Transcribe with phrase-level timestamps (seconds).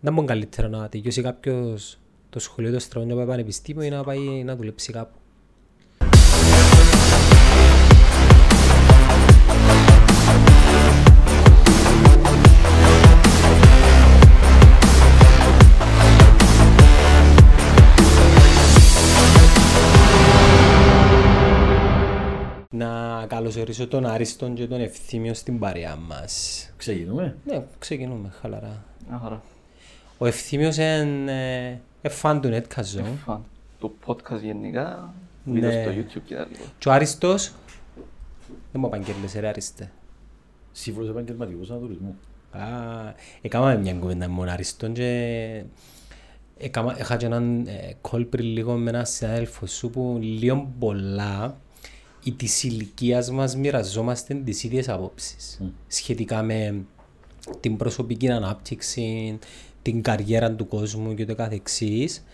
[0.00, 1.98] Να μπορεί καλύτερα να τελειώσει κάποιος
[2.30, 5.18] το σχολείο του αστρονόμου να πάει πανεπιστήμιο ή να πάει να δουλέψει κάπου.
[22.70, 26.72] Να καλωσορίσω τον Άριστον και τον Ευθύμιο στην παρέα μας.
[26.76, 28.84] Ξεκινούμε; Ναι, ξεκινούμε χαλαρά.
[29.08, 29.42] Μια χαρά.
[30.18, 33.12] Ο Ευθύμιος είναι ε, φαν του Netcast Zone.
[33.24, 33.44] Φαν.
[33.78, 35.14] Το podcast γενικά,
[35.44, 35.52] Ναι.
[35.52, 36.64] βίντεο στο YouTube και τα λοιπά.
[36.78, 37.52] Και ο Άριστος,
[38.46, 39.90] δεν μου απαγγέλνεσαι ρε Άριστε.
[40.72, 42.16] Σύμφωνος επαγγελματικός ανατολισμού.
[42.50, 42.60] Α,
[43.40, 45.62] έκαναμε μια κουβέντα με τον Άριστον και
[46.58, 51.56] έκαμα, είχα και έναν ε, call πριν λίγο με έναν συνάδελφο σου που λίγο πολλά
[52.24, 56.84] ή της ηλικίας μας μοιραζόμαστε τις ίδιες απόψεις σχετικά με
[57.60, 59.38] την προσωπική ανάπτυξη,
[59.84, 62.24] την καριέρα του κόσμου και το καθεξής.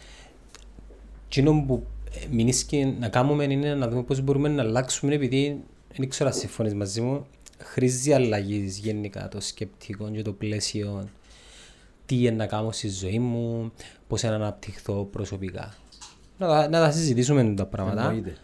[1.26, 5.60] Εκείνο που ε, μην ίσκει να κάνουμε είναι να δούμε πώς μπορούμε να αλλάξουμε επειδή
[5.96, 7.26] δεν ξέρω αν συμφωνείς μαζί μου
[7.58, 11.08] χρήζει αλλαγή γενικά το σκεπτικό και το πλαίσιο
[12.06, 13.72] τι είναι να κάνω στη ζωή μου,
[14.08, 15.74] πώς να αναπτυχθώ προσωπικά.
[16.38, 18.02] Να, τα- να τα συζητήσουμε τα πράγματα.
[18.02, 18.36] Εννοείται.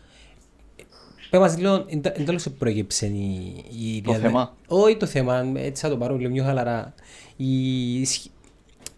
[1.31, 4.57] Πες μας λίγο, εν εν τέλος σε προέκυψε η, η Το διαδε- θέμα.
[4.69, 6.95] Όχι το θέμα, έτσι θα το πάρω λίγο πιο χαλαρά.
[7.37, 8.31] Η, σχ-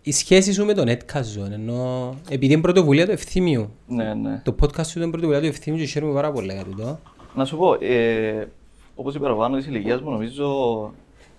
[0.08, 3.70] η σχέση σου με τον Netcast Zone, ενώ επειδή είναι πρωτοβουλία του Ευθύμιου.
[3.86, 4.42] Ναι, ναι.
[4.44, 6.98] Το podcast σου είναι πρωτοβουλία του Ευθύμιου και χαίρομαι πάρα πολύ για τούτο.
[7.34, 8.48] Να σου πω, ε,
[8.94, 10.46] όπως είπα παραπάνω της ηλικίας μου, νομίζω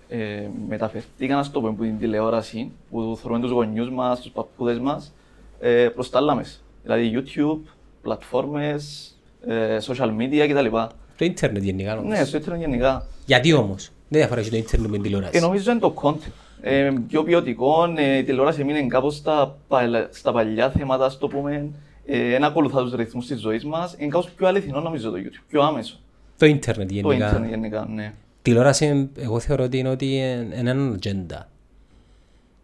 [0.09, 4.79] ε, μεταφερθήκα να στο πω που την τηλεόραση, που θεωρούμε τους γονιούς μας, τους παππούδες
[4.79, 5.13] μας,
[5.59, 6.57] ε, προς τα άλλα μέσα.
[6.83, 7.59] Δηλαδή YouTube,
[8.01, 9.15] πλατφόρμες,
[9.47, 10.75] ε, social media κτλ.
[11.17, 12.19] Το ίντερνετ γενικά νομίζω.
[12.19, 13.07] Ναι, στο ίντερνετ γενικά.
[13.25, 15.37] Γιατί όμως, δεν διαφορά το ίντερνετ με την τηλεόραση.
[15.37, 16.31] Ε, νομίζω είναι το content.
[16.61, 21.27] Ε, πιο ποιοτικό, ε, η τηλεόραση έμεινε κάπως στα, παλ- στα παλιά θέματα, ας το
[21.27, 21.69] πούμε.
[22.05, 23.95] Ε, ένα ακολουθά τους ρυθμούς της ζωής μας.
[23.97, 25.99] Είναι κάπως πιο αληθινό νομίζω το YouTube, πιο άμεσο.
[26.37, 27.27] Το ίντερνετ Το γενικά.
[27.27, 28.13] ίντερνετ γενικά, ναι.
[28.41, 31.49] Τηλεόραση, εγώ θεωρώ ότι είναι ότι είναι είναι ένα ατζέντα.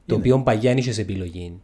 [0.06, 1.60] Το οποίο παγιά δεν είχες επιλογή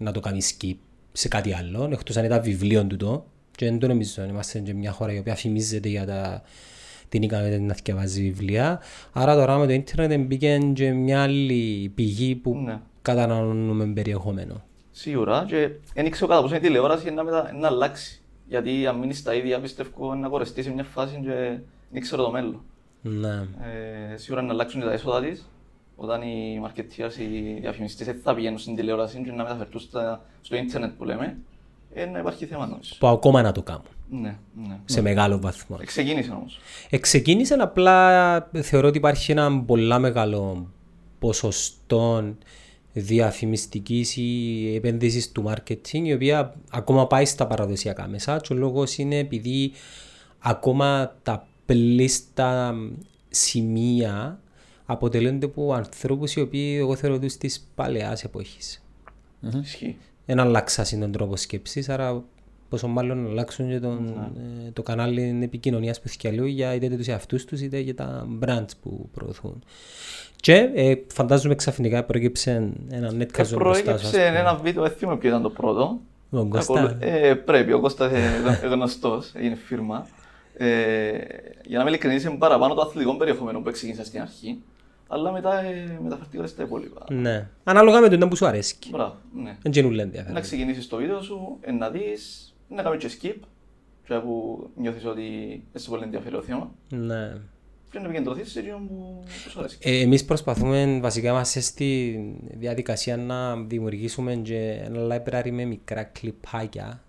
[0.00, 0.74] να το κάνεις skip
[1.12, 3.24] σε κάτι άλλο, εκτός αν ήταν βιβλίο του το.
[3.56, 6.42] Και δεν το νομίζω, είμαστε σε μια χώρα η οποία φημίζεται για τα,
[7.08, 8.80] την ικανότητα να διαβάζει βιβλία.
[9.12, 12.80] Άρα τώρα με το ίντερνετ μπήκε και μια άλλη πηγή που Ναι.
[13.02, 14.62] καταναλώνουμε περιεχόμενο.
[14.90, 17.52] Σίγουρα και δεν ξέρω κατά πόσο η τηλεόραση να, μετα...
[17.60, 18.20] να αλλάξει.
[18.48, 21.58] Γιατί αν μείνεις στα ίδια πιστεύω να κορεστεί σε μια φάση και
[21.90, 22.60] δεν ξέρω το μέλλον.
[23.02, 23.34] Ναι.
[24.12, 25.48] Ε, σίγουρα να αλλάξουν και τα έσοδα της.
[25.96, 30.24] Όταν οι marketeers, οι διαφημιστές δεν θα πηγαίνουν στην τηλεόραση και να μεταφερθούν στα...
[30.40, 31.36] στο ίντερνετ που λέμε,
[31.94, 32.94] ε, να υπάρχει θέμα νομίζω.
[32.98, 33.84] Που ακόμα να το κάνουν.
[34.10, 34.36] Ναι,
[34.66, 34.78] ναι.
[34.84, 35.76] Σε μεγάλο βαθμό.
[35.84, 36.60] Ξεκίνησε όμως.
[36.90, 40.70] Εξεκίνησε απλά θεωρώ ότι υπάρχει ένα πολλά μεγάλο
[41.18, 42.34] ποσοστό
[42.92, 48.98] διαφημιστικής ή επένδυσης του marketing η οποία ακόμα πάει στα παραδοσιακά μέσα και ο λόγος
[48.98, 49.72] είναι επειδή
[50.38, 52.74] ακόμα τα πλήστα
[53.28, 54.40] σημεία
[54.86, 58.84] αποτελούνται από ανθρώπους οι οποίοι εγώ θεωρώ τους της παλαιάς εποχής.
[59.62, 59.96] Ισχύει.
[60.26, 62.24] Δεν αλλάξασαν τον τρόπο σκέψης, άρα
[62.68, 64.06] πόσο μάλλον να αλλάξουν και τον,
[64.66, 68.70] ε, το κανάλι επικοινωνίας που θυκιαλούν για είτε τους εαυτούς τους είτε για τα brands
[68.82, 69.64] που προωθούν.
[70.36, 74.06] Και ε, φαντάζομαι ξαφνικά προέκυψε ένα net Και casual μπροστά σου.
[74.06, 74.38] ας προέκυψε πούμε.
[74.38, 76.00] ένα βίντεο, δεν θυμάμαι ποιο ήταν το πρώτο.
[76.30, 76.72] Ο Κώστα.
[76.80, 80.06] Ακολου- Ε, πρέπει, ο Κώστας είναι γνωστός, είναι φίρμα.
[80.58, 81.10] Ε,
[81.66, 84.58] για να είμαι ειλικρινής, είναι παραπάνω το αθλητικό περιεχόμενο που ξεκίνησα στην αρχή.
[85.08, 87.04] Αλλά μετά ε, μεταφερθήκα στα υπόλοιπα.
[87.10, 87.48] Ναι.
[87.64, 88.76] Ανάλογα με τον που σου αρέσει.
[88.90, 89.56] Μπράβο, ναι.
[89.62, 90.40] Δεν γεννούν Να ενδιαφέρον.
[90.40, 93.46] ξεκινήσεις το βίντεο σου, ε, να δεις, να κάνεις και skip.
[94.06, 95.22] Και που νιώθεις ότι
[95.72, 96.70] είσαι πολύ ενδιαφέρον το θέμα.
[96.88, 97.36] Ναι.
[97.90, 99.78] Και να επικεντρωθείς σε εκείνο που που σου αρέσει.
[99.80, 102.18] Ε, εμείς προσπαθούμε βασικά είμαστε στη
[102.58, 107.00] διαδικασία να δημιουργήσουμε και ένα library με μικρά κλιπάκια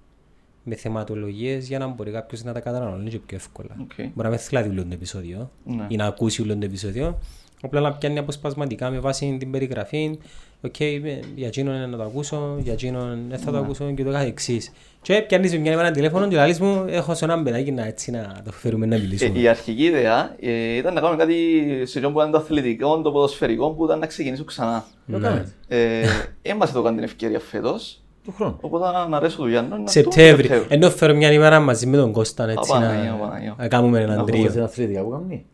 [0.64, 3.76] με θεματολογίες για να μπορεί κάποιος να τα καταναλώνει και πιο εύκολα.
[3.82, 3.92] Οκ.
[3.96, 5.86] Μπορεί να μην θέλει να δει όλο το επεισόδιο Ναι.
[5.90, 7.20] ή να ακούσει όλο το επεισόδιο.
[7.62, 10.20] Απλά να πιάνει αποσπασματικά με βάση την περιγραφή.
[10.62, 11.00] Οκ, ε,
[11.36, 14.72] για εκείνον είναι να το ακούσω, για εκείνον δεν θα το ακούσω και το καθεξής.
[15.02, 17.86] Και πιάνεις με μια ημέρα ένα τηλέφωνο και λαλείς μου έχω σε έναν παιδάκι να,
[17.86, 19.40] έτσι, να το φέρουμε να Ε, μιλήσουμε.
[19.40, 21.36] η αρχική ιδέα ε, ήταν να κάνουμε κάτι
[21.84, 24.86] σε εκείνο που ήταν το αθλητικό, το ποδοσφαιρικό, που ήταν να ξεκινήσω ξανά.
[25.12, 25.28] Το Ναι.
[25.28, 25.50] κάνετε.
[25.68, 26.06] Ε,
[26.42, 28.02] Έμασε το κάνει την ευκαιρία φέτος.
[28.24, 28.58] Του χρόνου.
[28.62, 29.82] Οπότε να αρέσω του Γιάννου.
[29.84, 30.42] να Σεπτέμβρη.
[30.48, 30.76] το Σεπτέμβρη.
[30.76, 33.56] Ενώ φέρω μια ημέρα μαζί με τον Κώστα έτσι Απαναγία, να, Απαναγία.
[33.58, 34.44] να κάνουμε έναν Να τρίο.
[34.46, 35.46] Έχετε αθλητικά που κάνει.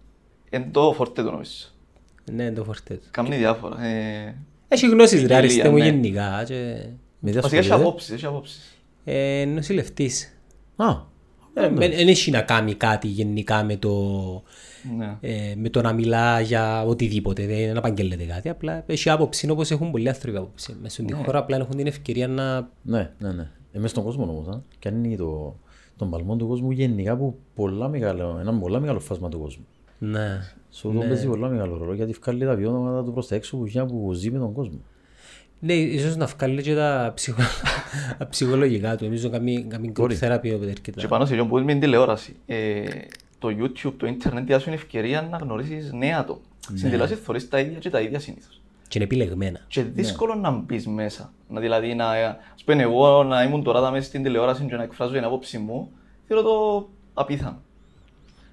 [0.50, 1.52] Εν το φορτέ του νομίζω.
[2.32, 3.08] Ναι, το φορτέ του.
[3.12, 3.84] Κάνει διάφορα.
[3.86, 4.36] Ε,
[4.68, 5.84] Έχει γνώσεις ρε Ποικιλία, αριστε μου ναι.
[5.86, 6.86] γενικά και...
[7.20, 7.88] Με τι Βασικά έχει ασχολείται.
[7.90, 8.78] απόψεις, έχει απόψεις.
[9.04, 10.38] Ε, νοσηλευτής.
[10.76, 11.74] Α, οκ.
[11.80, 13.92] Δεν έχει να κάνει κάτι γενικά με το,
[14.98, 15.18] Ναι.
[15.22, 17.46] ε, με το να μιλά για οτιδήποτε.
[17.46, 18.50] Δεν είναι να απαγγέλλεται κάτι.
[18.50, 20.76] Απλά έχει άποψη όπως έχουν πολλοί άνθρωποι άποψη.
[20.82, 22.70] Μέσα στην χώρα απλά έχουν την ευκαιρία να.
[22.82, 23.50] Ναι, ναι, ναι.
[23.72, 25.60] Εμείς στον κόσμο όμως, α, και αν είναι το,
[25.98, 29.66] τον παλμό του κόσμου γενικά από πολλά μεγάλο, ένα πολλά μεγάλο φάσμα του κόσμου.
[30.00, 30.42] Ναι.
[30.76, 33.66] Σε αυτό παίζει πολλά μεγάλο ρόλο γιατί βγάλει τα βιώματα του προς τα έξω που,
[33.66, 34.80] για που ζει με τον κόσμο.
[35.60, 37.42] Ναι, ίσως να βγάλει και τα, ψυχο...
[38.18, 39.04] τα ψυχολογικά του.
[39.04, 40.18] Νομίζω καμία καμία group Μπορεί.
[40.22, 41.08] therapy όποτε Και έρχεται.
[41.08, 42.36] πάνω σε αυτό που είπες με την τηλεόραση.
[42.46, 42.84] Ε,
[43.40, 46.40] το YouTube, το ίντερνετ, διάσου είναι ευκαιρία να γνωρίσεις νέα άτομα.
[46.60, 48.62] Στην τηλεόραση θωρείς τα ίδια και τα ίδια συνήθως.
[48.88, 49.60] Και είναι επιλεγμένα.
[49.68, 51.34] Και δύσκολο να μπεις μέσα.
[51.50, 52.10] Να, δηλαδή, να,
[52.56, 55.92] ας πούμε, εγώ να ήμουν τώρα μέσα στην τηλεόραση και να εκφράζω την άποψη μου,
[56.28, 57.62] θεωρώ το απίθανο.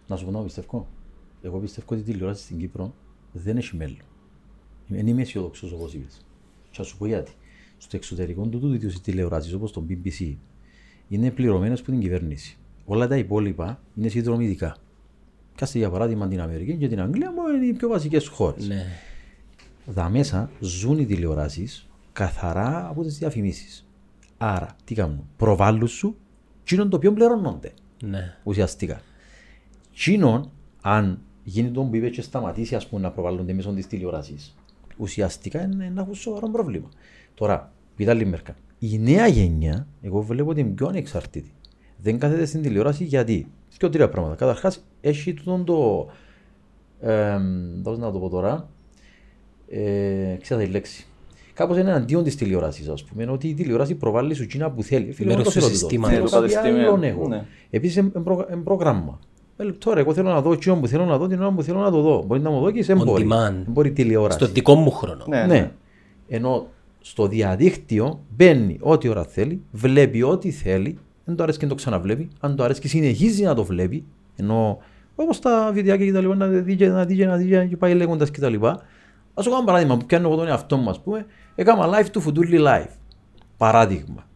[0.06, 0.86] Να σου πω να πιστεύω.
[1.42, 2.94] Εγώ πιστεύω ότι η τηλεόραση στην Κύπρο
[3.32, 3.98] δεν έχει μέλλον.
[4.86, 6.26] Δεν είμαι αισιοδόξο όπως είπες.
[6.70, 7.32] Και θα σου πω γιατί.
[7.78, 10.34] Στο εξωτερικό του τούτου οι τηλεοράσεις όπως το BBC
[11.08, 12.56] είναι πληρωμένες από την κυβέρνηση.
[12.84, 14.76] Όλα τα υπόλοιπα είναι συνδρομητικά.
[15.54, 18.68] Κάστε για παράδειγμα την Αμερική και την Αγγλία που είναι οι πιο βασικές χώρες.
[18.68, 18.86] Ναι.
[19.86, 23.86] Δα μέσα ζουν οι τηλεοράσεις καθαρά από τις διαφημίσεις.
[24.38, 26.16] Άρα, τι κάνουν, προβάλλουν σου,
[26.62, 27.72] εκείνον το οποίο πληρώνονται
[28.04, 28.36] Ναι.
[28.42, 29.00] ουσιαστικά.
[29.94, 30.50] Τσίνον,
[30.82, 34.56] αν γίνει το που είπε και σταματήσει ας πούμε, να προβάλλονται μέσω της τηλεόρασης,
[34.96, 36.88] ουσιαστικά είναι να έχουν σοβαρό πρόβλημα.
[37.34, 38.56] Τώρα, πείτε άλλη μερικά.
[38.78, 41.52] Η νέα γενιά, εγώ βλέπω ότι είναι πιο ανεξαρτήτη.
[41.96, 43.46] Δεν κάθεται στην τηλεόραση γιατί.
[43.76, 44.34] Και τρία πράγματα.
[44.34, 46.06] Καταρχάς, έχει τούτον το.
[47.00, 47.36] Ε,
[47.82, 48.68] δώσε να το πω τώρα.
[49.68, 51.06] Ε, ξέρω τη λέξη.
[51.54, 55.12] Κάπως είναι εναντίον της τηλεόρασης, ας πούμε, ότι η τηλεόραση προβάλλει σου εκείνα που θέλει.
[55.12, 55.78] Φίλε, Μέρος εγώ το του θέλω τούτο.
[55.78, 56.30] συστήματος.
[56.30, 56.92] Θέλω Ναι, κάτι το κατεστημένο.
[56.94, 57.28] άλλο έχω.
[57.28, 57.44] Ναι.
[57.70, 58.10] Επίσης, είναι
[58.64, 59.18] πρόγραμμα.
[59.60, 61.78] Ε, τώρα, εγώ θέλω να δω εκείνο που θέλω να δω την ώρα που θέλω
[61.78, 62.22] να το δω.
[62.26, 63.28] Μπορεί να μου δω και σε On μπορεί.
[63.30, 63.52] demand.
[63.52, 64.38] Δεν μπορεί τηλεόραση.
[64.38, 65.24] Στο δικό μου χρόνο.
[65.28, 65.70] Ναι, Ναι.
[66.28, 66.66] Ενώ
[67.00, 72.28] στο διαδίκτυο μπαίνει ό,τι ώρα θέλει, βλέπει ό,τι θέλει, δεν το αρέσει και το ξαναβλέπει.
[72.40, 74.04] Αν το αρέσει και συνεχίζει να το βλέπει,
[74.36, 74.78] ενώ
[75.14, 77.76] όπως τα βιντεάκια και τα λοιπά, να δει και να δει και να δει και
[77.76, 78.70] πάει λέγοντας και τα λοιπά.
[79.34, 82.20] Α σου κάνω παράδειγμα που πιάνω εγώ τον εαυτό μου, ας πούμε, έκανα live του
[82.20, 82.90] Φουντούλη live.
[83.56, 84.26] Παράδειγμα.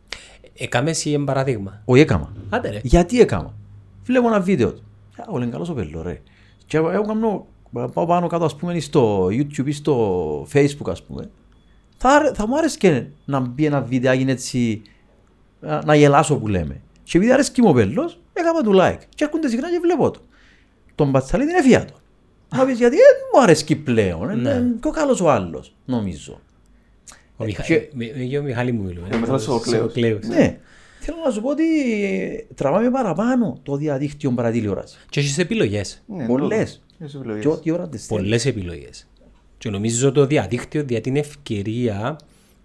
[0.56, 2.32] Έκαμες εσύ ένα παράδειγμα; Όχι έκανα.
[2.50, 2.80] Άντε ρε.
[2.82, 3.54] Γιατί έκανα;
[4.04, 4.82] Βλέπω ένα βίντεο του.
[5.16, 6.20] Α, Όλοι είναι καλός ο πέλο, ρε.
[6.66, 7.46] Και εγώ κάνω,
[7.92, 11.30] πάω πάνω κάτω, ας πούμε, στο YouTube ή στο Facebook, ας πούμε.
[11.96, 14.82] Θα, θα μου άρεσε και να μπει ένα βιντεάκι έτσι,
[15.60, 16.80] να, να γελάσω που λέμε.
[17.02, 19.02] Και επειδή άρεσε και μου ο πέλος, έκανα του like.
[19.14, 20.20] Και έρχονται συχνά και βλέπω το.
[20.94, 21.92] Τον Πατσαλή την έφυγα το.
[22.56, 24.30] Να πεις γιατί δεν μου αρέσει πλέον.
[24.30, 26.40] Είναι είναι πιο καλός ο άλλος, νομίζω.
[27.36, 27.62] Ο Μιχα...
[27.62, 29.08] και- με- με- για ο Μιχάλη μου μιλούμε.
[29.12, 29.92] Ε, μετά στο Κλέος.
[29.92, 30.26] Κλέος.
[30.26, 30.58] Ναι.
[31.06, 31.64] Θέλω να σου πω ότι
[32.54, 34.96] τραβάμε παραπάνω το διαδίκτυο παρά τηλεόραση.
[35.10, 36.02] Και έχεις επιλογές.
[36.06, 36.72] Ναι, Πολλές.
[36.72, 37.04] τούτο.
[37.04, 37.42] Έχεις επιλογές.
[37.42, 38.22] Και ό,τι ώρα τις θέλεις.
[38.22, 39.06] Πολλές επιλογές.
[39.58, 42.18] Και νομίζω το διαδίκτυο δια την ευκαιρία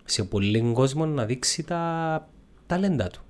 [0.06, 2.28] σε πολλοί κόσμο να δείξει τα
[2.68, 3.22] ταλέντα του.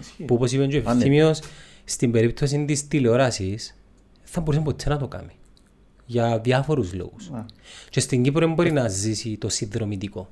[0.00, 0.24] Ισχύει.
[0.24, 0.98] Που όπως είπε και ο Α, ναι.
[0.98, 1.40] Ευθύμιος,
[1.84, 3.76] στην περίπτωση της τηλεόρασης
[4.32, 5.32] δεν μπορούσε ποτέ να το κάνει.
[6.06, 7.30] Για διάφορους λόγους.
[7.30, 7.44] Ναι.
[7.90, 10.28] Και στην Κύπρο δεν μπορεί να ζήσει το συνδρομητικό.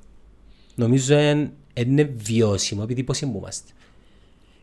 [0.75, 3.71] Νομίζω εν- είναι βιώσιμο επειδή πώς είμαστε.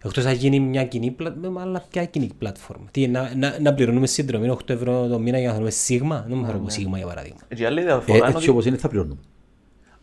[0.05, 2.87] Εκτός να γίνει μια κοινή πλατφόρμα, αλλά ποια κοινή πλατφόρμα.
[2.91, 6.39] Τι, να, να, να πληρώνουμε συνδρομή 8 ευρώ το μήνα για να θέλουμε σίγμα; Δεν
[6.39, 7.39] μου θέλω σίγμα για παράδειγμα.
[7.55, 9.21] Και η άλλη Ε, διαφορά είναι έτσι ότι όπως είναι θα πληρώνουμε.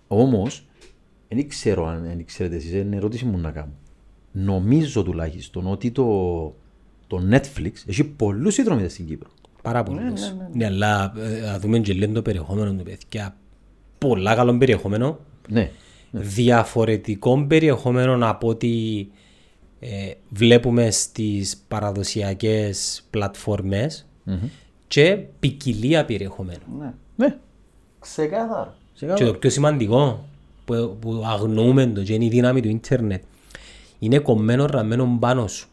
[0.08, 0.66] Όμως,
[1.28, 3.72] δεν ξέρω αν δεν ξέρετε εσείς, είναι ερώτηση μου να κάνω.
[4.32, 6.06] Νομίζω τουλάχιστον ότι το,
[7.08, 9.30] το Netflix έχει πολλούς συνδρομητές στην Κύπρο.
[9.62, 10.34] Πάρα πολλούς.
[10.54, 13.36] Ναι, αλλά ε, να δούμε και λίγο το περιεχόμενο του παιδιά.
[13.98, 15.20] Πολλά καλό περιεχόμενο.
[15.50, 15.72] Ναι.
[16.12, 18.68] Διαφορετικό περιεχόμενο από ό,τι
[19.84, 24.06] ε, βλέπουμε στις παραδοσιακές πλατφόρμες
[24.88, 26.62] και ποικιλία περιεχομένου.
[26.80, 26.94] Ναι.
[27.16, 27.38] Ναι.
[28.00, 28.76] Ξεκάθαρα.
[28.94, 29.32] Σε Και κάνω.
[29.32, 30.26] το πιο σημαντικό
[30.66, 33.24] που, που αγνοούμε το και είναι η δύναμη του ίντερνετ
[34.00, 35.68] είναι κομμένο ραμμένο πάνω σου.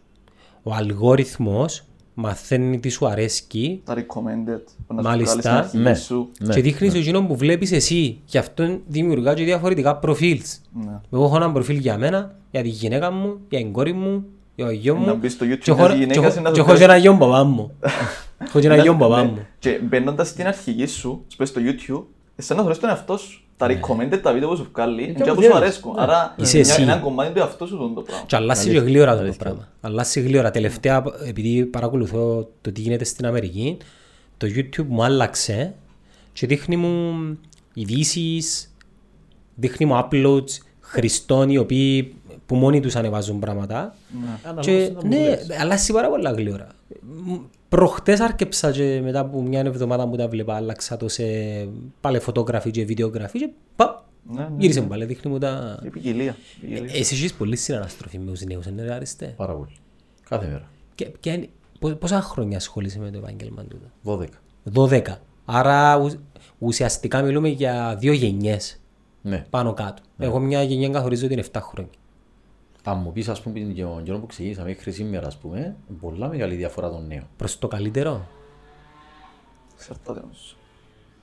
[0.63, 1.85] Ο αλγόριθμος
[2.21, 4.61] μαθαίνει τι σου αρέσκει Τα recommended.
[4.87, 5.41] που να σου Μάλιστα.
[5.41, 5.95] βγάλεις στην αρχή Ναι.
[5.95, 6.29] σου.
[6.41, 6.55] Ναι.
[6.55, 8.21] και δείχνεις σε εκείνον που βλέπεις εσύ.
[8.27, 10.61] Γι' αυτό δημιουργά και διαφορετικά προφίλς.
[10.73, 11.01] Ναι.
[11.13, 14.65] Εγώ έχω ένα προφίλ για μένα, για τη γυναίκα μου, για την κόρη μου, για
[14.67, 15.07] το γιο μου.
[15.11, 16.71] Να μπεις στο YouTube και μιας έχω- γυναίκας και έχω- ή να και σου έχω
[16.71, 17.71] και βγάλεις- ένα γιο μπαμπά μου.
[18.39, 19.31] Έχω και ένα γιο μπαμπά Ναι.
[19.31, 19.47] μου.
[19.59, 22.03] Και μπαίνοντας στην αρχική σου, σπες στο YouTube,
[22.37, 23.43] εσένα να θωρείς τον εαυτό σου.
[23.59, 25.63] Τα recommended τα βίντεο που σου βγάλει, είναι και και που που σου θέλεις.
[25.63, 25.99] αρέσκουν.
[25.99, 26.83] Άρα Είσαι μια- εσύ.
[26.83, 28.25] ένα κομμάτι του εαυτού σου τον το πράγμα.
[28.27, 29.69] Και αλλάζει και γλύωρα το πράγμα.
[29.81, 30.51] Αλλάζει γλύωρα.
[30.51, 33.77] Τελευταία, επειδή παρακολουθώ το τι γίνεται στην Αμερική,
[34.37, 35.75] το YouTube μου άλλαξε
[36.33, 37.15] και δείχνει μου
[37.75, 38.75] ειδήσεις,
[39.55, 40.51] δείχνει μου uploads
[40.81, 42.15] χρηστών οι οποίοι
[42.49, 43.95] που μόνοι τους ανεβάζουν πράγματα.
[44.61, 46.67] Και, ναι, αλλάζει πάρα πολλά γλύωρα.
[47.25, 47.35] Μ,
[47.69, 51.25] Προχτές άρκεψα και μετά από μια εβδομάδα που τα βλέπα άλλαξα το σε
[52.01, 53.99] πάλι φωτογραφή και βιντεογραφή και παπ,
[54.33, 55.79] Ναι, ναι, γύρισε μου πάλι, δείχνει μου τα...
[55.83, 56.37] Και ποικιλία.
[56.61, 56.83] ποικιλία.
[56.95, 59.33] Εσύ έχεις πολύ συναναστροφή με τους νέους, είναι ρε Άριστε.
[59.37, 59.77] Πάρα πολύ.
[60.29, 60.69] Κάθε μέρα.
[60.95, 64.27] Και, ποια είναι- πο- πόσα χρόνια ασχολείσαι με το επάγγελμα τούτο; 12.
[64.73, 65.03] 12.
[65.45, 66.21] Άρα ου-
[66.59, 68.81] ουσιαστικά μιλούμε για δύο γενιές
[69.23, 69.45] Ναι.
[69.51, 70.03] πάνω κάτω.
[70.19, 71.91] Εγώ μια γενιά καθορίζω ότι είναι 7 χρόνια.
[72.91, 76.29] Αν μου πεις, ας πούμε, την τον καιρό που ξεκίνησα μέχρι σήμερα, ας πούμε, πολλά
[76.29, 77.27] μεγάλη διαφορά των νέων.
[77.37, 78.27] Προς το καλύτερο,
[79.75, 80.55] Εξαρτάται νομίζω.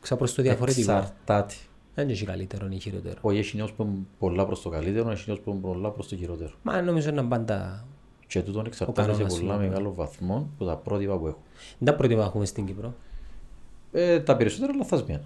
[0.01, 0.91] ξα προς το διαφορετικό.
[0.91, 1.53] Εξαρτάται.
[1.95, 3.15] Δεν έχει καλύτερο ή χειρότερο.
[3.21, 6.07] Όχι, έχει νέους που είναι πολλά προς το καλύτερο, έχει νέους που είναι πολλά προς
[6.07, 6.51] το χειρότερο.
[6.63, 7.85] Μα νομίζω να πάντα
[8.27, 9.67] Και τούτον εξαρτάται σε κανόνας πολλά είναι.
[9.67, 11.41] μεγάλο βαθμό από τα πρότυπα που έχουν.
[11.77, 12.93] δεν τα πρότυπα έχουμε στην Κύπρο.
[13.91, 15.23] Ε, τα περισσότερα λαθασμένα.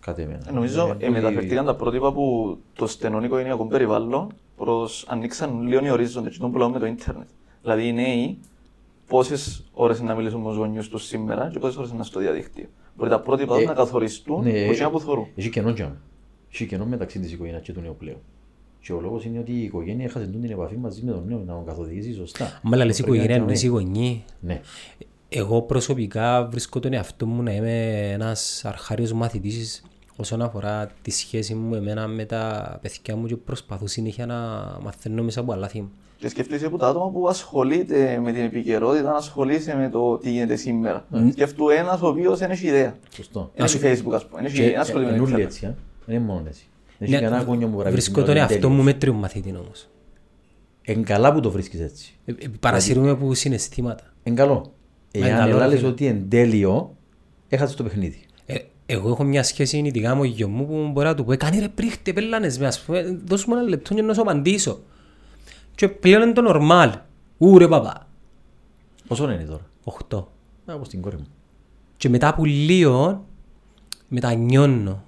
[0.00, 0.44] Κάτι εμένα.
[0.48, 5.84] Ε, Νομίζω Ε, ε, μεταφερθήκαν τα πρότυπα που το στενό οικογενειακό περιβάλλον προς ανοίξαν λίγο
[5.84, 7.28] οι ορίζοντες και τον που λέμε με το ίντερνετ.
[7.62, 8.38] Δηλαδή οι νέοι
[9.06, 12.66] πόσες ώρες να μιλήσουν με τους γονιούς τους σήμερα και πόσες ώρες να στο διαδίκτυο.
[12.96, 15.26] Μπορεί τα πρότυπα τους Ε, να καθοριστούν ναι, από εκείνα που θωρούν.
[15.34, 15.92] Έχει κενό τζάμ.
[16.52, 18.18] Έχει κενό μεταξύ της οικογένειας και του νέου πλέον.
[18.80, 21.38] Και ο λόγος είναι ότι η οικογένεια έχασε τούτη την επαφή μαζί με τον νέο
[21.38, 22.44] να τον καθοδηγήσει σωστά.
[22.44, 24.20] Αν λες Πρέπει να οικογένεια, είναι εννοείς οι γονείς.
[24.40, 24.60] Ναι.
[25.28, 29.82] Εγώ προσωπικά βρίσκω τον εαυτό μου να είμαι ένας αρχάριος μαθητής
[30.20, 34.36] όσον αφορά τη σχέση μου εμένα με τα παιδιά μου και προσπαθώ συνέχεια να
[34.82, 35.90] μαθαίνω μέσα από λάθη μου.
[36.16, 40.30] Και σκεφτείς από τα άτομα που ασχολείται με την επικαιρότητα, να ασχολείσαι με το τι
[40.30, 41.04] γίνεται σήμερα.
[41.32, 42.96] Σκεφτού ένας ο οποίος δεν έχει ιδέα.
[43.14, 43.50] Σωστό.
[43.56, 45.50] Δεν έχει Facebook ας πούμε, δεν έχει- Και δεν ασχολείται με είναι το όλοι ίντερνετ.
[45.52, 45.74] έτσι, α.
[46.06, 46.66] δεν είναι μόνος έτσι.
[46.98, 48.68] Δεν έχει Ναι, κανένα γόνιο που μπορεί να πει Βρίσκω σήμερα τον ότι είναι εαυτό
[48.68, 48.92] μου τέλειος.
[48.94, 49.88] μέτριο μαθητή όμως.
[50.82, 52.14] Εν καλά που το βρίσκεις έτσι.
[52.24, 54.04] Ε, ε, Παρασύρουμε από συναισθήματα.
[54.22, 54.54] Εν καλό.
[54.54, 54.70] Μα
[55.12, 55.90] εν Εάν καλό, ρε ελάλες φίλε.
[55.90, 56.96] ότι είναι τέλειο,
[57.48, 58.20] έχασες το παιχνίδι.
[58.90, 61.32] Ε, εγώ έχω μια σχέση ειδικά με το γιο μου που μπορεί να του πω
[61.32, 64.20] «Ε, «Κάνει ρε πρίχτε, πέλανες μες, ας πούμε, δώσ' μου ένα λεπτό για να σου
[64.20, 64.80] απαντήσω».
[65.74, 66.92] Και πλέον είναι το νορμάλ.
[67.38, 68.08] Ου ρε παπά.
[69.08, 70.32] Πόσο είναι τώρα; Οχτώ.
[70.70, 71.26] Α, όπως την κόρη μου.
[71.96, 73.24] Και μετά που λίγο
[74.08, 75.02] μετανιώνω.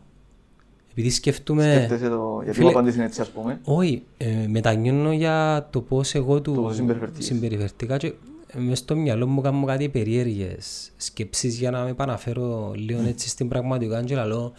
[0.91, 1.73] Επειδή σκεφτούμε...
[1.77, 3.61] Σκέφτεσαι το, γιατί Φίλε- μου απαντήσει έτσι ας πούμε.
[3.65, 7.25] Όχι, ε, μετανιώνω για το πώς εγώ του Το πώς συμπεριφερθείς.
[7.25, 8.15] συμπεριφερθήκα και ε,
[8.57, 13.49] μες στο μυαλό μου κάνω κάτι περίεργες σκέψεις για να με επαναφέρω λίγο έτσι στην
[13.49, 14.52] πραγματικότητα και λέω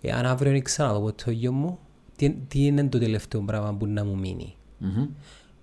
[0.00, 1.78] εάν αύριο δεν ξαναδώ ποτέ το γιο μου
[2.16, 5.06] τι, τι είναι το τελευταίο πράγμα που να μου μείνει; Μμμ.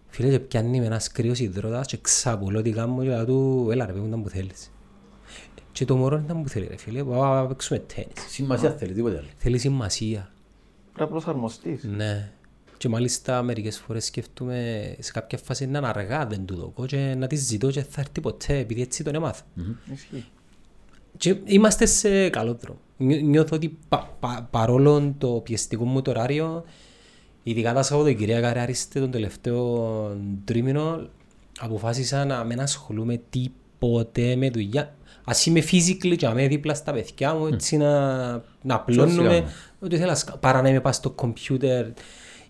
[0.08, 3.86] Φίλε και πιάνει με ένας κρύος υδρότας και ξαπολώ τι κάνω και λέω του έλα
[3.86, 4.72] ρε παιδί μου ήταν που θέλεις.
[5.72, 8.14] Και το μωρό ήταν που θέλει ρε φίλε, πάμε να παίξουμε τέννις.
[8.30, 9.28] Σημασία θέλει, τίποτε άλλο.
[9.38, 10.32] Θέλει σημασία.
[10.94, 11.84] Πρέπει να προσαρμοστείς.
[11.84, 12.32] Ναι.
[12.78, 17.16] Και μάλιστα μερικές φορές σκέφτομαι σε κάποια φάση να είναι αργά δεν του δω και
[17.18, 19.44] να της ζητώ και θα έρθει ποτέ επειδή έτσι τον έμαθα.
[19.94, 20.26] Ισχύει.
[21.18, 22.80] Και είμαστε σε καλό δρόμο.
[22.98, 26.64] Νιώ- Νιώθω ότι πα, πα, παρόλο το πιεστικό μου το ωράριο,
[27.44, 31.08] ειδικά τα Σαββατοκυριακά ρε άριστε τον τελευταίο τρίμηνο,
[31.60, 34.96] αποφάσισα να μην ασχολούμαι τίποτε με δουλειά.
[35.26, 38.18] Ας είμαι physically και να είμαι δίπλα στα παιδιά μου, έτσι να,
[38.62, 39.16] να απλώνουμε.
[39.16, 39.52] κάνουμε.
[39.80, 41.86] Ό,τι θέλω, να σκα- παρά να είμαι πας στο κομπιούτερ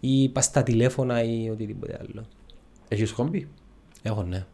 [0.06, 2.24] ή πας στα τηλέφωνα ή οτιδήποτε άλλο.
[2.88, 3.48] Έχεις χόμπι.
[4.02, 4.46] Έχω ναι.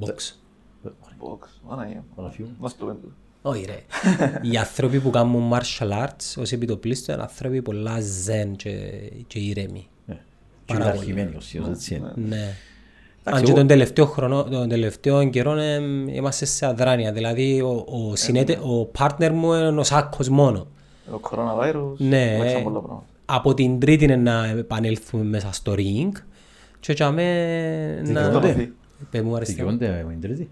[0.00, 0.34] Box.
[0.84, 1.38] Box.
[1.68, 2.04] Παναγία.
[2.16, 2.48] Παναφίου.
[2.58, 3.06] Μας το πέντε.
[3.42, 3.82] Όχι ρε.
[4.50, 8.70] Οι άνθρωποι που κάνουν martial arts ως επιτοπλίστων είναι άνθρωποι πολλά zen και,
[9.26, 9.88] και ηρέμοι.
[10.06, 10.20] Ναι.
[10.64, 12.12] Και Πάρα πειθαρχημένοι όσοι, έτσι είναι.
[12.16, 12.36] Ναι.
[12.36, 12.52] Αν
[13.24, 15.74] Εντάξει, και εγώ- τον τελευταίο χρόνο, τον τελευταίο καιρό ε,
[16.06, 17.12] είμαστε σε αδράνεια.
[17.12, 20.66] Δηλαδή ο, ο, συνέτε, ο partner μου είναι ο Σάκος μόνο.
[21.10, 21.94] Το coronavirus.
[21.96, 22.34] Ναι.
[22.34, 23.04] αλλάξαν πολλά πράγματα.
[23.32, 26.08] Από την τρίτη είναι να επανέλθουμε μέσα στο ring
[26.80, 28.28] και για μέ να...
[28.30, 28.72] Δικαιούνται.
[29.10, 29.64] Πες μου αριστεία.
[29.64, 30.50] Δικαιούνται με την τρίτη;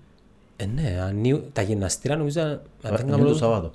[0.57, 2.41] Ε, ναι, ανοίγουν- τα γυμναστήρια νομίζω...
[2.41, 3.73] αν δεν Είναι κάνω το λάθος, Σαββάτο.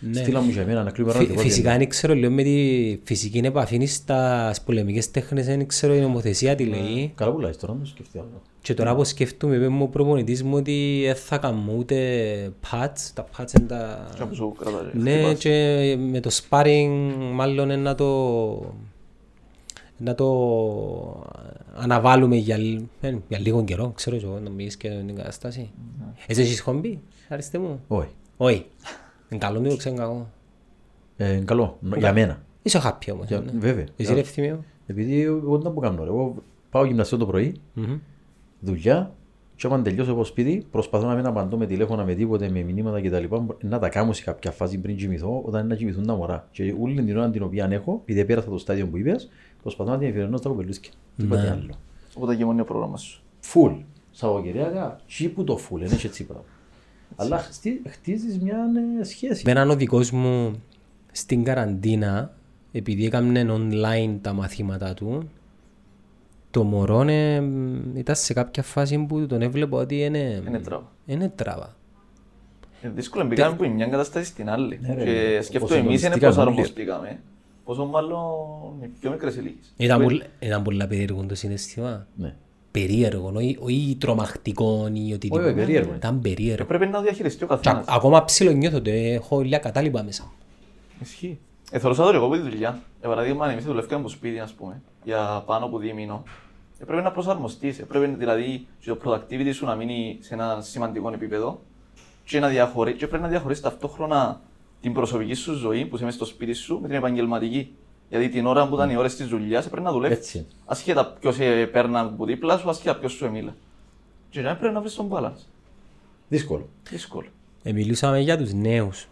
[0.00, 0.12] Ναι.
[0.20, 1.42] Στείλα μου για μένα να κλείνουμε Φυ- ράδιο.
[1.42, 6.54] Φυσικά δεν ξέρω λίγο με τη φυσική επαφή στα πολεμικές τέχνες, δεν ξέρω η νομοθεσία
[6.54, 7.12] τι λέει.
[7.14, 8.42] Καλά που λάζεις τώρα, να το σκεφτεί άλλο.
[8.62, 11.96] Και τώρα που σκέφτομαι, είπε μου ο προπονητής μου ότι δεν θα κάνω ούτε
[12.70, 14.08] pads, τα pads είναι τα...
[14.16, 14.80] Και όπου σου κρατάει.
[14.92, 15.38] Ναι, χτυπάς.
[15.38, 16.88] και με το sparring
[17.32, 18.72] μάλλον είναι να το...
[19.96, 20.26] να το
[21.74, 25.70] αναβάλουμε για, λ- ε, για λίγο καιρό, ξέρω και εγώ, να μιλήσεις και την κατάσταση.
[26.26, 27.80] Εσύ έχεις χομπή, αριστε μου.
[27.88, 28.08] Όχι.
[28.36, 28.64] Όχι.
[29.30, 30.28] Είναι καλό το ξέρω κακό.
[31.16, 31.78] Ε, είναι καλό.
[31.96, 32.42] Για μένα.
[32.62, 33.26] Είσαι happy όμως.
[33.26, 33.52] Για- ναι.
[33.58, 33.84] Βέβαια.
[33.96, 34.64] Εσύ ρε ευθύμιο.
[34.86, 36.02] Επειδή εγώ δεν που κάνω.
[36.04, 36.08] ρε.
[36.10, 36.34] Εγώ
[36.70, 37.98] πάω γυμναστήριο το πρωί, Μμμ.
[38.60, 39.12] δουλειά,
[39.56, 43.00] και όταν τελειώσω από σπίτι, προσπαθώ να μην απαντώ με τηλέφωνα, με τίποτε, με μηνύματα
[43.00, 43.34] κτλ.
[43.60, 46.48] Να τα κάνω σε κάποια φάση πριν κοιμηθώ, όταν είναι να κοιμηθούν τα μωρά.
[46.50, 49.28] Και όλη την ώρα την οποία έχω, επειδή πέρασα το στάδιο που είπες,
[49.62, 50.92] προσπαθώ να την εφηρενώ στα κοπελούσκια.
[51.16, 51.74] Τίποτε άλλο.
[52.14, 53.22] Οπότε και μόνο είναι ο πρόγραμμας σου.
[53.40, 53.72] Φουλ.
[54.10, 56.44] Σαββατοκυριακά, τσι που το φουλ, δεν έχει έτσι πράγμα.
[57.16, 58.56] Αλλά χτί- χτίζεις μια
[59.00, 59.42] ε, σχέση.
[59.44, 60.62] Μπαίναν ο δικός μου
[61.12, 62.34] στην καραντίνα,
[62.72, 65.30] επειδή έκαμε online τα μαθήματα του,
[66.50, 67.42] το μωρό ε,
[67.94, 70.92] ήταν σε κάποια φάση που τον έβλεπα ότι είναι, Είναι τράβα.
[71.06, 71.76] είναι τράβα.
[72.82, 74.78] Είναι δύσκολο, μπήκαμε από μια κατάσταση στην άλλη.
[74.82, 76.48] Ναι, ρε, Και σκέφτομαι εμείς είναι προσαρμοστήκαμε πώς όλοι.
[76.50, 77.20] αρμοστήκαμε.
[77.64, 79.72] Πόσο μάλλον οι πιο μικρές ηλικίες.
[79.76, 82.06] Ήταν, πολύ, ήταν πολλά περίεργο το συναίσθημα.
[82.16, 82.34] Ναι.
[82.80, 85.44] Περίεργο, όχι, όχι τρομακτικό ή Όχι, οτιδήποτε.
[85.44, 85.94] όχι, περίεργο.
[85.94, 86.64] Ήταν Και περίεργο.
[86.66, 87.88] πρέπει να διαχειριστεί ο Και καθένας.
[87.88, 90.30] α- ακόμα ψηλό νιώθω ότι έχω λίγα κατάλοιπα μέσα μου.
[91.02, 91.38] Ισχύει.
[91.70, 92.80] Εθωρούσα το εγώ από τη δουλειά.
[93.00, 96.22] Για παράδειγμα, εμείς δουλεύκαμε από σπίτι, ας πούμε, για πάνω από δίμηνο.
[96.78, 97.78] Ε, πρέπει να προσαρμοστείς.
[97.78, 101.60] Ε, πρέπει δηλαδή και το productivity σου να μείνει σε ένα σημαντικό επίπεδο
[102.24, 102.92] και, να διαχωρί...
[102.94, 104.40] και πρέπει να διαχωρίσεις ταυτόχρονα
[104.80, 107.70] την προσωπική σου ζωή που είσαι μέσα στο σπίτι σου με την επαγγελματική.
[108.08, 110.16] Γιατί την ώρα που ήταν οι ώρες της δουλειάς ε, πρέπει να δουλεύεις.
[110.18, 110.46] Έτσι.
[110.66, 113.56] Ασχέτα ποιος σε παίρνα από δίπλα σου, ασχέτα ποιος σου εμίλα.
[114.30, 115.44] Και να πρέπει να βρεις τον balance.
[116.28, 116.68] Δύσκολο.
[116.90, 117.28] Δύσκολο.
[117.62, 119.08] Ε, μιλούσαμε για τους νέους.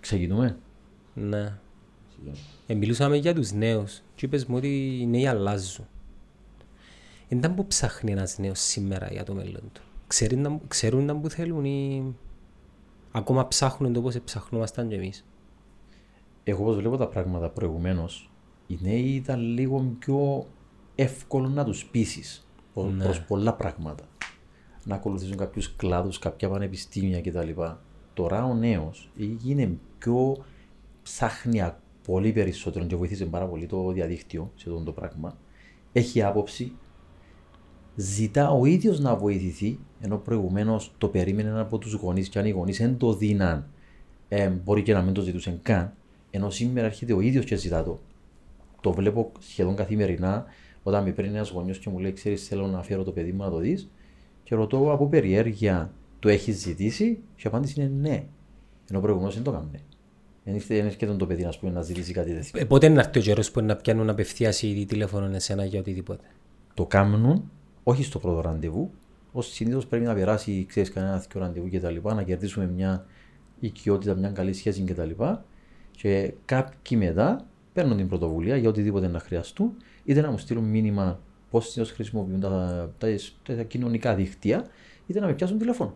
[0.00, 0.56] Ξεκινούμε.
[1.14, 1.58] Ναι.
[2.66, 5.86] Ε, μιλούσαμε για τους νέους και είπες μου ότι οι νέοι αλλάζουν.
[7.28, 9.82] Εντάν που ψάχνει ένας νέος σήμερα για το μέλλον του.
[10.06, 12.14] Ξέρει να- Ξέρουν να που θέλουν ή
[13.12, 15.24] ακόμα ψάχνουν το πώς ψαχνόμασταν κι εμείς.
[16.44, 18.30] Εγώ όπως βλέπω τα πράγματα προηγουμένως,
[18.72, 20.46] οι νέοι ήταν λίγο πιο
[20.94, 23.04] εύκολο να τους πείσεις προ- Ναι.
[23.04, 24.04] προς πολλά πράγματα.
[24.84, 27.60] Να ακολουθήσουν κάποιους κλάδους, κάποια πανεπιστήμια κτλ.
[28.14, 29.10] Τώρα ο νέος
[29.46, 30.44] είναι πιο
[31.02, 35.36] ψάχνει α- πολύ περισσότερο και βοηθήσει πάρα πολύ το διαδίκτυο σε αυτό το πράγμα.
[35.92, 36.72] Έχει άποψη,
[37.96, 42.50] ζητά ο ίδιος να βοηθηθεί, ενώ προηγουμένως το περίμενε από τους γονείς και αν οι
[42.50, 43.68] γονείς δεν το δίναν,
[44.28, 45.92] ε, μπορεί και να μην το ζητούσαν καν,
[46.30, 48.00] ενώ σήμερα έρχεται ο ίδιος και ζητά το.
[48.82, 50.44] Το βλέπω σχεδόν καθημερινά
[50.82, 53.42] όταν με παίρνει ένας γονιός και μου λέει ξέρεις θέλω να φέρω το παιδί μου
[53.42, 53.90] να το δεις
[54.44, 58.24] και ρωτώ από περιέργεια το έχεις ζητήσει; και η απάντηση είναι ναι.
[58.90, 59.80] Ενώ προηγουμένως δεν το έκαμε.
[60.44, 62.60] Δεν ήρθε δεν έρχεται το παιδί ας πούμε, να ζητήσει κάτι τέτοιο.
[62.60, 66.24] Ε, πότε να έρθει ο καιρός που να πιάνουν απευθείας ή τηλέφωνο εσένα για οτιδήποτε;
[66.74, 67.50] το κάνουν
[67.82, 68.90] όχι στο πρώτο ραντεβού.
[69.32, 73.06] Ω συνήθως πρέπει να περάσει ξέρεις, κανένα τέτοιο ραντεβού και τα λοιπά, να κερδίσουμε μια
[73.60, 75.10] οικειότητα, μια καλή σχέση κτλ.
[75.10, 75.36] Και,
[75.90, 79.72] και κάποιοι μετά παίρνουν την πρωτοβουλία για οτιδήποτε να χρειαστούν,
[80.04, 82.48] είτε να μου στείλουν μήνυμα πώς συνήθως χρησιμοποιούν τα,
[82.98, 83.08] τα,
[83.42, 84.64] τα, τα κοινωνικά δίκτυα,
[85.06, 85.94] είτε να με πιάσουν τηλέφωνο.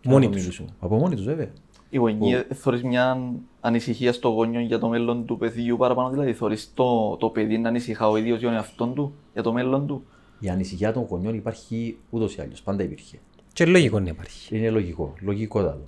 [0.00, 0.42] Και Μόνοι να το τους.
[0.44, 0.68] μιλήσουμε.
[0.80, 1.48] Από μόνοι τους, βέβαια.
[1.90, 6.72] Οι γονεί θεωρείς μια ανησυχία στο γόνιο για το μέλλον του παιδιού παραπάνω, δηλαδή θεωρείς
[6.74, 10.04] το, το παιδί να ανησυχά ο ίδιος για τον εαυτόν του, για το μέλλον του.
[10.40, 12.62] Η ανησυχία των γονιών υπάρχει ούτως ή άλλως.
[12.62, 13.18] Πάντα υπήρχε.
[13.52, 14.56] Και λογικό να υπάρχει.
[14.56, 15.86] Είναι λογικό, λογικότατο.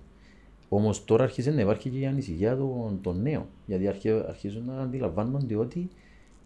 [0.73, 3.45] Όμως τώρα αρχίζει να υπάρχει και η ανησυχία των, των νέων.
[3.67, 5.89] Γιατί αρχι- αρχίζουν να αντιλαμβάνονται ότι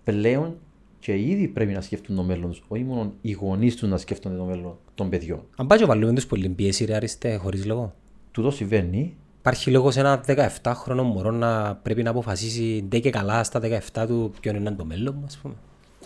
[0.04, 0.56] πλέον
[0.98, 2.62] και ήδη πρέπει να σκέφτουν το μέλλον τους.
[2.68, 5.40] Όχι μόνο οι γονείς τους να σκέφτονται το μέλλον των παιδιών.
[5.56, 7.94] Αν πάει και βάλουμε τους πολύ πίεση ρε αριστε χωρίς λόγο.
[8.30, 9.16] Τούτο συμβαίνει.
[9.38, 13.60] Υπάρχει λόγος σε ένα 17χρονο μωρό να πρέπει να αποφασίσει ντε και καλά στα
[13.92, 15.54] 17 του ποιο είναι το μέλλον μου, ας πούμε.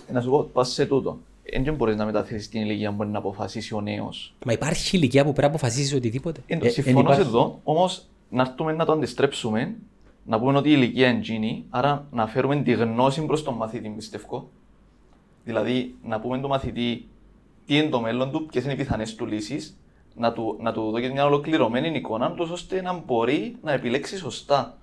[0.08, 1.18] Ε, Να σου πω, πας σε τούτο.
[1.62, 4.34] Δεν μπορείς να μεταθέσεις την ηλικία που μπορεί να αποφασίσει ο νέος.
[4.46, 6.40] Μα υπάρχει ηλικία που πρέπει να αποφασίσει οτιδήποτε.
[6.46, 7.20] Ε, εν συμφωνώ σε υπάρχει.
[7.20, 9.76] αυτό, όμως να έρθουμε να το αντιστρέψουμε,
[10.24, 13.88] να πούμε ότι η ηλικία είναι εκείνη, άρα να φέρουμε τη γνώση προς τον μαθητή,
[13.88, 14.48] πιστεύω.
[15.44, 17.08] Δηλαδή, να πούμε τον μαθητή
[17.66, 19.78] τι είναι το μέλλον του, ποιες είναι οι πιθανές του λύσεις,
[20.14, 24.78] να του, να του δώσει μια ολοκληρωμένη εικόνα, τόσο ώστε να μπορεί να επιλέξει σωστά.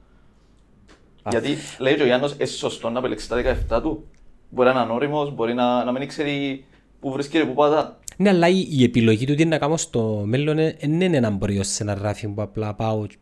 [1.30, 3.36] Γιατί λέει και ο Γιάννος, είναι σωστό να επιλέξεις τα
[3.70, 4.08] 17 του.
[4.50, 6.66] Μπορεί να είναι ανώριμος, μπορεί να, να μην ξέρει
[7.00, 8.00] πού βρίσκεται, πού πατά.
[8.18, 11.30] Ναι, αλλά η, η επιλογή του τι να κάνω στο μέλλον ε, δεν είναι ένα
[11.30, 13.18] μπριο σε ένα ράφι που απλά πάω και-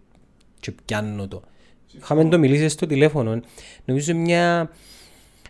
[0.59, 1.41] και πιάνω το.
[1.97, 3.39] Είχαμε το μιλήσεις στο τηλέφωνο.
[3.85, 4.71] Νομίζω μια,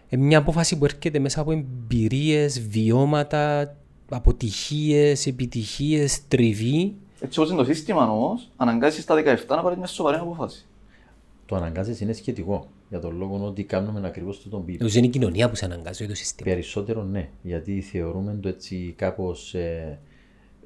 [0.09, 3.75] ε, μια απόφαση που έρχεται μέσα από εμπειρίες, βιώματα,
[4.09, 6.93] αποτυχίες, επιτυχίες, τριβή.
[7.19, 10.65] Έτσι όπως είναι το σύστημα όμως, αναγκάζεις στα 17 να πάρεις μια σοβαρή απόφαση.
[11.45, 12.67] Το αναγκάζεις είναι σχετικό.
[12.89, 14.75] Για τον λόγο ότι κάνουμε ακριβώς το τον πει.
[14.79, 16.49] Νομίζω είναι η κοινωνία που σε αναγκάζει, όχι το σύστημα.
[16.49, 19.99] Περισσότερο ναι, γιατί θεωρούμε το έτσι κάπως, ε,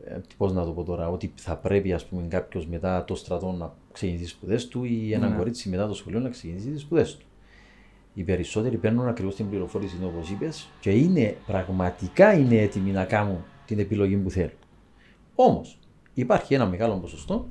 [0.06, 3.52] ε, πώς να το πω τώρα, ότι θα πρέπει ας πούμε κάποιος μετά το στρατό
[3.52, 7.16] να ξεκινήσει τις σπουδές του ή ένα κορίτσι μετά το σχολείο να ξεκινήσει τις σπουδές
[7.16, 7.26] του.
[8.14, 13.44] Οι περισσότεροι παίρνουν ακριβώς την πληροφόρηση όπως είπες και είναι, πραγματικά είναι έτοιμοι να κάνουν
[13.66, 14.52] την επιλογή που θέλουν.
[15.36, 15.80] Όμως
[16.14, 17.48] υπάρχει ένα μεγάλο ποσοστό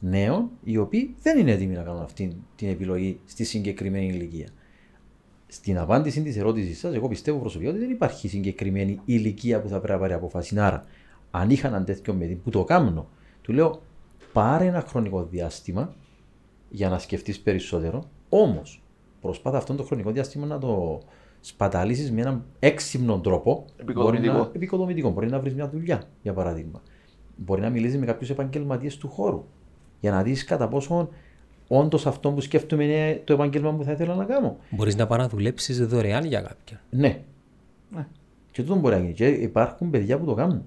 [0.00, 4.48] νέων οι οποίοι δεν είναι έτοιμοι να κάνουν αυτή την επιλογή στη συγκεκριμένη ηλικία.
[5.46, 9.76] Στην απάντηση της ερώτησης σας, εγώ πιστεύω προσωπικά ότι δεν υπάρχει συγκεκριμένη ηλικία που θα
[9.76, 10.58] πρέπει να πάρει αποφάση.
[10.58, 10.84] Άρα,
[11.30, 13.08] αν είχα έναν τέτοιο παιδί που το κάνω,
[13.42, 13.82] του λέω
[14.32, 15.94] πάρε ένα χρονικό διάστημα
[16.68, 18.10] για να σκεφτείς περισσότερο.
[18.28, 18.82] Όμως,
[19.20, 21.02] προσπάθα αυτό το χρονικό διάστημα να το
[21.40, 23.64] σπαταλήσεις με έναν έξυπνο τρόπο.
[23.76, 24.32] Επικοδομητικό.
[24.32, 25.10] Μπορεί να, επικοδομητικό.
[25.10, 26.82] Μπορεί να βρεις μια δουλειά, για παράδειγμα.
[27.36, 29.44] Μπορεί να μιλήσεις με κάποιους επαγγελματίες του χώρου
[30.00, 31.08] για να δεις κατά πόσο
[31.68, 34.56] όντως αυτό που σκέφτομαι είναι το επάγγελμα που θα ήθελα να κάνω.
[34.70, 36.80] Μπορείς να πάει να δουλέψεις δωρεάν για κάποιον.
[36.90, 37.20] Ναι.
[37.94, 38.06] Ναι.
[38.50, 39.12] Και τούτο μπορεί να γίνει.
[39.12, 40.62] Και υπάρχουν παιδιά που το κάνουν.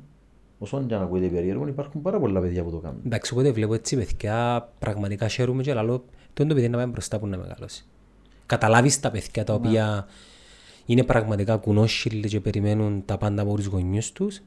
[0.60, 3.02] Όσον και αν ακούγεται περίεργο, υπάρχουν πάρα πολλά παιδιά που το κάνουν.
[3.06, 7.20] Εντάξει, οπότε βλέπω έτσι παιδιά, πραγματικά χαίρομαι και λαλό, τον το παιδί να πάει μπροστά
[7.20, 7.86] που να μεγαλώσει.
[8.46, 10.08] Καταλάβεις τα παιδιά τα οποία
[10.86, 14.42] είναι πραγματικά κουνόσχυλοι και περιμένουν τα πάντα από τους γονιούς τους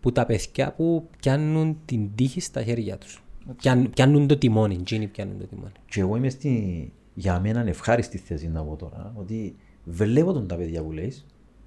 [0.00, 3.22] που τα παιδιά που πιάνουν την τύχη στα χέρια τους.
[3.56, 5.72] Πιάν, πιάνουν το τιμόνι, εκείνοι πιάνουν το τιμόνι.
[5.86, 10.56] Και εγώ είμαι στη, για μένα ευχάριστη θέση να πω τώρα, ότι βλέπω τον τα
[10.56, 11.14] παιδιά που λέει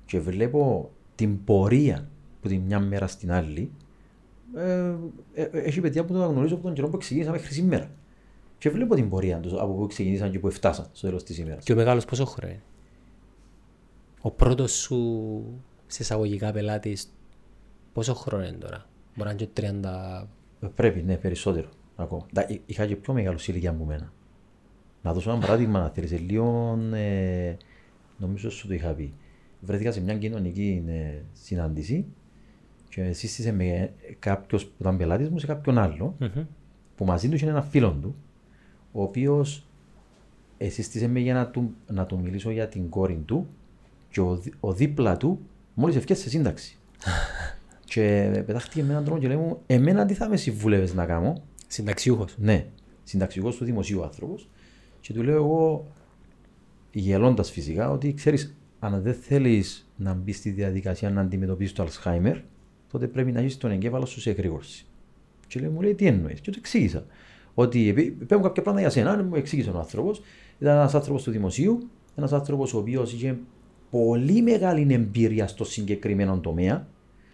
[0.05, 2.09] και βλέπω την πορεία
[2.41, 3.71] που τη μια μέρα στην άλλη.
[4.55, 4.95] Ε,
[5.33, 7.91] ε, έχει παιδιά που το γνωρίζω από τον καιρό που ξεκίνησα μέχρι σήμερα.
[8.57, 11.63] Και βλέπω την πορεία τους από που ξεκίνησαν και που φτάσαν στο τέλος της ημέρας.
[11.63, 12.63] Και ο μεγάλος πόσο χρόνο είναι;
[14.21, 15.43] Ο πρώτος σου
[15.88, 17.13] σε εισαγωγικά πελάτης
[17.93, 19.79] πόσο χρόνο είναι τώρα; Μπορεί να είναι και
[20.23, 20.25] 30...
[20.63, 22.26] Ε, Πρέπει, ναι, περισσότερο ακόμα.
[22.34, 24.13] Δα, εί- είχα και πιο μεγάλο ηλικία από μένα.
[25.02, 27.56] Να δώσω ένα παράδειγμα, να θέλεις, ε, λίγο, ε,
[28.17, 29.13] νομίζω σου το είχα πει.
[29.62, 32.06] Βρέθηκα σε μια κοινωνική ε, συνάντηση
[32.89, 36.43] και σύστησε με κάποιος που ήταν πελάτης μου σε κάποιον άλλο Μμμ.
[36.95, 38.15] που μαζί του είχε ένα φίλο του
[38.91, 39.65] ο οποίος
[40.67, 43.47] σύστησε με για να του, να του μιλήσω για την κόρη του
[44.10, 45.39] και ο, δι- ο δίπλα του
[45.73, 46.78] μόλις ευκαιρία σε σύνταξη.
[47.93, 51.41] και πετάχτηκε με έναν τρόπο και λέει μου, εμένα τι θα με συμβούλευες να κάνω;
[51.67, 52.36] Συνταξιούχος.
[52.38, 52.65] Ναι,
[53.03, 54.49] συνταξιούχος του δημοσίου άνθρωπος.
[54.99, 55.88] Και του λέω εγώ,
[56.91, 62.38] γελώντας φυσικά, ότι ξέρεις, αν δεν θέλεις να μπεις στη διαδικασία να αντιμετωπίσεις το Αλσχάιμερ,
[62.91, 64.86] τότε πρέπει να έχεις τον εγκέφαλο σου σε εγρήγορση.
[65.47, 67.06] Και λέει, μου λέει, τι εννοείς; Και του εξήγησα.
[67.53, 70.21] Ότι επί- παίρνω κάποια πράγματα για σένα, μου εξήγησε ο άνθρωπος.
[70.60, 73.38] Ήταν ένας άνθρωπος του δημοσίου, ένας άνθρωπος ο οποίος είχε
[73.89, 76.88] πολύ μεγάλη εμπειρία στο συγκεκριμένο τομέα.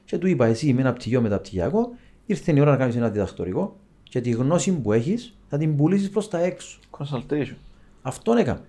[0.10, 1.90] Και του είπα, εσύ με ένα πτυχίο μεταπτυχιακό,
[2.26, 6.10] ήρθε η ώρα να κάνεις ένα διδακτορικό και τη γνώση που έχεις θα την πουλήσεις
[6.10, 6.80] προς τα έξω.
[6.98, 7.56] Consultation.
[8.02, 8.62] Αυτόν έκαμε.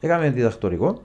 [0.00, 1.02] Έκαμε διδακτορικό.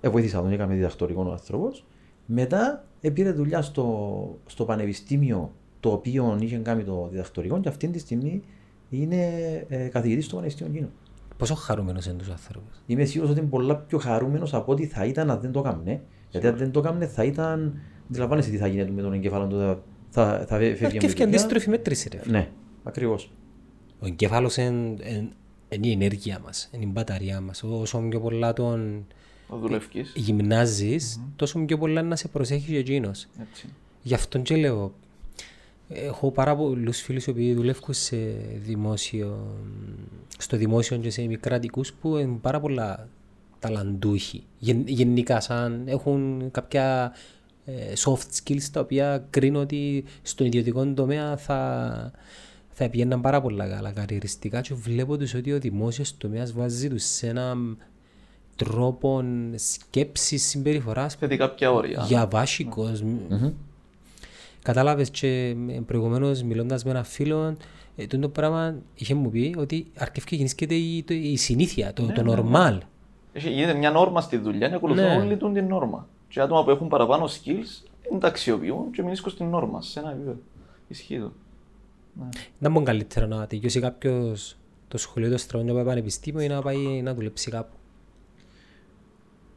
[0.00, 1.84] Ε, βοήθησα τον, έκαμε διδακτορικό ο άνθρωπος.
[2.26, 7.98] Μετά πήρε δουλειά στο, στο πανεπιστήμιο το οποίο είχε κάνει το διδακτορικό και αυτή τη
[7.98, 8.42] στιγμή
[8.88, 9.26] είναι
[9.68, 10.88] ε, καθηγητής στο Πανεπιστήμιο Κίνο.
[11.36, 12.82] Πόσο χαρούμενος είναι τους άνθρωπους.
[12.86, 16.00] Είμαι σίγουρος ότι είναι πολλά πιο χαρούμενος από ό,τι θα ήταν αν δεν το έκαμε.
[16.30, 17.80] Γιατί αν δεν το έκαμε θα ήταν.
[18.10, 19.56] Αντιλαμβάνεσαι τι θα γίνεται με τον εγκέφαλο του.
[19.58, 19.78] Θα,
[20.10, 21.24] θα, θα φεύγει από Αρκεύει και τη δουλειά.
[21.26, 22.20] αντίστροφη μέτρηση ρε.
[22.30, 22.48] Ναι,
[22.82, 23.30] ακριβώς.
[24.00, 24.94] Ο εγκέφαλος είναι
[25.68, 27.62] είναι η ενέργεια μας, είναι η μπαταρία μας.
[27.62, 29.06] Όσο πιο πολλά τον
[29.48, 30.12] Ο δουλευκής.
[30.16, 33.26] γυμνάζεις, τόσο πιο πολλά να σε προσέχεις και εκείνος.
[33.40, 33.68] Έτσι.
[34.02, 34.94] Γι' αυτόν και λέω,
[35.88, 38.16] έχω πάρα πολλούς φίλους οι οποίοι δουλεύουν σε
[38.64, 39.56] δημόσιο,
[40.38, 43.08] στο δημόσιο και σε μικρατικούς που είναι πάρα πολλά
[43.58, 44.42] ταλαντούχοι.
[44.58, 47.41] Γεν- γενικά σαν έχουν κάποια ε,
[48.04, 52.10] soft skills τα οποία κρίνω ότι στον ιδιωτικό τομέα θα,
[52.72, 57.02] θα πηγαίναν πάρα πολλά καλά καριεριστικά και βλέπω τους ότι ο δημόσιος τομέας βάζει τους
[57.04, 57.76] σε έναν
[58.56, 62.04] τρόπο σκέψης συμπεριφοράς Θέτει κάποια όρια.
[62.08, 63.02] για βάσικος.
[64.62, 65.56] Κατάλαβες και
[65.86, 67.56] προηγουμένως μιλώντας με έναν φίλο,
[67.96, 72.06] ε, το πράγμα είχε μου πει ότι αρκεύει και γεννήσκεται η, το- η συνήθεια, το,
[72.06, 72.78] το normal.
[73.32, 75.16] Έχει, γίνεται μια νόρμα στη δουλειά και ακολουθούν Ναι.
[75.16, 76.08] όλοι τον την νόρμα.
[76.32, 80.10] Και άτομα που έχουν παραπάνω skills δεν τα αξιοποιούν και μείνουν στην νόρμα, σε ένα
[80.10, 80.38] επίπεδο.
[80.88, 81.32] Ισχύει το.
[82.58, 84.56] Να μπορεί καλύτερα να τελειώσει κάποιος
[84.88, 87.76] το σχολείο του στρατών να πάει πανεπιστήμιο ή να πάει να δουλέψει κάπου.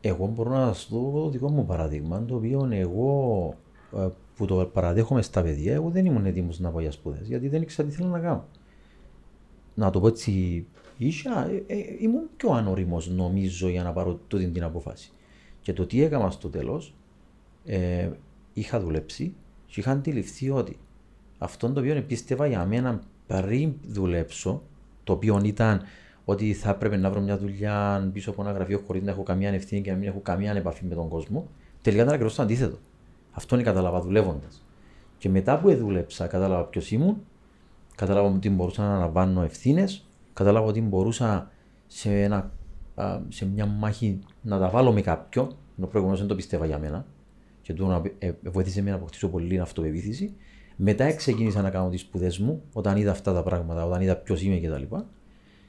[0.02, 3.56] Εγώ μπορώ να σας δω το δικό μου παράδειγμα, το οποίο εγώ
[3.96, 7.48] ε, που το παραδέχομαι στα παιδιά, εγώ δεν ήμουν έτοιμος να πάω για σπουδές, γιατί
[7.48, 8.46] δεν ήξερα τι θέλω να κάνω.
[9.74, 10.66] Να το πω έτσι,
[10.98, 15.10] ίσα, ε, ε, ήμουν πιο ανώριμος νομίζω για να πάρω τούτη την απόφαση.
[15.66, 16.94] Και το τι έκανα στο τέλος,
[17.66, 18.10] ε,
[18.54, 19.34] είχα δουλέψει
[19.66, 20.78] και είχα αντιληφθεί ότι
[21.38, 24.62] αυτό το οποίο πίστευα για μένα πριν δουλέψω,
[25.04, 25.82] το οποίο ήταν
[26.26, 29.50] ότι θα έπρεπε να βρω μια δουλειά πίσω από ένα γραφείο χωρίς να έχω καμία
[29.50, 31.48] ευθύνη και να μην έχω καμία επαφή με τον κόσμο,
[31.82, 32.78] τελικά ήταν ακριβώς το αντίθετο.
[33.32, 34.66] Αυτό είναι κατάλαβα δουλεύοντας.
[35.18, 37.18] Και μετά που δούλεψα, κατάλαβα ποιος ήμουν,
[37.96, 41.52] κατάλαβα ότι μπορούσα να αναλαμβάνω ευθύνες, κατάλαβα ότι μπορούσα
[41.88, 42.50] σε, ένα, α,
[43.30, 47.06] σε μια μάχη να τα βάλω με κάποιον, ενώ προηγουμένως δεν το πίστευα για μένα,
[47.62, 50.34] και το να, ε, βοήθησε με να αποκτήσω πολύ αυτοπεποίθηση.
[50.76, 54.42] Μετά ξεκίνησα να κάνω τις σπουδές μου, όταν είδα αυτά τα πράγματα, όταν είδα ποιος
[54.42, 54.96] είμαι κτλ.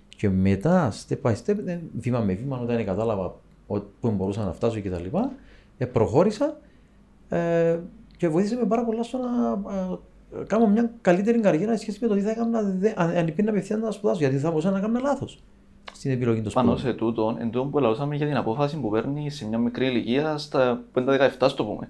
[0.09, 3.35] Και μετά, step by step, ε, βήμα με βήμα, όταν κατάλαβα
[3.67, 5.17] ότι πού μπορούσα να φτάσω κτλ.
[5.79, 6.57] Ε, προχώρησα
[7.29, 7.79] ε,
[8.17, 9.53] και βοήθησε με πάρα πολλά στο να
[10.41, 13.27] ε, κάνω μια καλύτερη καριέρα σε σχέση με το τι θα έκανα δε- αν, αν
[13.27, 14.19] υπήρχε απευθεία να σπουδάσω.
[14.21, 15.43] Γιατί θα μπορούσα να κάνω λάθος
[15.97, 16.93] στην επιλογή των Πάνω σπουδών.
[16.93, 20.39] σε τούτο, εν τούτο που λαούσαμε για την απόφαση που παίρνει σε μια μικρή ηλικία,
[20.39, 21.89] στα 5-17, στο πούμε.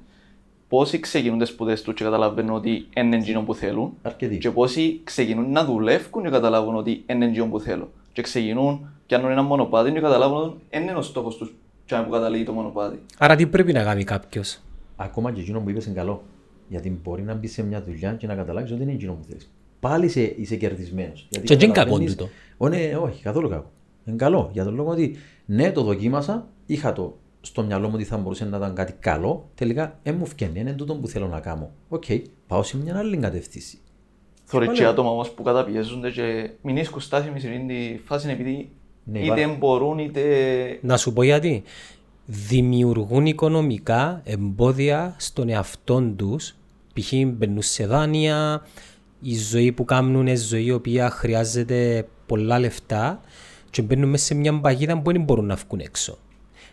[0.68, 4.38] Πόσοι ξεκινούν τις σπουδές τους και καταλαβαίνουν ότι είναι εκείνο που θέλουν, Αρκετοί.
[4.38, 7.88] και πόσοι ξεκινούν να δουλεύουν και καταλάβουν ότι είναι εκείνο που θέλουν.
[8.12, 11.54] Και ξεκινούν, πιάνουν ένα μονοπάτι και καταλάβουν ότι δεν είναι ο στόχος τους,
[11.86, 12.98] και που καταλήγει το μονοπάτι.
[13.18, 14.60] Άρα τι πρέπει να κάνει κάποιος;
[14.96, 16.22] Ακόμα και εκείνο που είπες είναι καλό.
[16.68, 19.24] Γιατί μπορεί να μπει σε μια δουλειά και να καταλάβεις ότι δεν είναι εκείνο που
[19.28, 19.50] θέλεις.
[19.80, 21.26] Πάλι είσαι, είσαι κερδισμένος.
[21.30, 22.28] Και δεν είναι κακό τούτο.
[22.58, 23.70] ναι, όχι, καθόλου κακό.
[24.06, 24.50] Είναι καλό.
[24.52, 25.16] Για τον λόγο ότι
[25.46, 29.50] ναι, το δοκίμασα, είχα το στο μυαλό μου ότι θα μπορούσε να ήταν κάτι καλό,
[29.54, 31.70] τελικά δεν μου φκένει, είναι τούτο που θέλω να κάνω.
[31.88, 32.04] Οκ,
[32.46, 33.78] πάω σε μια άλλη κατεύθυνση.
[34.44, 38.28] Θωρείς Πάλι- και άτομα όμως που καταπιέζονται και μην ίσκουν στάσιμοι σε αυτήν τη φάση
[38.30, 38.70] επειδή
[39.04, 39.56] Ναι, είτε υπάρχει.
[39.58, 40.22] μπορούν είτε...
[40.82, 41.62] Να σου πω γιατί.
[42.26, 46.54] Δημιουργούν οικονομικά εμπόδια στον εαυτό τους.
[46.94, 47.12] Π.χ.
[47.26, 48.66] μπαίνουν σε δάνεια,
[49.20, 53.20] η ζωή που κάνουν είναι ζωή η οποία χρειάζεται πολλά λεφτά
[53.76, 56.18] και μπαίνουν μέσα σε μια παγίδα που δεν μπορούν να βγουν έξω.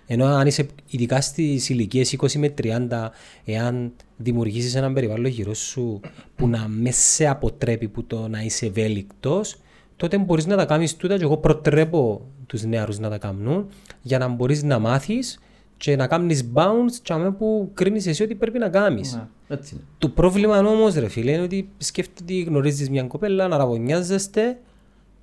[0.08, 3.10] Ενώ αν είσαι ειδικά στις ηλικίες 20 με 30,
[3.46, 6.00] εάν δημιουργήσεις έναν περιβάλλον γύρω σου
[6.36, 9.56] που να με σε αποτρέπει που το να είσαι ευέλικτος,
[9.96, 11.18] τότε μπορείς να τα κάνεις τούτα.
[11.18, 13.70] Και εγώ προτρέπω τους νεαρούς να τα κάνουν
[14.02, 15.40] για να μπορείς να μάθεις
[15.78, 19.14] και να κάνεις bounce τσάμε που κρίνεις εσύ ότι πρέπει να κάνεις.
[19.14, 19.28] Ναι.
[19.48, 19.84] Έτσι είναι.
[19.98, 24.58] Το πρόβλημα όμως, ρε φίλε, είναι ότι σκέφτεται ότι γνωρίζεις μια κοπέλα, να ραβωνιάζεστε.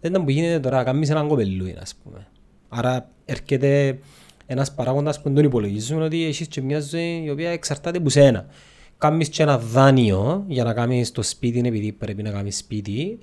[0.01, 2.27] Δεν ήταν που γίνεται τώρα, κάνει έναν κοπελούι, α πούμε.
[2.69, 3.99] Άρα έρχεται
[4.47, 8.09] ένα παράγοντα που δεν τον υπολογίζουμε ότι έχει και μια ζωή η οποία εξαρτάται από
[8.09, 8.47] σένα.
[8.99, 13.19] Κάνει και ένα δάνειο για να κάνει το σπίτι, επειδή πρέπει να κάνει σπίτι.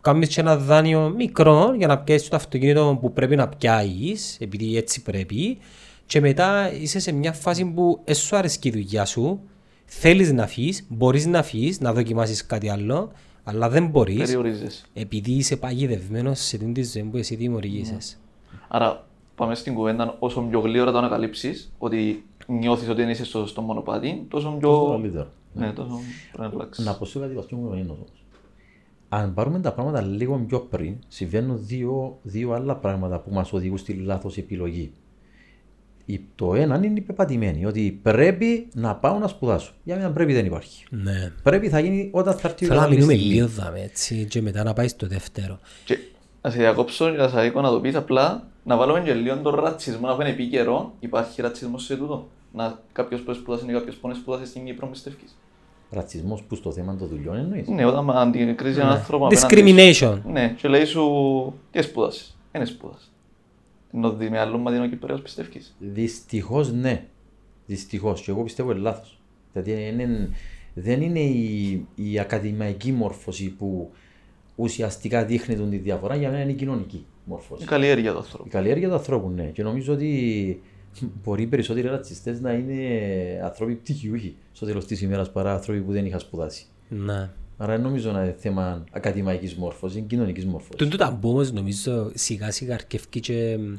[0.00, 4.76] Κάνει και ένα δάνειο μικρό για να πιάσει το αυτοκίνητο που πρέπει να πιάσει, επειδή
[4.76, 5.58] έτσι πρέπει.
[6.06, 9.40] Και μετά είσαι σε μια φάση που δεν σου αρέσει η δουλειά σου,
[9.84, 13.12] θέλει να φύγει, μπορεί να φύγει, να δοκιμάσει κάτι άλλο,
[13.48, 14.84] αλλά δεν μπορείς Περιορίζεσαι.
[14.94, 17.96] επειδή είσαι παγιδευμένος σε την τη ζωή που εσύ δημιουργήσει.
[18.68, 23.38] Άρα πάμε στην κουβέντα όσο πιο γλύωρα το ανακαλύψεις ότι νιώθεις ότι δεν είσαι στο
[23.38, 24.68] σωστό μονοπάτι, τόσο πιο...
[24.68, 25.28] Τόσο καλύτερο.
[25.54, 26.00] Ναι, τόσο
[26.32, 26.84] πρέπει να αλλάξεις.
[26.84, 28.08] Να πω σε κάτι βασικό μου είναι όμως.
[29.08, 33.78] Αν πάρουμε τα πράγματα λίγο πιο πριν, συμβαίνουν δύο, δύο άλλα πράγματα που μας οδηγούν
[33.78, 34.92] στη λάθος επιλογή.
[36.06, 39.72] Η- Το ένα είναι η πεπατημένη, ότι πρέπει να πάω να σπουδάσω.
[39.84, 40.84] Για μένα πρέπει δεν υπάρχει.
[40.90, 41.32] Ναι.
[41.42, 43.34] Πρέπει θα γίνει όταν θα έρθει η Θέλω να κατάλληλη μείνουμε στιγμή.
[43.34, 45.58] λίγο δάμε έτσι και μετά να πάει στο δεύτερο.
[45.84, 45.98] Και
[46.42, 49.36] να σε διακόψω και να σε δείξω να το πεις απλά να βάλουμε και λίγο
[49.38, 50.92] τον ρατσισμό, να πούμε επίκαιρο.
[51.00, 52.28] Υπάρχει ρατσισμός σε τούτο.
[52.52, 55.36] Να κάποιος που σπούδασε ή κάποιος που δεν σπούδασε στην Κύπρο πιστεύεις.
[55.90, 59.92] Ρατσισμός που στο θέμα των δουλειών εννοείς; Ναι, όταν αντικρίζει έναν άνθρωπο απέναντι Discrimination.
[59.94, 60.22] σου.
[60.30, 61.04] Ναι, και λέει σου
[61.70, 63.10] τι σπούδασες; Δεν σπούδασες.
[63.96, 65.76] Ενώ δει με άλλο μάτι είναι ο Κυπρέος πιστεύεις.
[65.78, 67.04] Δυστυχώς ναι.
[67.66, 68.22] Δυστυχώς.
[68.22, 69.20] Και εγώ πιστεύω είναι λάθος.
[69.52, 70.28] Δηλαδή είναι,
[70.74, 73.90] δεν είναι η, η ακαδημαϊκή μόρφωση που
[74.56, 77.62] ουσιαστικά δείχνει τον τη διαφορά, για μένα είναι η κοινωνική μόρφωση.
[77.62, 78.48] Η καλλιέργεια του Η ανθρώπου.
[78.48, 79.44] καλλιέργεια του ανθρώπου, ναι.
[79.44, 80.60] Και νομίζω ότι
[81.22, 82.76] μπορεί οι περισσότεροι ρατσιστές να είναι
[83.44, 86.66] άνθρωποι πτυχιούχοι στο τέλος της ημέρας παρά άνθρωποι που δεν είχαν σπουδάσει.
[86.88, 87.30] Ναι.
[87.56, 90.76] Άρα δεν νομίζω να είναι θέμα ακαδημαϊκής μόρφωσης, είναι κοινωνικής μόρφωσης.
[90.76, 93.74] Τον το ταμπού όμως νομίζω σιγά σιγά αρκευκεί και μ,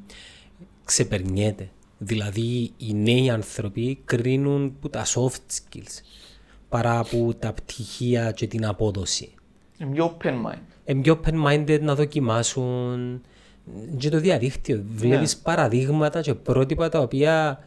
[0.86, 1.70] ξεπερνιέται.
[1.98, 6.02] Δηλαδή οι νέοι άνθρωποι κρίνουν που τα soft skills
[6.70, 9.32] παρά από τα πτυχία και την απόδοση.
[9.78, 10.60] Είναι πιο open mind.
[10.86, 13.22] Είναι πιο open-minded να δοκιμάσουν
[13.98, 14.84] και το διαδίκτυο.
[14.96, 17.64] Βλέπεις παραδείγματα και πρότυπα τα οποία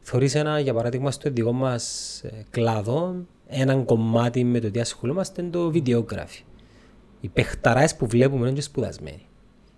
[0.00, 3.14] θεωρείς ένα, για παράδειγμα, στο δικό μας ε, κλάδο,
[3.52, 6.42] έναν κομμάτι με το τι ασχολούμαστε είναι το videography.
[7.20, 9.26] Οι παιχταράες που βλέπουμε είναι και σπουδασμένοι.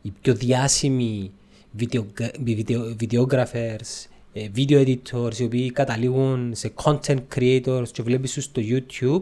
[0.02, 1.32] Οι πιο διάσημοι
[1.78, 8.44] videogra- video- videographers, ε, video editors, οι οποίοι καταλήγουν σε content creators και βλέπεις τους
[8.44, 9.20] στο YouTube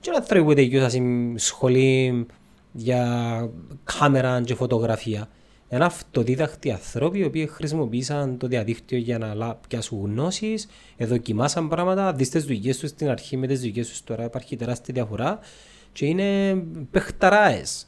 [0.00, 2.26] και να άνθρωποι που τελειώσαν σχολή
[2.72, 3.50] για
[3.84, 5.28] κάμερα και φωτογραφία.
[5.74, 10.66] Είναι αυτοδίδακτοι άνθρωποι οι οποίοι χρησιμοποίησαν το διαδίκτυο για να λα- πιάσουν γνώσεις,
[10.98, 14.94] δοκιμάσαν πράγματα, δεις τις δουλειές τους στην αρχή με τις δουλειές τους τώρα υπάρχει τεράστια
[14.94, 15.38] διαφορά
[15.92, 16.54] και είναι
[16.90, 17.86] παιχταράες.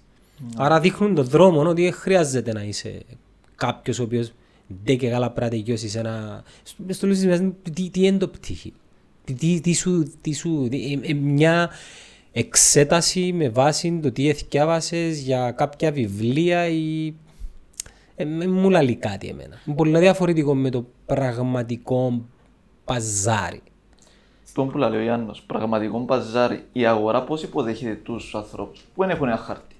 [0.57, 3.01] Άρα δείχνουν τον δρόμο ότι δεν χρειάζεται να είσαι
[3.55, 4.33] κάποιος ο οποίος
[4.85, 6.43] δεν και καλά πρέπει να τελειώσεις ένα...
[6.63, 7.41] Στο- Στο λέω στις
[7.73, 8.73] τι, τι είναι το πτύχη.
[9.25, 11.71] Τι, τι, τι σου, τι σου, τι- ε, ε, μια
[12.33, 17.13] εξέταση με βάση το τι εθιάβασες για κάποια βιβλία ή
[18.17, 19.57] ε, με μου λαλεί κάτι εμένα.
[19.67, 22.25] Είναι πολύ διαφορετικό με το πραγματικό
[22.85, 23.63] παζάρι.
[24.55, 29.11] Το που λέει ο Γιάννος, πραγματικό παζάρι, η αγορά πώς υποδέχεται τους ανθρώπους που δεν
[29.11, 29.75] έχουν ένα χάρτη.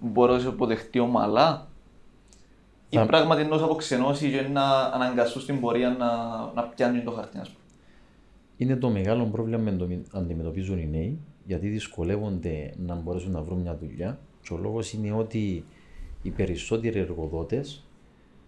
[0.00, 1.68] Μπορεί να σε υποδεχτεί ομαλά
[2.88, 6.06] ή Θα- πράγματι ενός αποξενώσει και να αναγκαστούν στην πορεία να,
[6.54, 7.58] να πιάνουν το χαρτί, ας πούμε.
[8.56, 13.76] Είναι το μεγάλο πρόβλημα που αντιμετωπίζουν οι νέοι, γιατί δυσκολεύονται να μπορέσουν να βρουν μια
[13.80, 14.18] δουλειά.
[14.42, 15.64] Και ο λόγος είναι ότι
[16.22, 17.84] οι περισσότεροι εργοδότες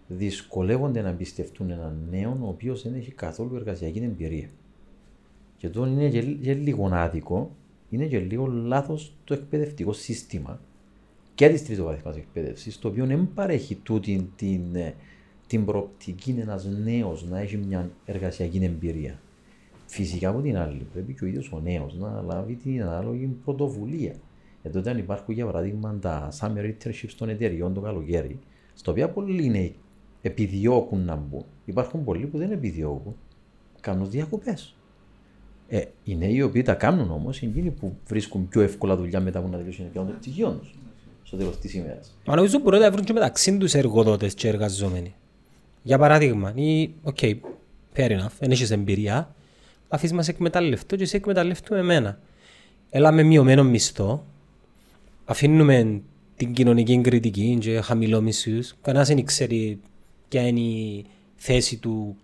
[0.07, 4.49] δυσκολεύονται να εμπιστευτούν έναν νέο ο οποίος δεν έχει καθόλου εργασιακή εμπειρία.
[5.57, 7.51] Και εδώ είναι και, και λίγο άδικο,
[7.89, 10.59] είναι και λίγο λάθος το εκπαιδευτικό σύστημα
[11.35, 14.93] και της τριτοβάθμια εκπαίδευσης, το οποίο δεν παρέχει τούτη την, ε,
[15.47, 19.19] την προοπτική ένας νέος να έχει μια εργασιακή εμπειρία.
[19.85, 24.15] Φυσικά από την άλλη, πρέπει και ο ίδιος ο νέος να λάβει την ανάλογη πρωτοβουλία.
[24.63, 28.39] Εδώ όταν υπάρχουν για παράδειγμα τα summer internships των εταιριών το καλοκαίρι,
[28.73, 29.75] στο οποίο πολλοί νέοι
[30.21, 31.45] επιδιώκουν να μπουν.
[31.65, 33.15] Υπάρχουν πολλοί που δεν επιδιώκουν.
[33.81, 34.75] Κάνουν διακοπές.
[35.67, 39.19] Ε, οι νέοι οι οποίοι τα κάνουν όμως είναι εκείνοι που βρίσκουν πιο εύκολα δουλειά
[39.19, 40.75] μετά που να τελειώσουν και το πτυχίο τους
[41.23, 42.17] στο τέλος της ημέρας.
[42.25, 45.15] Μα νομίζω μπορεί να βρουν και μεταξύ τους εργοδότες και εργαζόμενοι.
[45.83, 47.35] Για παράδειγμα, ή, OK, okay,
[47.95, 49.35] fair enough, δεν έχεις εμπειρία,
[49.87, 52.19] αφήσεις μας εκμεταλλευτώ και σε εκμεταλλευτούμε εμένα.
[52.89, 54.25] Έλα με μειωμένο μισθό,
[55.25, 56.01] αφήνουμε
[56.35, 58.75] την κοινωνική κριτική και χαμηλό μισθούς.
[58.81, 59.79] Κανένας δεν ξέρει
[60.27, 61.05] ποια είναι η
[61.35, 62.15] θέση του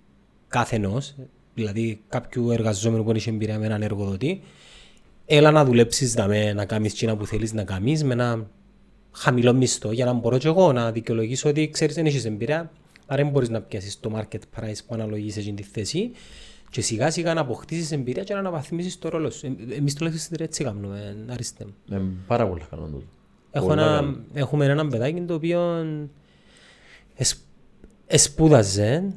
[0.48, 1.16] καθενός,
[1.54, 4.42] δηλαδή κάποιου εργαζόμενου που έχει εμπειρία με έναν εργοδότη.
[5.26, 8.50] Έλα να δουλέψεις να, με, να κάνεις τσίνα που θέλεις να κάνεις με ένα
[9.12, 12.72] χαμηλό μισθό για να μπορώ και εγώ να δικαιολογήσω ότι ξέρεις δεν έχεις εμπειρία
[13.06, 16.12] άρα δεν μπορείς να πιάσεις το market price που αναλογείς σε τη θέση
[16.70, 19.46] και σιγά σιγά να αποκτήσεις εμπειρία και να αναβαθμίσεις το ρόλο σου.
[19.46, 21.66] Ε, εμείς τουλάχιστον έτσι κάνουμε, αριστε.
[21.90, 23.06] Ε, πάρα πολύ καλό τούτο.
[23.52, 25.86] Έχω ένα, έχουμε ένα παιδάκι το οποίο
[27.16, 27.36] εσ,
[28.08, 29.14] εσπούδαζε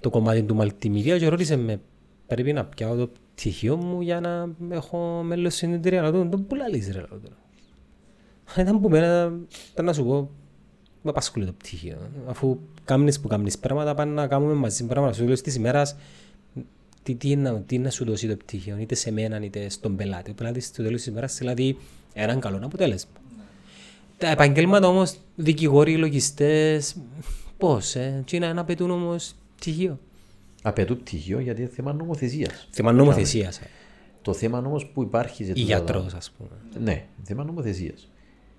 [0.00, 1.80] το κομμάτι του multimedia και ρώτησε με
[2.26, 6.02] πρέπει να πιάω το πτυχίο μου για να έχω μέλος στην εταιρεία.
[6.02, 7.36] Να τον πουλάλεις ρε λέω τώρα.
[8.54, 9.32] Αν ήταν που μένα,
[9.72, 10.30] ήταν να σου πω,
[11.02, 11.98] με απασχολεί το πτυχίο.
[12.26, 15.14] Αφού κάνεις που κάνεις πράγματα, πάνε να κάνουμε μαζί πράγματα.
[15.14, 15.96] Σου λέω της ημέρας,
[17.02, 19.96] τι, τι, είναι, τι είναι να σου δώσει το πτυχίο, είτε σε μένα είτε στον
[19.96, 20.30] πελάτη.
[20.30, 21.76] Ο πελάτης στο τέλος της ημέρας δηλαδή
[22.12, 23.10] έναν καλό αποτέλεσμα.
[24.18, 26.96] Τα επαγγέλματα όμως, δικηγόροι, λογιστές,
[27.58, 29.98] πώς, ε, τι είναι να απαιτούν όμως πτυχίο;
[30.62, 32.68] Απαιτούν πτυχίο γιατί είναι θέμα νομοθεσίας.
[32.70, 33.58] Θέμα νομοθεσίας.
[33.58, 33.66] Ε.
[34.22, 35.44] Το θέμα όμως που υπάρχει.
[35.44, 36.84] Ή γιατρός, ας πούμε.
[36.84, 38.08] Ναι, θέμα νομοθεσίας.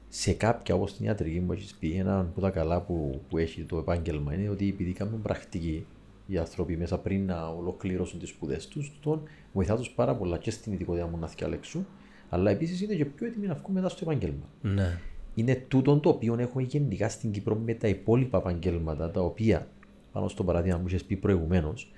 [0.09, 3.61] Σε κάποια, όπως την ιατρική μου έχεις πει, ένα από τα καλά που, που έχει
[3.61, 5.85] το επάγγελμα είναι ότι επειδή κάνουν πρακτική
[6.27, 10.51] οι άνθρωποι μέσα πριν να ολοκληρώσουν τις σπουδές τους, τον βοηθά τους πάρα πολλά και
[10.51, 11.87] στην ειδικότητα μου να θυκαλέξουν,
[12.29, 14.49] αλλά επίσης είναι και πιο έτοιμοι να βγουν μετά στο επάγγελμα.
[14.61, 14.99] Ναι
[15.33, 19.67] είναι τούτο το οποίο έχουμε γενικά στην Κύπρο με τα υπόλοιπα επαγγέλματα, τα οποία,
[20.11, 21.91] πάνω στο παράδειγμα που είχες πει προηγουμένως,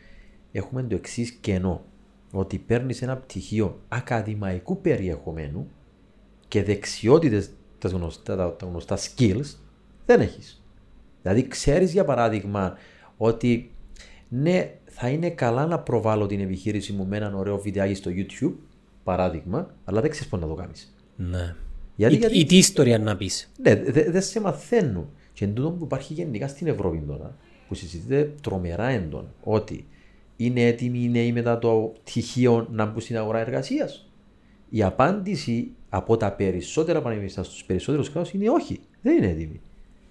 [0.51, 1.85] έχουμε το εξής κενό.
[2.31, 5.67] Ότι παίρνεις ένα πτυχίο ακαδημαϊκού περιεχομένου
[6.47, 9.55] και δεξιότητες, τα γνωστά, τα γνωστά skills,
[10.05, 10.63] δεν έχεις.
[11.21, 12.77] Δηλαδή, ξέρεις για παράδειγμα
[13.17, 13.74] ότι
[14.29, 18.53] ναι, θα είναι καλά να προβάλλω την επιχείρηση μου με έναν ωραίο βιντεάκι στο YouTube,
[19.03, 20.95] παράδειγμα, αλλά δεν ξέρεις πώς να το κάνεις.
[21.15, 21.55] Ναι.
[21.95, 22.39] Γιατί, ή, γιατί...
[22.39, 23.51] ή τι ιστορία να πεις.
[23.61, 25.09] Ναι, δεν δε σε μαθαίνουν.
[25.33, 29.85] Και εντούτο που υπάρχει γενικά στην Ευρώπη τώρα, που συζητείται τρομερά έντονα, ότι
[30.37, 34.09] είναι έτοιμοι οι νέοι μετά το πτυχίο να μπουν στην αγορά εργασίας.
[34.69, 38.79] Η απάντηση από τα περισσότερα πανεπιστήμια στους περισσότερους κλάδου είναι όχι.
[39.01, 39.61] Δεν είναι έτοιμοι.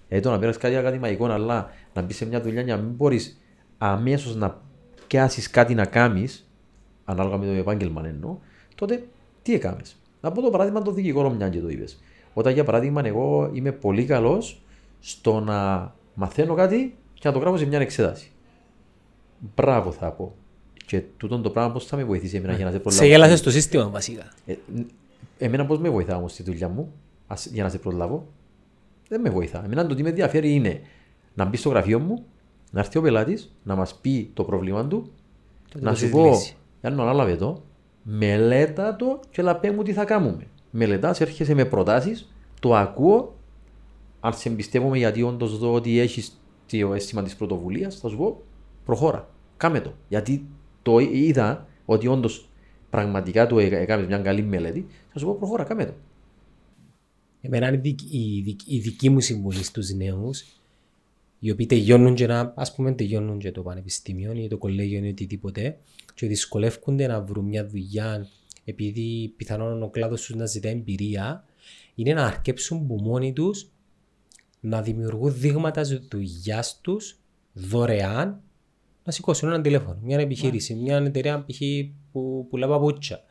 [0.09, 2.91] Ε, το να πέρασε κάτι ακαδημαϊκό, αλλά να μπεις σε μια δουλειά για να μην
[2.91, 3.39] μπορείς
[3.77, 4.61] αμέσως να
[5.07, 6.49] πιάσεις κάτι να κάνεις,
[7.05, 8.37] ανάλογα με το επάγγελμα εννοώ,
[8.75, 9.07] τότε
[9.41, 9.81] τι έκανε.
[10.21, 11.99] Να πω το παράδειγμα των δικηγόρων, μια και το είπες.
[12.33, 14.61] Όταν για παράδειγμα εγώ είμαι πολύ καλός
[14.99, 18.31] στο να μαθαίνω κάτι και να το γράφω σε μια εξέταση.
[19.55, 20.35] Μπράβο θα πω.
[20.85, 23.03] Και τούτο το πράγμα πώς θα με βοηθήσει εμένα για να σε προλάβω.
[23.03, 24.33] Σε γέλασες στο σύστημα βασικά.
[24.45, 24.55] Ε,
[25.37, 26.93] εμένα πώς με βοηθά όμως στη δουλειά μου
[27.51, 28.27] για να σε προλάβω.
[29.07, 29.65] Δεν με βοηθά.
[29.65, 30.81] Εμένα το τι με ενδιαφέρει είναι
[31.33, 32.25] να μπει στο γραφείο μου,
[32.75, 35.11] να έρθει ο πελάτης, να μας πει το πρόβλημα του,
[35.79, 36.31] να σου πω,
[36.81, 37.63] αν ανάλαβε το,
[38.03, 40.47] μελέτα το και λαπέ μου τι θα κάνουμε.
[40.71, 43.35] Μελετάς, έρχεσαι με προτάσεις, το ακούω.
[44.19, 48.41] Αν σε εμπιστεύομαι γιατί όντως δω ότι έχεις το αίσθημα της πρωτοβουλίας, θα σου πω
[48.85, 49.29] προχώρα.
[49.57, 49.93] Κάμε το.
[50.07, 50.45] Γιατί
[50.81, 52.49] το είδα ότι όντως
[52.89, 55.93] πραγματικά το έκανε μια καλή μελέτη, θα σου πω προχώρα, κάμε το.
[57.41, 60.45] Εμένα η δική, η, η δική μου συμβουλή στους νέους,
[61.45, 65.09] οι οποίοι τελειώνουν και να, ας πούμε, τελειώνουν και το πανεπιστήμιο ή το κολέγιο ή
[65.09, 65.77] οτιδήποτε,
[66.13, 68.27] και δυσκολεύονται να βρουν μια δουλειά
[68.63, 71.45] επειδή πιθανόν ο κλάδος τους να ζητά εμπειρία,
[71.95, 73.71] είναι να αρκέψουν από μόνοι τους
[74.59, 77.19] να δημιουργούν δείγματα δουλειάς τους
[77.53, 78.41] δωρεάν
[79.03, 80.83] να σηκώσουν ένα τηλέφωνο, μια επιχείρηση, yeah.
[80.83, 81.59] μια εταιρεία π.χ.
[82.11, 83.23] που πουλά παπούτσια.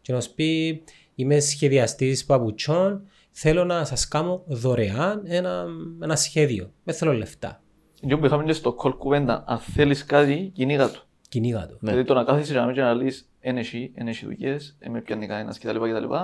[0.00, 0.82] Και να σου πει,
[1.14, 3.02] είμαι σχεδιαστής παπουτσών,
[3.38, 5.64] θέλω να σας κάνω δωρεάν ένα,
[6.02, 6.72] ένα σχέδιο.
[6.84, 7.62] Δεν θέλω λεφτά.
[8.06, 11.76] Και που είχαμε στο κόλ κουβέντα, αν θέλεις κάτι, κυνήγα του κυνήγα το.
[11.80, 15.76] Δηλαδή το να κάθεσαι να μην να λύσεις ένεση, ένεση δουλειές, με πιάνει κανένας κτλ.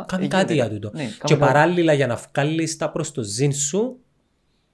[0.07, 0.91] Κάνει κάτι για τούτο.
[0.95, 3.99] Ναι, και παράλληλα για να βγάλεις τα προς το ζήν σου,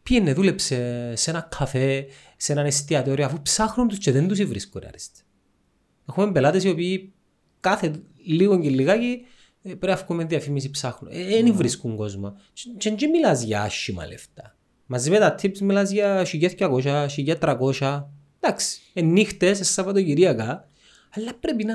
[0.03, 2.07] πήγαινε, δούλεψε σε ένα καφέ,
[2.37, 5.21] σε ένα εστιατόριο, αφού ψάχνουν τους και δεν τους βρίσκουν αρέστη.
[6.09, 7.13] Έχουμε πελάτες οι οποίοι
[7.61, 7.93] κάθε
[8.27, 9.29] λίγο και λιγάκι ε,
[9.77, 11.13] πρέπει να βγούμε διαφήμιση ψάχνουν.
[11.13, 12.37] Δεν ε, βρίσκουν κόσμο.
[12.77, 14.57] Και δεν μιλάς για άσχημα λεφτά.
[14.87, 16.27] Μαζί με τα tips μιλάς για
[16.59, 17.07] 1200,
[17.41, 18.05] 1300,
[18.41, 20.69] Εντάξει, νύχτες, Σαββατοκυριακά,
[21.11, 21.75] αλλά πρέπει να.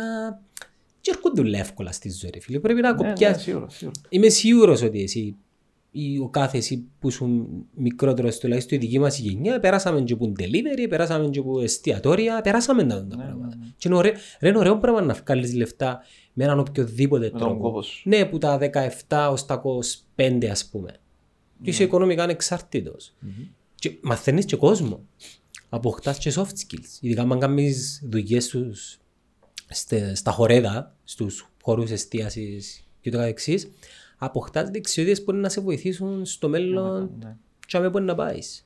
[1.01, 2.59] Και έρχονται εύκολα στη ζωή, φίλε.
[2.59, 3.53] Πρέπει να κοπιάσει.
[3.53, 5.35] Ναι, ναι, Είμαι σίγουρος ότι εσύ
[5.95, 10.33] ή ο κάθε εσύ που ήσουν μικρότερος τουλάχιστον η δική μας γενιά, περάσαμε και που
[10.39, 13.57] delivery, περάσαμε και που εστιατόρια, περάσαμε τα τα πράγματα.
[13.77, 16.01] Και είναι ωραίο, ρε, είναι ωραίο πράγμα να βγάλεις λεφτά
[16.33, 17.59] με έναν οποιοδήποτε Με τον τρόπο.
[17.61, 18.09] κόπος σου.
[18.09, 18.57] Ναι, που τα
[19.07, 19.61] 17 ως τα
[20.15, 20.89] 25 ας πούμε.
[21.63, 23.13] Και είσαι οικονομικά ανεξάρτητος.
[23.75, 25.03] Και μαθαίνεις και κόσμο.
[25.69, 26.97] Αποκτάς και soft skills.
[27.01, 28.97] Ειδικά αν κάνεις δουλειές στους,
[29.69, 33.71] στε- στα χορέδα, στους χώρους εστίασης και το καθεξής,
[34.23, 37.37] αποκτάς δεξιότητες που μπορεί να σε βοηθήσουν στο μέλλον Ναι.
[37.67, 38.65] και αμέ μπορεί να πάεις.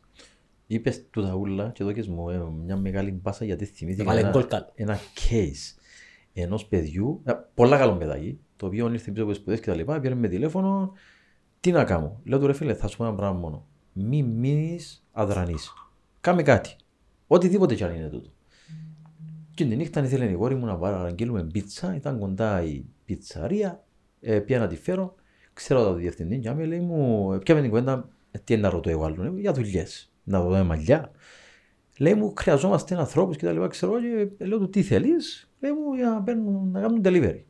[0.68, 4.20] Είπες του τα ούλα και εδώ και μου ε, μια μεγάλη μπάσα γιατί θυμήθηκα Έβαλε
[4.20, 4.72] ένα, γκολ κάτω.
[4.76, 5.80] ένα case
[6.34, 9.76] ενός παιδιού, ε, πολλά καλό παιδάκι, το οποίο ήρθε πίσω από τις σπουδές και τα
[9.76, 10.92] λοιπά, πήρε με τηλέφωνο,
[11.60, 13.68] τι να κάνω; Λέω του ρε φίλε, θα σου πω ένα πράγμα μόνο.
[13.94, 15.74] Μη μείνεις αδρανής.
[16.22, 16.76] Κάμε κάτι.
[17.28, 18.30] Οτιδήποτε κι αν είναι τούτο.
[19.54, 23.84] Και την νύχτα ήθελε η κόρη μου να παραγγείλουμε πίτσα, ήταν κοντά η πιτσαρία,
[24.20, 25.16] ε, πια να τη φέρω.
[25.58, 28.70] Ξέρω το διευθυντή, και άμε λέει μου, ε, πιάμε την κουβέντα, ε, τι είναι να
[28.70, 31.12] ρωτώ εγώ άλλο, ε, για δουλειές, να δω μαλλιά.
[32.00, 33.68] Λέει μου, χρειαζόμαστε ανθρώπους και τα λοιπά.
[33.68, 33.94] Ξέρω
[34.38, 37.44] και λέω του τι θέλεις; Λέει μου, για να, παίρνουν, να κάνουν delivery.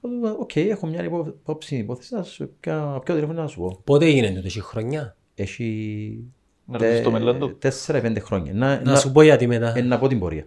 [0.00, 2.14] Λέω του, Οκ, έχω μια υπό- υπόψη υπόθεση.
[2.14, 3.80] Να σου ποιο ποιο τηλέφωνο να σου πω.
[3.84, 6.24] Πότε έγινε τούτο, έχει χρονιά; Έχει
[6.64, 7.58] Να ρωτήσεις το μέλλον του.
[7.58, 8.52] 4-5 χρόνια.
[8.54, 9.72] Να, Να σου πω γιατί μετά.
[9.76, 10.46] ε, να πω την πορεία.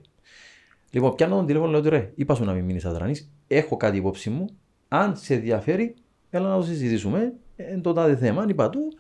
[0.91, 3.31] Λοιπόν, πιάνω τον τηλέφωνο, λέω του ρε, είπα σου να μην μείνεις αδρανής.
[3.47, 4.45] Έχω κάτι υπόψη μου.
[4.87, 5.95] Αν σε ενδιαφέρει,
[6.29, 7.33] έλα να το συζητήσουμε.
[7.55, 8.97] Ε, το τάδε θέμα, είπα του.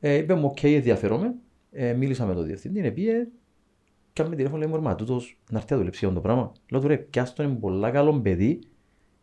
[0.00, 1.34] Ε, είπε μου, οκ, ενδιαφέρομαι.
[1.72, 3.26] Ε, μίλησα με τον διευθυντή, είναι πήγε.
[4.12, 6.52] Πιάνει με τηλέφωνο λέει μου, «Μα, τούτος να έρθει να δουλέψει για αυτό το πράγμα.
[6.70, 8.58] Λέω του ρε, πιάστο είναι πολλά καλό παιδί.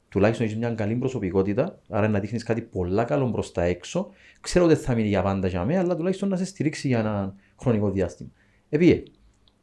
[0.10, 1.80] Τουλάχιστον έχεις μια καλή προσωπικότητα.
[1.90, 4.10] Άρα να δείχνεις κάτι πολλά καλό προς τα έξω.
[4.42, 7.00] Ξέρω ότι δεν θα μείνει για πάντα για μένα, αλλά τουλάχιστον να σε στηρίξει για
[7.00, 8.30] ένα χρονικό διάστημα.
[8.70, 9.04] Επίε,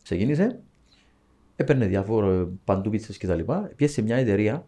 [0.03, 0.61] ξεκίνησε,
[1.57, 3.71] έπαιρνε διάφορα παντού πίτσες και τα λοιπά.
[3.77, 4.67] Πήγε σε μια εταιρεία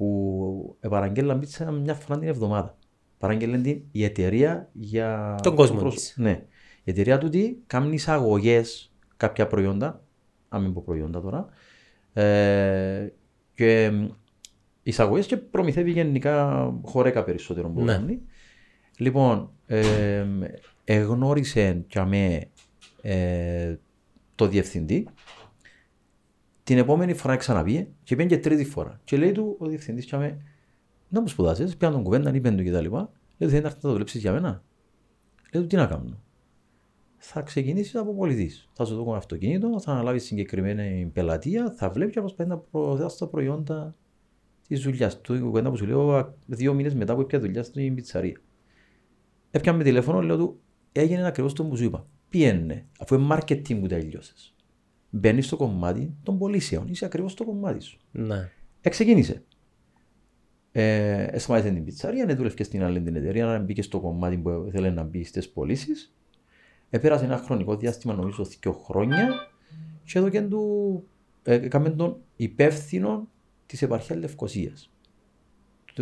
[0.00, 2.76] που παραγγέλναν πίτσα μια φορά την εβδομάδα.
[3.18, 5.38] Παραγγέλναν την η εταιρεία για...
[5.42, 6.14] Τον κόσμο το πρόσ- της.
[6.16, 6.42] Ναι.
[6.84, 10.04] Η εταιρεία του τι κάνει εισαγωγές κάποια προϊόντα,
[10.48, 11.48] αν μην πω προϊόντα τώρα,
[12.12, 13.08] ε,
[13.54, 13.92] και
[14.82, 17.92] εισαγωγές και προμηθεύει γενικά χωρέκα περισσότερο που Ναι.
[17.92, 18.20] κάνει.
[18.98, 20.26] Λοιπόν, ε,
[20.84, 22.44] εγνώρισε για με
[23.02, 23.76] ε,
[24.34, 25.06] το διευθυντή.
[26.62, 29.00] Την επόμενη φορά ξαναπήγε και πήγε και τρίτη φορά.
[29.04, 30.42] Και λέει του ο διευθυντής για με,
[31.08, 32.98] να μου σπουδάσεις, πιάνε τον κουβέντα, είπεν του και τα λοιπά.
[33.38, 34.62] Λέει του, θέλει να έρθει να το δουλέψεις για μένα;
[35.52, 36.22] Λέει του, τι να κάνω;
[37.16, 38.68] Θα ξεκινήσεις από πολιτής.
[38.72, 43.26] Θα σου δώσω αυτοκίνητο, θα αναλάβεις συγκεκριμένη πελατεία, θα βλέπεις και προσπαθείς να προωθάς τα
[43.26, 43.94] προϊόντα
[44.68, 45.34] της δουλειάς του.
[45.34, 48.40] Η κουβέντα που σου λέω α, δύο μήνες μετά που έπια δουλειά στην πιτσαρία.
[49.50, 50.60] Έπιαμε με τηλέφωνο, λέω του,
[50.92, 52.06] έγινε ακριβώς το που σου είπα.
[52.28, 54.54] Πιένε, αφού είναι marketing που τελειώσει.
[55.10, 57.98] Μπαίνεις στο κομμάτι των πωλήσεων, είσαι ακριβώς στο κομμάτι σου.
[58.12, 58.50] Ναι.
[58.80, 59.42] Εξεκίνησε.
[60.72, 64.36] Ε, Εσμάθησε την πιτσαρία, ναι, δούλευε και στην άλλη την εταιρεία, να μπήκες στο κομμάτι
[64.36, 66.14] που ήθελε να μπεις στις πωλήσεις.
[66.90, 69.28] Επέρασε ένα χρονικό διάστημα, νομίζω δύο χρόνια,
[70.04, 71.04] και εδώ και του
[71.42, 73.28] ε, έκαμε τον υπεύθυνο
[73.66, 74.90] της επαρχίας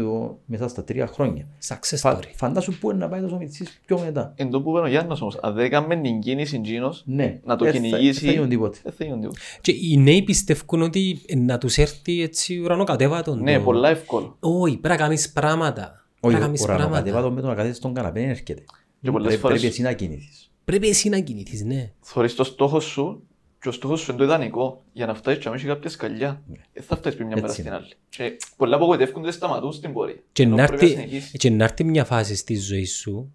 [0.02, 0.36] Λευκοσία.
[0.46, 1.46] Μέσα στα τρία χρόνια.
[1.68, 2.30] Success Φα, story.
[2.34, 4.32] φαντάσου πού είναι να πάει το Μιτσής πιο μετά.
[4.36, 7.56] Εν τω που είπε ο Γιάννος όμως, αν δεν έκαμε την κίνηση εκείνος, Ναι, να
[7.56, 8.78] το δεν θα- κυνηγήσει, δεν θα γίνει τίποτε.
[8.82, 9.38] δεν θα γίνει τίποτε.
[9.60, 13.42] Και οι νέοι πιστεύουν ότι να τους έρθει έτσι ουρανοκατέβατον.
[13.42, 14.36] Ναι, το- πολλά εύκολο.
[14.40, 16.06] Όχι, πρέπει να κάνεις πράγματα.
[16.20, 17.34] Όχι, Πρέπει να ο κάνεις ουρανοκατέβατο πράγματα.
[17.34, 18.64] με το να κάθεσαι στον καναπέ δεν έρχεται.
[19.02, 20.50] Και πολλές Πρέπει- φορές- Πρέπει εσύ να κινηθείς.
[20.64, 21.90] Πρέπει εσύ να κινηθείς, ναι.
[22.00, 23.22] Θωρείς το στόχο σου
[23.60, 25.90] και ο στόχος σου είναι το ιδανικό για να φτάσεις και να μην έχεις κάποια
[25.90, 26.42] σκαλιά.
[26.72, 27.82] Δεν θα φτάσεις πριν μια μέρα Έτσι στην είναι.
[27.82, 27.92] άλλη.
[28.08, 30.22] Και πολλά απογοητεύκονται δεν σταματούν στην πορεία.
[30.32, 31.38] Και Ενώ να πρέπει να έρθει- συνεχίσεις.
[31.38, 33.32] και να έρθει μια φάση στη ζωή σου,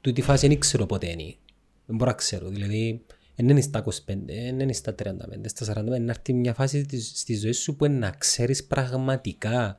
[0.00, 1.34] τούτη φάση δεν ξέρω πότε είναι.
[1.86, 2.48] Δεν μπορώ να ξέρω.
[2.48, 3.04] Δηλαδή,
[3.34, 3.92] δεν είναι στα 25,
[4.26, 5.98] δεν είναι στα 35, στα 45.
[5.98, 9.76] Να έρθει μια φάση της- στη ζωή σου που είναι να ξέρεις πραγματικά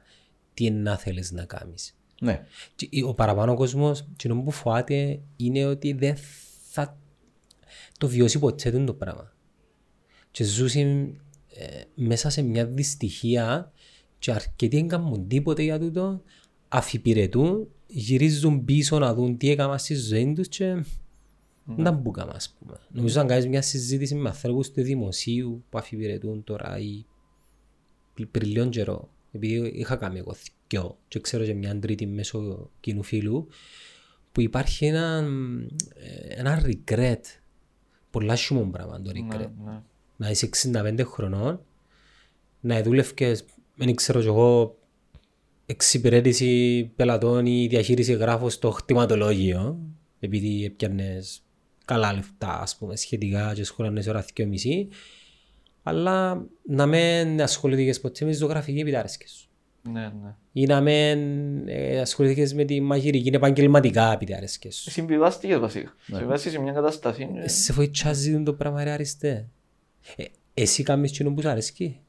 [0.53, 1.93] τι είναι να θέλεις να κάνεις.
[2.21, 2.45] Ναι.
[2.75, 6.15] Και Ο παραπάνω κόσμος, το που φοβάται είναι ότι δεν
[6.69, 6.97] θα
[7.97, 9.33] το βιώσει ποτέ το πράγμα.
[10.31, 10.79] Και ζούσε
[11.49, 13.71] ε, μέσα σε μια δυστυχία
[14.19, 16.21] και αρκετοί δεν κάνουν τίποτε για τούτο,
[16.67, 20.83] αφιπηρετούν, γυρίζουν πίσω να δουν τι έκαναν στη ζωή τους και
[21.75, 22.77] δεν τα μπούκαμε ας πούμε.
[22.91, 27.05] Νομίζω αν κάνεις μια συζήτηση με ανθρώπους του δημοσίου που αφιπηρετούν τώρα ή
[28.13, 30.35] πρι- πριν λίγο καιρό, επειδή είχα κάνει εγώ
[30.67, 33.47] δυο και ξέρω και μια τρίτη μέσω κοινού φίλου,
[34.31, 35.27] που υπάρχει ένα,
[35.93, 37.21] ε, ένα regret,
[38.11, 39.37] πολλά σιμό πράγμα το regret.
[39.37, 39.81] Ναι, ναι.
[40.21, 41.59] Να είσαι 65 χρονών,
[42.59, 43.45] να δούλευκες,
[43.75, 44.77] δεν ξέρω κι εγώ,
[45.65, 49.79] εξυπηρέτηση πελατών ή διαχείριση γράφω στο χτιματολόγιο,
[50.19, 51.41] επειδή έπιανες
[51.85, 54.87] καλά λεφτά, ας πούμε, σχετικά και σχολανές ώρα και μισή,
[55.83, 59.49] αλλά να μην ασχοληθήκες ποτέ με τη ζωγραφική επιτάρρεσκες σου.
[59.91, 60.35] Ναι, ναι.
[60.51, 61.19] ή να μην
[61.67, 64.91] ε, ασχοληθήκες με τη μαγειρική επαγγελματικά επειδή αρέσκες σου.
[64.91, 65.93] Συμβιβάστηκες βασικά.
[66.05, 67.29] Συμβιβάστηκες σε μια κατάσταση.
[67.35, 69.47] ε, Ε, Σε βοηθάζει το πράγμα ρε αριστέ.
[70.15, 70.23] Ε,
[70.53, 71.99] εσύ κάνεις κοινό που σου αρέσκει.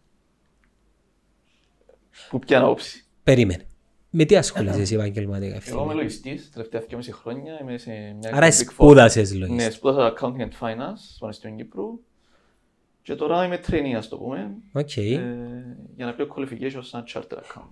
[2.31, 3.05] Που ποια άποψη.
[3.23, 3.65] Περίμενε.
[4.11, 5.95] Με τι ασχολείσαι εσύ επαγγελματικά Εγώ είμαι ευθύνη.
[5.95, 8.55] λογιστής, τελευταία 2,5 χρόνια είμαι σε μια Άρα Big Four.
[8.73, 9.73] σπούδασες Ναι, λογιστή.
[9.73, 12.01] σπούδασα Accounting and Finance στο Πανεπιστήμιο Κύπρου
[13.03, 14.97] και τώρα είμαι trainee, ας το πούμε, Οκ.
[14.97, 15.03] ε,
[15.97, 17.71] για να πιάω qualification σαν Chartered Accountant.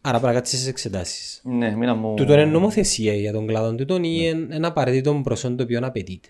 [0.00, 1.40] Άρα πρέπει να κάτσεις στις εξετάσεις.
[1.44, 2.14] Ναι, μήνα μου...
[2.14, 6.28] Τούτο είναι νομοθεσία για τον κλάδο τούτον ή είναι ένα απαραίτητο προσόν το οποίο απαιτείται.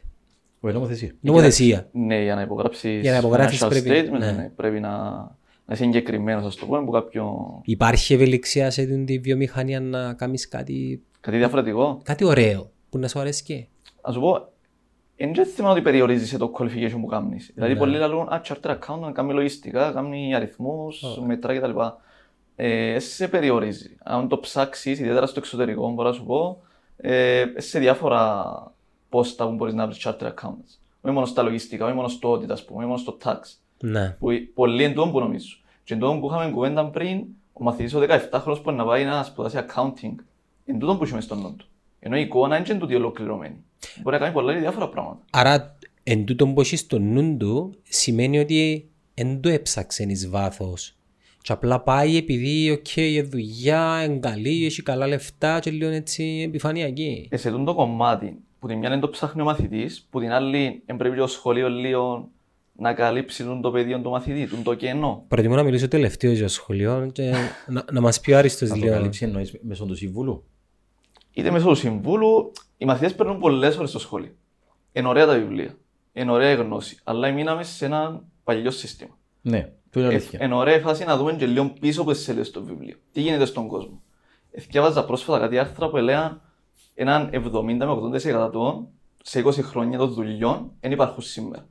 [0.65, 1.13] Όχι, νομοθεσία.
[1.21, 1.89] Νομοθεσία.
[1.93, 4.33] Ναι, για να υπογράψεις, Για να υπογράψεις financial πρέπει- statement, ναι.
[4.33, 4.91] ναι, πρέπει να,
[5.65, 7.37] να είσαι εγκεκριμένος, ας το πούμε, από κάποιο...
[7.65, 12.01] Υπάρχει ευελιξία σε την τη βιομηχανία να κάνεις κάτι, Κάτι διαφορετικό.
[12.03, 13.69] κάτι ωραίο που να σου αρέσει.
[14.07, 14.49] Να σου πω,
[15.17, 17.51] δεν είναι θέμα ότι περιορίζεσαι το qualification που κάνεις.
[17.55, 17.79] Δηλαδή, Ναι.
[17.79, 21.79] πολλοί λαλούν, α, charter account, κάνει λογιστικά, κάνει αριθμούς, μετρά κτλ.
[22.57, 23.97] Ε, σε περιορίζει.
[24.03, 26.63] Αν το ψάξεις, ιδιαίτερα στο εξωτερικό, μπορώ να σου πω,
[26.97, 28.45] ε, σε διάφορα
[29.15, 30.71] πόστα που μπορείς να βρεις charter accounts.
[31.01, 33.39] Όχι μόνος στα λογιστικά, όχι μόνος στο audit, ας πούμε, όχι μόνος στο tax.
[33.81, 34.17] Ναι.
[34.19, 35.57] Που πολλοί εν τούτον που νομίζω.
[35.85, 39.05] Και εν τούτον που είχαμε κουβέντα πριν, ο μαθητής ο 17χρονος που είναι να πάει
[39.05, 40.15] να σπουδάσει accounting,
[40.67, 41.67] εν τούτον που είχε μες στον νου του.
[42.01, 43.57] Ενώ η εικόνα είναι και τούτη ολοκληρωμένη.
[44.03, 45.25] Μπορεί να κάνει πολλά διάφορα πράγματα.
[45.31, 50.97] Άρα, εν τούτον που έχεις στο νου του, σημαίνει ότι εν το έψαξε εις βάθος.
[51.43, 56.43] Και απλά πάει επειδή, οκ, η δουλειά, είναι καλή, έχει καλά λεφτά και λίγο έτσι
[56.47, 57.29] επιφανειακή.
[57.31, 60.33] Ε, σε τούτο το κομμάτι, που την μια είναι το ψάχνει ο μαθητής, που την
[60.33, 62.29] άλλη εν πρέπει το σχολείο λίγο
[62.77, 65.25] να καλύψει τον το πεδίο του μαθητή, τον το κενό.
[65.29, 67.33] Προτιμώ να μιλήσω τελευταίο για σχολείο και
[67.67, 68.95] να, να μας πει ο Άριστος Να το λίγο.
[68.95, 70.45] καλύψει εννοείς μέσω του συμβούλου.
[71.33, 74.33] Είτε μέσω του συμβούλου, οι μαθητές παίρνουν πολλές ώρες στο σχολείο.
[74.93, 75.77] Είναι ωραία τα βιβλία,
[76.13, 79.19] είναι ωραία η γνώση, αλλά μείναμε σε ένα παλιό σύστημα.
[79.43, 80.39] Ναι, το είναι Ε, αλήθεια.
[80.43, 82.97] Εν ωραία η φάση να δούμε και λίγο πίσω από τις σελίδες του βιβλίου.
[83.13, 84.03] Τι γίνεται στον κόσμο.
[84.51, 86.41] Εθιάβαζα πρόσφατα κάτι άρθρα που έλεγαν
[86.95, 87.41] έναν 70
[87.77, 88.51] με 80%
[89.23, 91.67] σε 20 χρόνια των δουλειών δεν υπάρχουν σήμερα.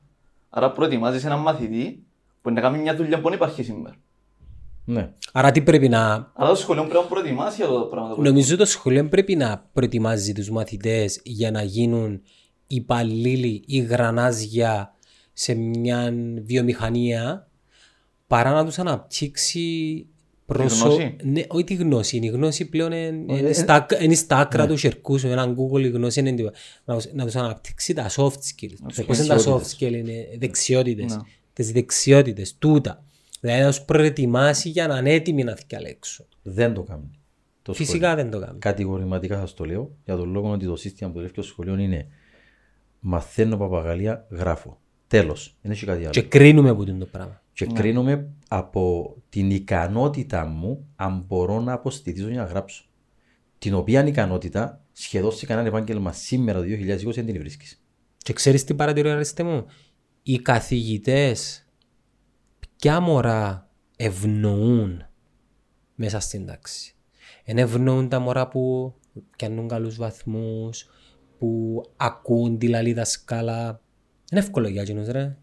[0.49, 2.03] Άρα προετοιμάζεις έναν μαθητή
[2.41, 3.95] που να κάνει μια δουλειά που δεν υπάρχει σήμερα.
[4.85, 5.13] Ναι.
[5.31, 6.31] Άρα τι πρέπει να...
[6.33, 8.15] Άρα το σχολείο πρέπει να προετοιμάσει για το πράγμα.
[8.17, 12.21] Νομίζω το σχολείο πρέπει να προετοιμάζει τους μαθητές για να γίνουν
[12.67, 14.93] υπαλλήλοι ή γρανάζια
[15.33, 16.13] σε μια
[16.43, 17.47] βιομηχανία
[18.27, 20.07] παρά να τους αναπτύξει
[20.53, 20.85] προσω...
[20.85, 22.17] γνώση; Ναι, όχι τη γνώση.
[22.17, 25.27] Η γνώση πλέον είναι, Ε, είναι, ε, στα, είναι στα άκρα του χερκού σου.
[25.27, 26.57] Έναν Google η γνώση είναι τίποτα.
[26.85, 28.73] να, τους- να τους αναπτύξει τα soft skills.
[28.87, 29.77] τους Πώς είναι τα soft δεξιότητες.
[29.79, 31.15] skills, είναι δεξιότητες.
[31.15, 31.21] Ναι.
[31.53, 33.03] Τις δεξιότητες, τούτα.
[33.39, 36.25] Δηλαδή να τους προετοιμάσει για να είναι έτοιμοι να διαλέξουν.
[36.41, 37.11] Δεν το κάνει.
[37.61, 38.59] Το Φυσικά δεν το κάνει.
[38.59, 42.07] Κατηγορηματικά θα το λέω για τον λόγο ότι το σύστημα που δουλεύει στο σχολείο είναι
[42.99, 44.79] μαθαίνω παπαγαλία, γράφω.
[45.07, 45.57] Τέλος.
[45.61, 46.09] Δεν έχει κάτι άλλο.
[46.11, 47.41] Και κρίνουμε από το πράγμα.
[47.53, 52.85] Και κρίνομαι από την ικανότητα μου αν μπορώ να αποστηθήσω για να γράψω.
[53.57, 57.83] Την οποία ικανότητα σχεδόν σε κανένα επάγγελμα σήμερα το 2020 δεν την βρίσκεις.
[58.17, 59.65] Και ξέρεις τι παρατηρώ αρέστε μου;
[60.23, 61.67] Οι καθηγητές
[62.75, 65.05] ποια μωρά ευνοούν
[65.95, 66.95] μέσα στην τάξη.
[67.43, 68.93] Εν ευνοούν τα μωρά που
[69.35, 70.89] κάνουν καλούς βαθμούς,
[71.37, 73.81] που ακούν τη λαλή δασκάλα.
[74.31, 75.37] Είναι εύκολο για εκείνους ρε.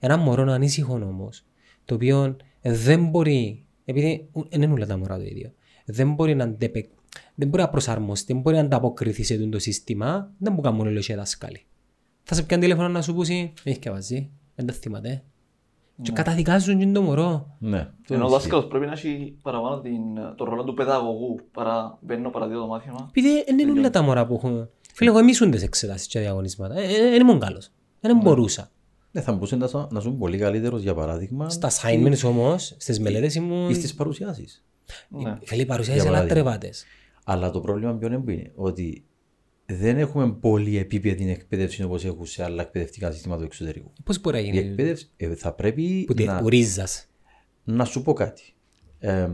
[0.00, 1.46] Ένα μωρό ανήσυχο όμως,
[1.84, 5.52] το οποίο δεν μπορεί, επειδή ου- δεν είναι όλα τα μωρά το ίδιο,
[5.84, 6.88] δεν μπορεί να αντεπε...
[7.34, 10.70] δεν μπορεί να προσαρμοστεί, δεν μπορεί να ανταποκριθεί σε τούτο το σύστημα, δεν μπορεί να
[10.70, 11.64] κάνουν όλοι οι δάσκαλοι.
[12.22, 15.22] Θα σε πιάνει τηλέφωνο να σου πούσει, έχει και βαζί, δεν τα θυμάται.
[16.02, 17.56] Και καταδικάζουν και το μωρό.
[17.58, 17.90] Ναι.
[18.06, 18.38] το Ενώ ο ισχύει.
[18.40, 20.00] δάσκαλος πρέπει να έχει παραπάνω την,
[20.36, 23.06] το ρόλο του παιδαγωγού παρά μπαίνω παραδείγμα το μάθημα.
[23.10, 24.68] Επειδή δεν είναι όλα τα μωρά που έχουν.
[24.92, 26.78] Φίλε, εγώ εμείς τις εξετάσεις και διαγωνίσματα.
[26.78, 27.70] Ε, ε, Δεν ήμουν καλός.
[28.00, 28.70] Δεν μπορούσα.
[29.14, 33.34] Ναι, θα μπορούσε να, να ζουν πολύ καλύτερος για παράδειγμα Στα assignments όμως, στις μελέτες
[33.34, 33.70] ήμουν...
[33.70, 34.64] ή στις παρουσιάσεις.
[35.08, 35.38] Ναι.
[35.42, 36.42] Φίλε, παρουσιάζεις Για αλλά παράδειγμα.
[36.50, 36.84] τρεβάτες.
[37.24, 39.04] Αλλά το πρόβλημα ποιο είναι που είναι; Ότι
[39.66, 43.92] δεν έχουμε πολύ επίπεδη εκπαίδευση όπως έχουν σε άλλα εκπαιδευτικά συστήματα του εξωτερικού.
[44.04, 47.06] Πώς μπορεί να Η γίνει; εκπαίδευση ε, θα πρέπει που τη- να, που ρίζας.
[47.64, 48.42] να σου πω κάτι.
[48.98, 49.28] Ε,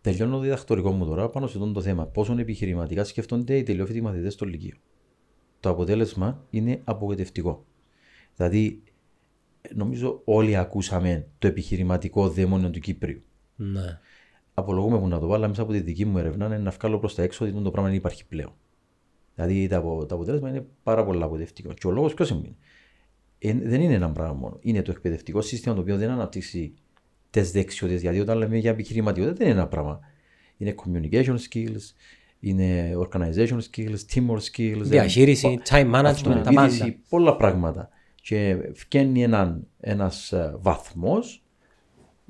[0.00, 2.06] τελειώνω το διδακτορικό μου τώρα πάνω σε αυτό το θέμα.
[2.06, 4.76] Πόσο επιχειρηματικά σκέφτονται οι τελειόφοιτοι μαθητές στο Λυκείο.
[5.60, 7.64] Το αποτέλεσμα είναι απογοητευτικό.
[8.36, 8.82] Δηλαδή,
[9.74, 13.22] νομίζω όλοι ακούσαμε το επιχειρηματικό δαίμονιο του Κύπριου.
[13.56, 13.98] Ναι.
[14.54, 17.14] Απολογούμε που να το βάλω μέσα από τη δική μου έρευνα είναι να βγάλω προς
[17.14, 18.52] τα έξω ότι το πράγμα δεν υπάρχει πλέον.
[19.34, 21.72] Δηλαδή το, απο- το αποτέλεσμα είναι πάρα πολύ απογοητευτικό.
[21.72, 22.54] Και ο λόγος ποιος είναι;
[23.38, 24.58] Ε, δεν είναι ένα πράγμα μόνο.
[24.60, 26.74] Είναι το εκπαιδευτικό σύστημα το οποίο δεν αναπτύσσει
[27.30, 28.02] τι δεξιότητες.
[28.02, 30.00] Γιατί όταν λέμε για επιχειρηματικότητα δεν είναι ένα πράγμα.
[30.56, 31.94] Είναι communication skills,
[32.40, 34.80] είναι organization skills, teamwork skills.
[34.82, 36.62] Διαχείριση, time management, τα πάντα.
[36.62, 37.88] αυτοεπίθεση, πολλά πράγματα.
[38.22, 41.44] Και βγαίνει έναν, ένας ε, βαθμός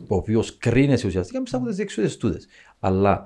[0.09, 2.47] ο οποίος κρίνεσαι ουσιαστικά μέσα από τις δεξιότητες τούτες.
[2.81, 3.23] Αλλά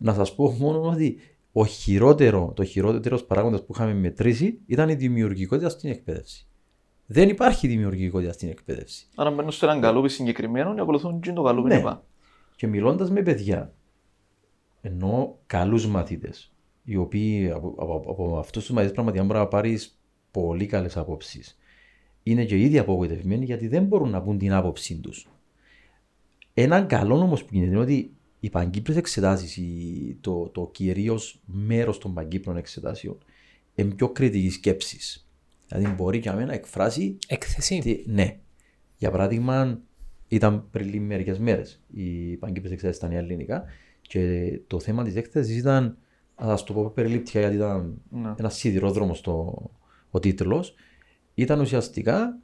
[0.00, 1.18] να σας πω μόνο ότι
[1.52, 6.46] ο χειρότερο, το χειρότερο παράγοντας που είχαμε μετρήσει ήταν η δημιουργικότητα στην εκπαίδευση.
[7.06, 9.06] Δεν υπάρχει δημιουργικότητα στην εκπαίδευση.
[9.14, 11.74] Άρα μπαίνουν σε έναν καλούπι συγκεκριμένο και ακολουθούν και το καλούπι Ναι.
[11.74, 12.04] είπα.
[12.56, 13.74] Και μιλώντας με παιδιά,
[14.80, 16.52] ενώ καλούς μαθητές,
[16.84, 20.00] οι οποίοι από, από, από αυτούς τους μαθητές πραγματικά μπορεί να πάρεις
[20.30, 21.58] πολύ καλές απόψεις,
[22.22, 25.28] είναι και ήδη απογοητευμένοι γιατί δεν μπορούν να πούν την άποψή τους.
[26.54, 28.10] Έναν καλό όμως που γίνεται είναι ότι
[28.40, 29.58] οι παγκύπριε εξετάσεις,
[30.20, 33.18] το, το κυρίως μέρος των παγκύπριων εξετάσεων,
[33.74, 35.26] είναι πιο κριτικής σκέψης.
[35.68, 37.78] Δηλαδή μπορεί για μένα να εκφράσει Έκθεση.
[37.78, 38.36] τι- ναι.
[38.98, 39.80] Για παράδειγμα,
[40.28, 41.80] ήταν πριν μερικές μέρες.
[41.94, 43.64] Οι παγκύπριε εξετάσει ήταν ελληνικά
[44.02, 45.96] και το θέμα της έκθεσης ήταν,
[46.40, 48.34] να σας το πω περιληπτικά γιατί ήταν Ναι.
[48.38, 49.62] ένας σιδηρόδρομος στο,
[50.10, 50.74] ο τίτλος,
[51.34, 52.38] ήταν ουσιαστικά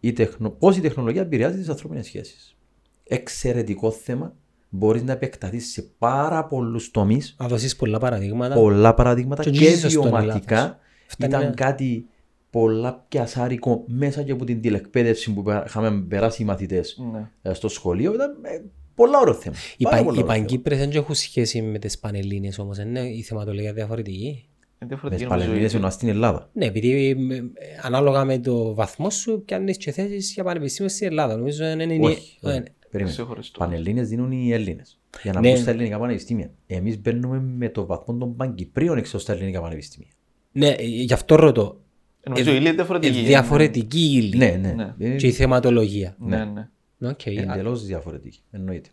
[0.00, 2.56] η τεχνο, πώς η τεχνολογία επηρεάζει τις ανθρώπινες σχέσεις.
[3.04, 4.34] Εξαιρετικό θέμα.
[4.68, 8.54] Μπορείς να επεκταθείς σε πάρα πολλούς τομείς, Να δώσεις πολλά παραδείγματα.
[8.54, 10.54] πολλά παραδείγματα Και και, όχι σωστό είναι βιωματικά.
[10.56, 10.76] λάθος.
[11.08, 12.06] Αυτά Ήταν είναι- κάτι
[12.50, 17.02] πολλά πιασάρικο μέσα και από την τηλεκπαίδευση που είχαμε περάσει οι μαθητές
[17.42, 17.54] Ναι.
[17.54, 18.14] στο σχολείο.
[18.14, 18.60] Ήταν ε,
[18.94, 19.56] πολλά ωραίο θέμα.
[19.76, 20.46] Οι, Πάρα πα, πολλά οι ωραίο θέμα.
[20.46, 24.45] Παγκύπρες δεν έχουν σχέση με τις Πανελλήνιες όμως, είναι η θεματολογία διαφορετική.
[24.78, 25.46] Είναι Με διαφορετική τις νομίζω.
[25.46, 26.50] Πανελλήνιες εννοάς στην Ελλάδα.
[26.52, 27.42] Ναι, επειδή ε, ε,
[27.82, 31.36] ανάλογα με το βαθμό σου πιάνεις και θέσεις για πανεπιστήμιο στην Ελλάδα.
[31.36, 31.82] Νομίζω είναι...
[31.82, 32.38] είναι- Όχι.
[32.42, 32.62] ε, όχι.
[32.90, 33.16] Περίμενε.
[33.16, 33.58] Ξεχωριστό.
[33.58, 34.98] Πανελλήνιες δίνουν οι Έλληνες.
[35.22, 35.48] Για να Ναι.
[35.48, 36.50] μπουν στα ελληνικά πανεπιστήμια.
[36.66, 40.10] Εμείς μπαίνουμε με το βαθμό των Παγκυπρίων έξω στα ελληνικά πανεπιστήμια.
[40.52, 41.80] Ναι, ε, γι' αυτό ρωτώ.
[42.22, 43.20] Ε, Νομίζω η ύλη είναι Ε, διαφορετική.
[43.22, 44.72] διαφορετική η ύλη Ναι, ναι.
[44.72, 44.94] Ναι.
[44.98, 46.16] Είναι και η θεματολογία.
[46.18, 46.68] Ναι, ναι.
[47.10, 47.26] Οκ.
[47.26, 48.40] εντελώς διαφορετική.
[48.50, 48.88] Εννοείται.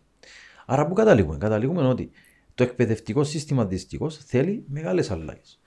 [0.66, 2.10] Άρα που καταλήγουμε; Καταλήγουμε ότι
[2.54, 5.60] το εκπαιδευτικό σύστημα δυστυχώς θέλει μεγάλες αλλαγές.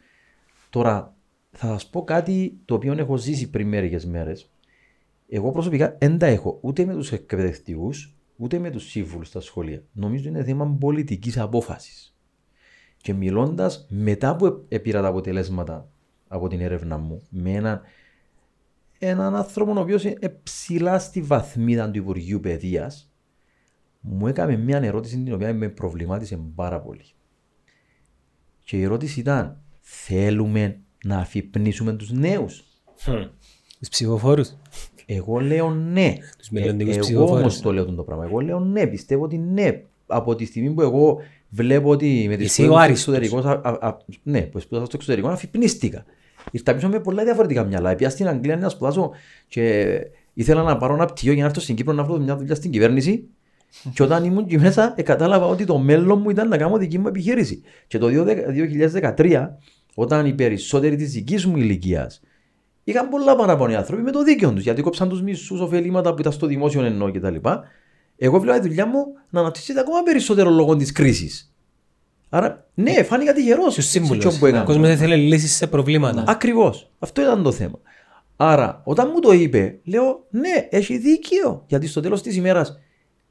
[0.70, 1.15] Τώρα
[1.51, 4.51] θα σας πω κάτι το οποίο έχω ζήσει πριν μερικές μέρες.
[5.30, 9.84] Εγώ προσωπικά δεν τα έχω ούτε με τους εκπαιδευτικούς ούτε με τους σύμβουλους στα σχολεία.
[9.91, 12.18] Νομίζω είναι θέμα πολιτικής απόφασης.
[12.97, 15.89] Και μιλώντας μετά που πήρα τα αποτελέσματα
[16.28, 17.82] από την έρευνα μου με έναν,
[18.99, 23.11] έναν άνθρωπο ο οποίος είναι ψηλά στη βαθμίδα του Υπουργείου Παιδείας,
[23.99, 27.05] μου έκανε μια ερώτηση την οποία με προβλημάτισε πάρα πολύ.
[28.63, 32.64] Και η ερώτηση ήταν, θέλουμε να αφυπνίσουμε τους νέους.
[33.80, 34.54] Τους ψηφοφόρους.
[35.06, 36.14] Εγώ λέω ναι.
[36.38, 37.40] Τους μελλοντικούς εγώ ψηφοφόρους.
[37.40, 38.26] όμως το λέω το πράγμα.
[38.26, 38.88] Εγώ λέω ναι.
[38.88, 39.82] Πιστεύω ότι ναι.
[40.08, 41.18] Από τη στιγμή που εγώ
[41.50, 43.38] βλέπω ότι με τις Εσύ σπουδές ο μου στο άριστος.
[43.46, 46.06] εξωτερικό, α- α- α- ναι, που σπούδασα στο εξωτερικό, αφυπνίστηκα.
[46.52, 47.96] Ήρθα πίσω με πολλά διαφορετικά μυαλά.
[47.96, 49.12] Πια στην Αγγλία να σπουδάσω
[49.48, 49.86] και
[50.34, 52.72] ήθελα να πάρω ένα πτυχίο για να έρθω στην Κύπρο να βρω μια δουλειά στην
[52.72, 53.28] κυβέρνηση.
[53.94, 56.98] και όταν ήμουν εκεί μέσα, ε, κατάλαβα ότι το μέλλον μου ήταν να κάνω δική
[56.98, 57.62] μου επιχείρηση.
[57.88, 58.08] Και το
[59.18, 59.48] 2013,
[60.00, 62.22] όταν οι περισσότεροι της δικής μου ηλικίας
[62.84, 64.64] είχαν πολλά παραπάνω οι άνθρωποι με το δίκαιο τους.
[64.64, 67.36] Γιατί κόψαν τους μισούς ωφελήματα που ήταν στο δημόσιο εννοώ κτλ.
[68.18, 71.54] Εγώ βλέπω τη δουλειά μου να αναπτύσσεται ακόμα περισσότερο λόγω της κρίσης.
[72.30, 73.72] Άρα, ναι, φάνηκα τυχερός.
[73.74, 74.24] Στους σύμβουλους.
[74.26, 74.64] που Ο έκανα.
[74.64, 76.24] κόσμος δεν θέλει λύσεις σε προβλήματα.
[76.28, 76.91] Ακριβώς.
[77.00, 77.80] Αυτό ήταν το θέμα.
[78.36, 81.64] Άρα, όταν μου το είπε, λέω ναι, έχει δίκιο.
[81.68, 82.80] Γιατί στο τέλος της ημέρας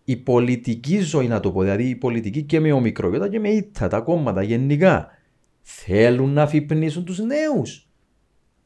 [0.04, 3.88] η πολιτική ζωή, να το πω, δηλαδή η πολιτική και με ομικρότητα και με ήττα,
[3.88, 5.08] τα κόμματα γενικά,
[5.68, 7.90] θέλουν να αφυπνίσουν τους νέους.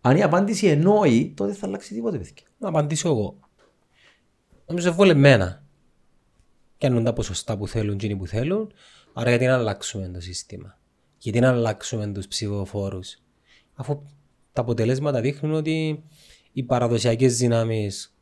[0.00, 2.46] Αν η απάντηση εννοεί, τότε δεν θα αλλάξει τίποτε, παιδιά.
[2.58, 3.38] Να απαντήσω εγώ.
[4.66, 5.64] Νομίζω βολεμένα.
[6.78, 8.72] Κάνουν τα ποσοστά που θέλουν εκείνοι που θέλουν.
[9.12, 10.78] Άρα γιατί να αλλάξουμε το σύστημα;
[11.18, 13.16] Γιατί να αλλάξουμε τους ψηφοφόρους;
[13.74, 14.02] Αφού
[14.52, 16.04] τα αποτελέσματα δείχνουν ότι
[16.52, 18.16] οι παραδοσιακές δυνάμεις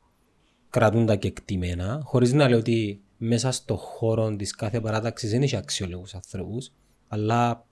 [0.71, 5.57] κρατούν τα κεκτημένα, χωρίς να λέω ότι μέσα στο χώρο της κάθε παράταξης δεν έχει
[5.57, 6.73] αξιόλογους ανθρώπους,
[7.09, 7.68] αλλά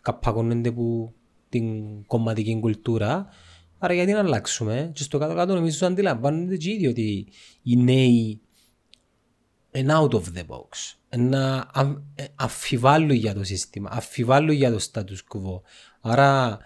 [0.00, 1.12] καπακώνονται που
[1.48, 1.64] την
[2.06, 3.26] κομματική κουλτούρα.
[3.78, 7.26] Άρα γιατί να αλλάξουμε; Και στο κάτω-κάτω νομίζω αντιλαμβάνονται και οι ίδιοι ότι
[7.62, 8.40] οι νέοι
[9.72, 10.96] είναι out of the box.
[11.16, 15.00] Να αμ- ε, αμφιβάλλουν για το σύστημα, αμφιβάλλουν για το status
[15.32, 15.60] quo.
[16.00, 16.58] Άρα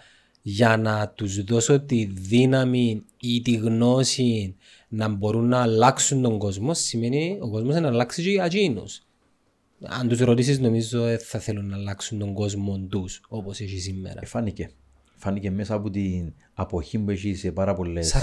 [0.42, 4.56] για να τους δώσω τη δύναμη ή τη γνώση
[4.88, 9.02] να μπορούν να αλλάξουν τον κόσμο σημαίνει ο κόσμος να αλλάξει και για εκείνους.
[9.88, 14.20] Αν τους ρωτήσεις νομίζω ε, θα θέλουν να αλλάξουν τον κόσμο τους όπως έχει σήμερα.
[14.22, 14.70] Ε, φάνηκε.
[15.16, 18.14] Φάνηκε μέσα από την αποχή που έχει σε πάρα πολλές.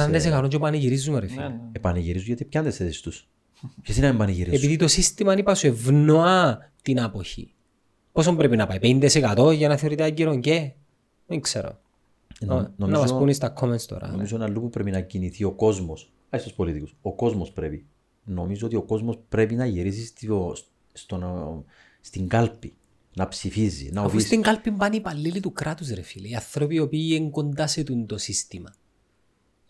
[0.43, 1.41] 40% και πανηγυρίζουμε ρε φίλε.
[1.41, 1.59] Ναι, ναι.
[1.71, 3.27] Επανηγυρίζουν γιατί πιάντε τι θέσει τους.
[3.81, 7.53] Ποιες είναι να επανηγυρίζουν; Επειδή το σύστημα είπα σου ευνοά την αποχή.
[8.11, 10.71] Πόσο πρέπει να πάει, 50% για να θεωρείται άγκυρο και;
[11.27, 11.79] Δεν ξέρω.
[12.39, 14.07] Νο- Να- Να νομίζω- μας πούνε στα comments τώρα.
[14.07, 14.11] ναι.
[14.13, 16.11] Νομίζω ένα λόγο που πρέπει να κινηθεί ο κόσμος.
[16.33, 16.95] Όχι στους πολιτικούς.
[17.01, 17.85] Ο κόσμος πρέπει.
[18.23, 20.55] Νομίζω ότι ο κόσμος πρέπει να γυρίσει στο,
[20.99, 21.23] στον,
[22.01, 22.73] στην κάλπη.
[23.15, 23.89] Να ψηφίζει.
[23.91, 24.27] Να Αφού οδηγήσει.
[24.27, 26.27] στην κάλπη πάνε οι υπαλλήλοι του κράτους ρε φίλε.
[26.27, 28.73] Οι άνθρωποι οι οποίοι είναι κοντά σε τούτο το σύστημα.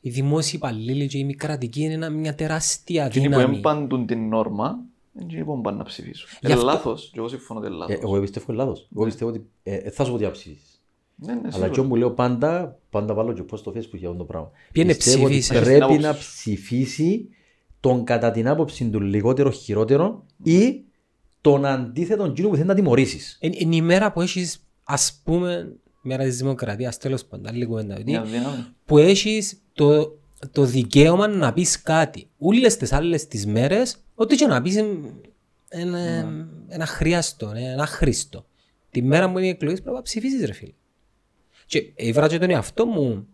[0.01, 3.57] Οι δημόσιοι υπαλλήλοι και οι μη κρατικοί είναι ένα- μια τεράστια Εκείνοι που δύναμη.
[3.57, 4.80] έμπαντουν την νόρμα
[5.13, 6.27] Δεν είναι πάνε να ψηφίσω.
[6.32, 8.03] Γι' Είναι αυτό- λάθος, και εγώ συμφωνώ ότι είναι Ε, λάθος.
[8.03, 8.88] Εγώ πιστεύω είναι λάθος.
[8.95, 10.82] Εγώ πιστεύω ότι ε, ε, θα σου πω τι θα ψήσεις.
[11.15, 11.69] Ναι, ναι, Αλλά σίγουρα.
[11.69, 14.51] και μου λέω πάντα, πάντα βάλω και πώς στο facebook για αυτό το πράγμα.
[14.71, 15.53] Ποιο είναι Πιστεύω ότι ψήφισε.
[15.53, 16.19] Στην Πρέπει άποψη να σου.
[16.36, 17.30] ψηφίσει
[17.80, 20.84] τον κατά την άποψη του λιγότερο χειρότερο ή
[21.42, 23.38] τον αντίθετο εκείνο που θέλεις να τιμωρήσεις.
[23.42, 27.94] Είναι είναι η μέρα που έχεις, ας πούμε, μέρα της δημοκρατίας, τέλος πάντων, άλλη κουβέντα.
[27.96, 28.66] ότι Μια δύναμη.
[28.86, 30.18] που έχεις το,
[30.52, 32.30] το δικαίωμα να πεις κάτι.
[32.38, 35.14] Όλες τις άλλες τις μέρες, ό,τι και να πεις είναι
[35.70, 36.00] ένα,
[36.68, 38.46] ένα χρειάστο, ένα άχρηστο.
[38.90, 40.74] Τη μέρα που είναι οι εκλογές πρέπει να ψηφίσεις ρε φίλε.
[41.66, 43.28] Και έβρα και τον εαυτό μου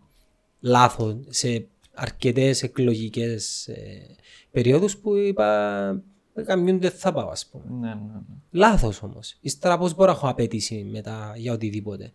[0.60, 4.16] λάθος σε αρκετές εκλογικές ε,
[4.50, 6.02] περιόδους που είπα
[6.44, 7.64] καμιούν δεν θα πάω ας πούμε.
[7.80, 8.20] Ναι, ναι, ναι.
[8.50, 9.36] Λάθος όμως.
[9.40, 12.12] Ύστερα πώς μπορώ να έχω απέτηση μετά για οτιδήποτε.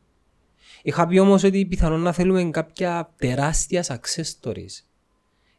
[0.83, 4.83] Είχα πει όμως ότι πιθανόν να θέλουμε κάποια τεράστια success stories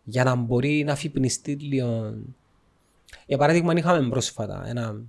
[0.04, 2.14] για να μπορεί να αφυπνιστεί λίγο.
[3.26, 5.00] Για παράδειγμα είχαμε πρόσφατα ένα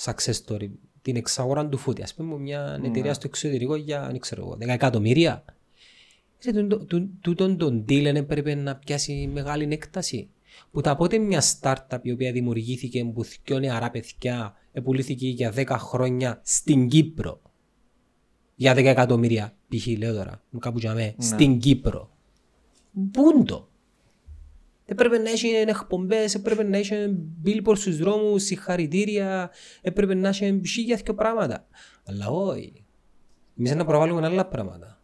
[0.00, 0.68] success story
[1.02, 2.02] την εξαγορά του φούτη.
[2.02, 5.44] Ας πούμε μια εταιρεία στο εξωτερικό για δεν ξέρω εγώ, 10 εκατομμύρια.
[6.38, 10.28] Σε τούτο- τού- Τούτον τον deal δεν έπρεπε να πιάσει μεγάλη έκταση.
[10.70, 15.66] Που τα πότε μια startup η οποία δημιουργήθηκε που δυο νεαρά παιδιά επουλήθηκε για 10
[15.68, 17.40] χρόνια στην Κύπρο.
[18.54, 19.86] Για 10 εκατομμύρια π.χ.
[19.86, 22.10] λέω τώρα, μου κάπου για μέ, στην Κύπρο.
[23.10, 23.68] Πούντο.
[24.86, 26.94] Έπρεπε να έχει εκπομπές, έπρεπε να έχει
[27.44, 29.50] billboard στους δρόμους, συγχαρητήρια,
[29.80, 31.66] έπρεπε να έχει χίλια δυο πράγματα.
[32.04, 32.84] Αλλά όχι.
[33.58, 35.00] Εμείς να προβάλλουμε άλλα πράγματα.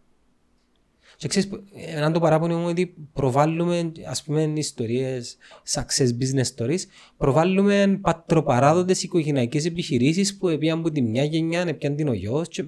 [1.21, 5.37] Και ξέρεις, έναν το παράπονο μου ότι προβάλλουμε ας πούμε ιστορίες,
[5.68, 6.79] success business stories,
[7.16, 12.64] προβάλλουμε πατροπαράδοτες οικογενειακές επιχειρήσεις που έπιαν από τη μια γενιά, έπιαν την ο γιος και...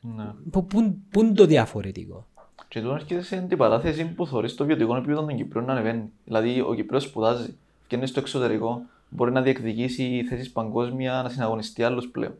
[0.00, 0.24] Ναι.
[0.50, 2.26] Πού- Πού πού είναι το διαφορετικό.
[2.68, 6.04] Και τώρα έρχεται σε αντιπαράθεση που θωρείς το βιωτικό επίπεδο των Κυπρίων να ανεβαίνει.
[6.24, 7.54] Δηλαδή, ο Κυπρέος σπουδάζει,
[7.88, 12.34] βγαίνει στο εξωτερικό, μπορεί να διεκδικήσει θέσεις παγκόσμια, να συναγωνιστεί άλλους πλέον.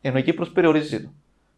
[0.00, 1.08] Ενώ η Κύπρος περιορίζει το.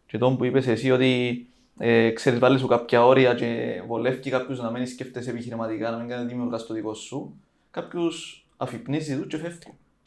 [0.05, 1.43] Και το που είπες εσύ ότι
[1.79, 6.07] ε, ξέρεις βάλεις σου κάποια όρια και βολεύει κάποιους να μην σκέφτεσαι επιχειρηματικά, να μην
[6.07, 7.33] κάνει δημιουργάς το δικό σου,
[7.71, 9.57] κάποιους αφυπνίζεις τους και φεύγει.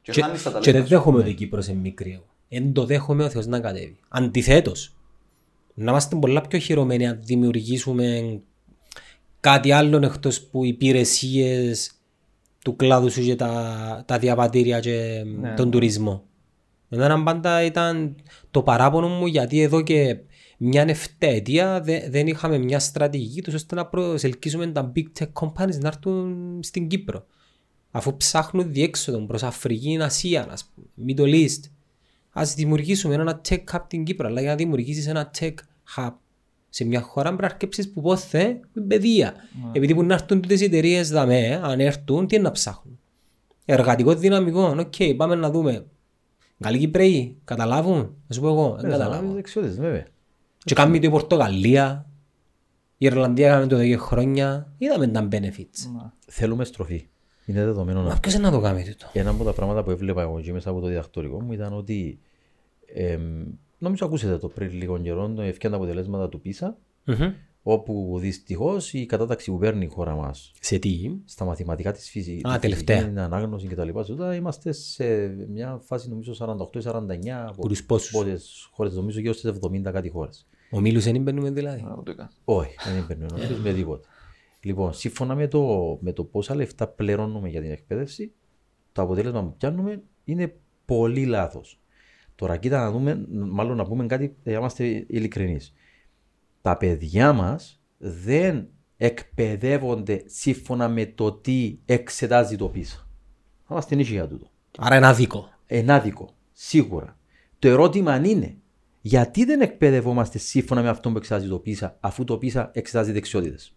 [0.03, 0.89] Και, Και, χάνεις τα και δεν ταλέντα σου.
[0.95, 2.23] δέχομαι ότι η Κύπρος είναι μικρή.
[2.49, 3.97] Εν το δέχομαι ο Θεός να κατέβει.
[4.09, 4.95] Αντιθέτως,
[5.75, 8.41] να είμαστε πολλά πιο χειρωμένοι να δημιουργήσουμε
[9.41, 11.93] κάτι άλλο εκτός που υπηρεσίες
[12.65, 15.55] του κλάδου σου και τα, τα διαβατήρια και Ναι.
[15.55, 16.23] τον τουρισμό.
[16.95, 18.17] Εμένα πάντα ήταν
[18.51, 20.17] το παράπονο μου γιατί εδώ και
[20.59, 25.79] μια εφταετία δε- δεν είχαμε μια στρατηγική τους ώστε να προσελκύσουμε τα big tech companies
[25.81, 27.27] να έρθουν στην Κύπρο.
[27.91, 31.61] Αφού ψάχνουν διέξοδο προς Αφρική, Ασία, ας πούμε, Middle East.
[32.31, 35.55] Ας δημιουργήσουμε ένα tech hub στην Κύπρο, αλλά για να δημιουργήσεις ένα tech
[35.97, 36.11] hub
[36.69, 39.35] σε μια χώρα πρέπει να αρκέψεις που πόθε με παιδεία.
[39.73, 42.99] Επειδή που να έρθουν τούτες οι εταιρείες δαμέ, αν έρθουν, τι είναι να ψάχνουν.
[43.65, 45.87] Εργατικό δυναμικό, οκ, πάμε να δούμε.
[46.63, 47.97] Καλοί Κυπραίοι, καταλάβουν,
[48.27, 49.27] να σου πω εγώ, δεν Ε, καταλάβω.
[49.29, 50.05] θα δεξιότητες, βέβαια.
[50.65, 52.07] Και κάνουμε το η Πορτογαλία,
[52.99, 55.91] η Ιρλανδία έκαμε το εδώ και χρόνια, είδαμε τα benefits.
[55.93, 56.11] Ναι.
[56.27, 57.07] Θέλουμε στροφή.
[57.47, 58.21] Είναι δεδομένο Μα αυτό.
[58.21, 60.71] ποιος είναι να το κάνει τούτο; Ένα από τα πράγματα που έβλεπα εγώ και μέσα
[60.71, 62.19] από το διδακτορικό μου ήταν ότι
[62.95, 63.45] εμ,
[63.79, 67.33] νομίζω ακούσετε το πριν λίγο καιρό το ευκαιρία τα αποτελέσματα του PISA Μμμ.
[67.63, 72.49] Όπου δυστυχώς η κατάταξη που παίρνει η χώρα μας Σε τι, στα μαθηματικά της φυσική,
[72.49, 72.97] Α, της τελευταία.
[72.97, 73.89] φυσική, την ανάγνωση κτλ.
[74.17, 79.51] Τώρα είμαστε σε μια φάση νομίζω 48-49 από Κουρούς πόσους; πόσες χώρες, νομίζω γύρω στις
[79.51, 80.47] 70 κάτι χώρες.
[80.71, 82.31] ο Μίλους δεν μπαίνουμε δηλαδή; Να το έκανα.
[82.45, 84.09] Όχι, δεν παίρνει ο νόμος με τίποτα.
[84.61, 88.33] Λοιπόν, σύμφωνα με το, με το πόσα λεφτά πληρώνουμε για την εκπαίδευση,
[88.93, 90.55] το αποτέλεσμα που πιάνουμε είναι
[90.85, 91.81] πολύ λάθος.
[92.35, 95.73] Τώρα, κοίτα να δούμε, μάλλον να πούμε κάτι, για να είμαστε ειλικρινείς.
[96.63, 103.07] Τα παιδιά μας δεν εκπαιδεύονται σύμφωνα με το τι εξετάζει το πίσω.
[103.63, 104.51] Θα είμαστε νύχοι για τούτο.
[104.79, 105.49] Άρα είναι άδικο.
[105.67, 107.19] Ενάδικο, σίγουρα.
[107.59, 108.57] Το ερώτημα είναι,
[109.01, 113.75] γιατί δεν εκπαιδευόμαστε σύμφωνα με αυτό που εξετάζει το ΠΙΣΑ, αφού το ΠΙΣΑ εξετάζει δεξιότητες;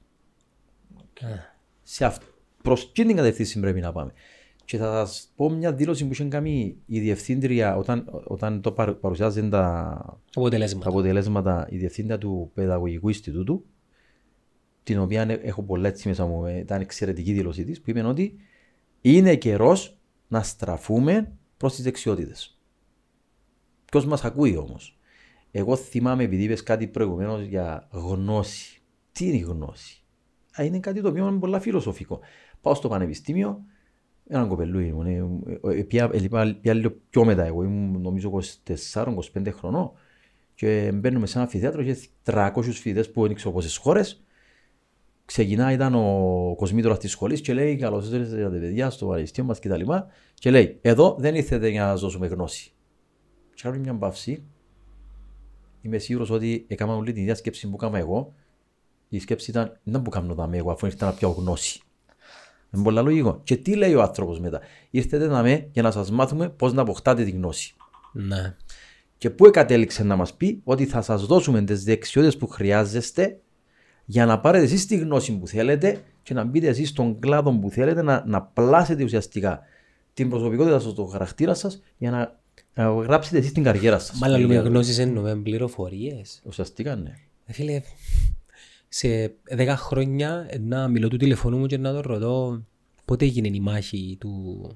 [1.84, 2.26] Σε αυτό.
[2.62, 4.12] Προς τι την κατευθύνση πρέπει να πάμε;
[4.66, 9.00] Και θα σας πω μια δήλωση που είχε κάνει η διευθύντρια όταν, όταν το παρου-
[9.00, 9.60] παρουσιάζαν τα,
[10.06, 10.90] τα Αποτελέσματα.
[10.90, 13.66] αποτελέσματα η διευθύντρια του Παιδαγωγικού Ινστιτούτου,
[14.84, 18.02] την οποία ε- έχω πολλά έτσι μέσα μου, ε, ήταν εξαιρετική δήλωσή της, που είπε
[18.04, 18.36] ότι
[19.02, 19.98] είναι καιρός
[20.28, 22.60] να στραφούμε προς τις δεξιότητες.
[23.86, 25.00] Ποιος μας ακούει όμως;
[25.52, 28.82] Εγώ θυμάμαι, επειδή είπες κάτι προηγουμένως για γνώση.
[29.12, 30.04] Τι είναι η γνώση;
[30.60, 32.20] Α, είναι κάτι το οποίο είναι πολύ φιλοσοφικό.
[32.62, 33.64] Πάω στο πανεπιστήμιο,
[34.28, 35.06] έναν κοπελούι ήμουν.
[35.06, 39.92] ε, ε, ε, Πια ε, λοιπά- πια λίγο πιο μετά, εγώ ήμουν νομίζω 24-25 χρονών
[40.54, 44.26] και μπαίνουμε σε ένα αμφιθέατρο και 300 φοιτητές που δεν ξέρω πόσες χώρες
[45.26, 49.50] ξεκινά, ήταν ο Κοσμήτωρας της σχολής και λέει καλώς ήρθατε για τα παιδιά στο πανεπιστήμιο
[49.50, 49.92] μας κτλ.
[50.34, 52.72] Και λέει εδώ δεν ήρθατε για να σας δώσουμε γνώση.
[53.54, 54.44] Και κάνω μια παύση.
[55.82, 58.34] Είμαι σίγουρος ότι έκανα όλη την ίδια σκέψη που έκανα εγώ.
[59.10, 61.82] Η σκέψη ήταν δεν που κάνω δάμε εγώ αφού ήρθα να πιάω γνώση.
[62.72, 63.42] Είναι πολύ λογικό.
[63.44, 64.60] Και τι λέει ο άνθρωπος μετά;
[64.90, 67.76] Ήρθατε να με για να σας μάθουμε πώς να αποκτάτε τη γνώση.
[68.14, 68.56] Ναι.
[69.18, 73.40] Και πού κατέληξε να μας πει ότι θα σας δώσουμε τις δεξιότητες που χρειάζεστε
[74.06, 77.70] για να πάρετε εσείς τη γνώση που θέλετε και να μπείτε εσείς στον κλάδο που
[77.70, 79.62] θέλετε να, να πλάσετε ουσιαστικά
[80.14, 82.40] την προσωπικότητα σας, τον χαρακτήρα σας για να,
[82.74, 84.20] να γράψετε εσείς την καριέρα σας.
[84.20, 86.42] Μα λέμε γνώσεις εννοούμε πληροφορίες.
[86.46, 87.12] Ουσιαστικά ναι.
[87.46, 87.82] Ε, Φίλε,
[88.96, 92.64] σε 10 χρόνια να μιλώ του τηλεφωνού μου και να το ρωτώ
[93.06, 94.70] πότε έγινε η μάχη του...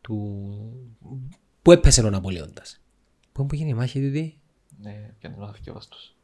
[0.00, 0.48] του...
[1.62, 2.80] Πού έπεσε ο Ναπολέοντας.
[3.32, 4.34] Πού έγινε η μάχη του τι.
[4.82, 6.16] Ναι, και να το θυκευάστος.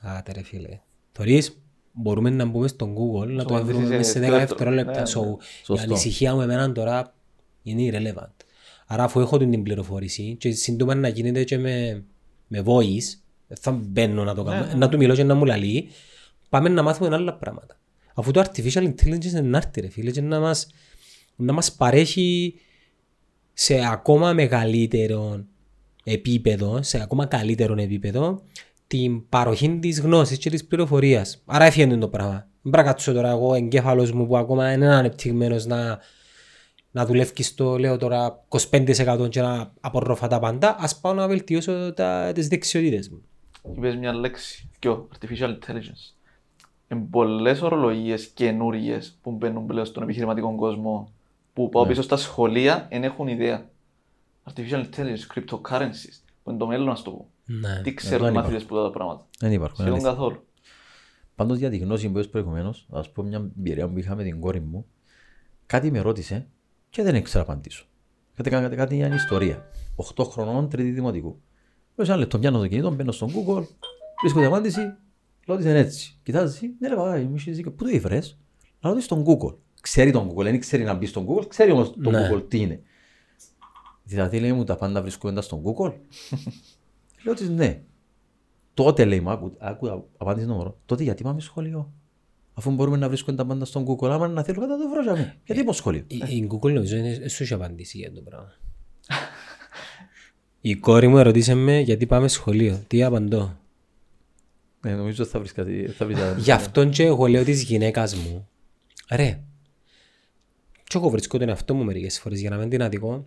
[0.00, 0.80] Άτε ρε φίλε.
[1.12, 1.60] Θωρείς,
[1.92, 4.92] μπορούμε να μπούμε στο Google να το απαντήσεις βρούμε σε σε 10 δύο δευτερόλεπτα.
[4.92, 5.04] Ναι, ναι.
[5.04, 5.82] So, η Σωστό.
[5.82, 7.14] ανησυχία μου εμένα τώρα
[7.62, 8.44] είναι irrelevant.
[8.86, 12.04] Άρα αφού έχω την πληροφόρηση και σύντομα να γίνεται και με,
[12.46, 15.88] με voice, δεν θα μπαίνω να το κάνω, να του μιλώ και να μου λαλεί,
[16.48, 17.78] πάμε να μάθουμε άλλα πράγματα.
[18.14, 20.66] Αφού το artificial intelligence είναι να έρθει ρε φίλε και να μας,
[21.36, 22.54] να μας παρέχει
[23.52, 25.44] σε ακόμα μεγαλύτερο
[26.04, 28.42] επίπεδο, σε ακόμα καλύτερο επίπεδο,
[28.86, 31.42] την παροχή της γνώσης και της πληροφορίας.
[31.44, 32.48] Άρα έφυγε το πράγμα.
[32.62, 35.98] Δεν πρέπει να κάτσω τώρα εγώ εγκέφαλος μου που ακόμα είναι ανεπτυγμένος να,
[36.90, 40.68] να δουλεύει στο λέω τώρα 25% και να απορροφά τα πάντα.
[40.68, 41.94] Α πάω να βελτιώσω
[42.34, 43.22] τις δεξιότητες μου.
[43.72, 46.14] Είπες μια λέξη, πιο artificial intelligence.
[46.88, 51.12] Είναι πολλές ορολογίες καινούριες που μπαίνουν πλέον στον επιχειρηματικό κόσμο
[51.52, 53.70] που πάω πίσω στα σχολεία δεν έχουν ιδέα.
[54.44, 57.28] Artificial intelligence, cryptocurrencies, που είναι το μέλλον να το πω.
[57.44, 57.80] Ναι.
[57.82, 59.26] Τι ξέρουν οι δεν μαθητές που τα πράγματα.
[59.38, 59.76] Δεν υπάρχουν.
[59.76, 60.10] Σχεδόν αλήθεια.
[60.10, 60.46] καθόλου.
[61.34, 64.40] Πάντως για τη γνώση που είπες προηγουμένως, ας πω μια εμπειρία που είχα με την
[64.40, 64.86] κόρη μου,
[65.66, 66.46] κάτι με ρώτησε
[66.90, 67.86] και δεν ήξερα να απαντήσω.
[68.36, 69.66] Κάτι, κάτι, κάτι για ιστορία.
[70.16, 71.40] 8 χρονών, τρίτη δημοτικού.
[71.94, 73.64] Λέω σε ένα λεπτό, πιάνω το κινητό, μπαίνω στο Google,
[74.20, 74.80] βρίσκω την απάντηση,
[75.46, 76.18] λέω ότι είναι έτσι.
[76.22, 77.70] Κοιτάζεις, ναι, ρε παπά, μου έχεις δίκιο.
[77.72, 78.38] Πού το ήφερες,
[78.82, 79.54] λέω ότι στον Google.
[79.80, 82.30] Ξέρει τον Google, δεν ξέρει να μπει στον Google, ξέρει όμως το Ναι.
[82.32, 82.82] Google τι είναι.
[84.04, 85.92] Δηλαδή λέει μου τα πάντα βρίσκονται στον Google.
[87.24, 87.82] λέω ότι ναι.
[88.74, 90.78] Τότε λέει μου, άκου, άκου απάντηση νούμερο.
[90.86, 91.92] Τότε γιατί πάμε σχολείο;
[92.54, 95.12] Αφού μπορούμε να βρίσκουμε τα πάντα στον Google, άμα να θέλω κατά το βρω για
[95.16, 95.32] μí.
[95.44, 98.52] Γιατί πάω σχολείο; Η, η Google νομίζω είναι σου είχε απαντήσει για το πράγμα.
[100.66, 103.56] Η κόρη μου ερωτήσε με γιατί πάμε σχολείο; Τι απαντώ;
[104.84, 105.86] Ε, νομίζω θα βρεις κάτι.
[105.86, 106.40] Θα βρεις κάτι.
[106.40, 108.48] Γι' αυτόν και εγώ λέω της γυναίκας μου,
[109.10, 109.40] ρε,
[110.84, 113.26] και εγώ βρίσκω τον εαυτό μου μερικές φορές για να μην την αδικώ,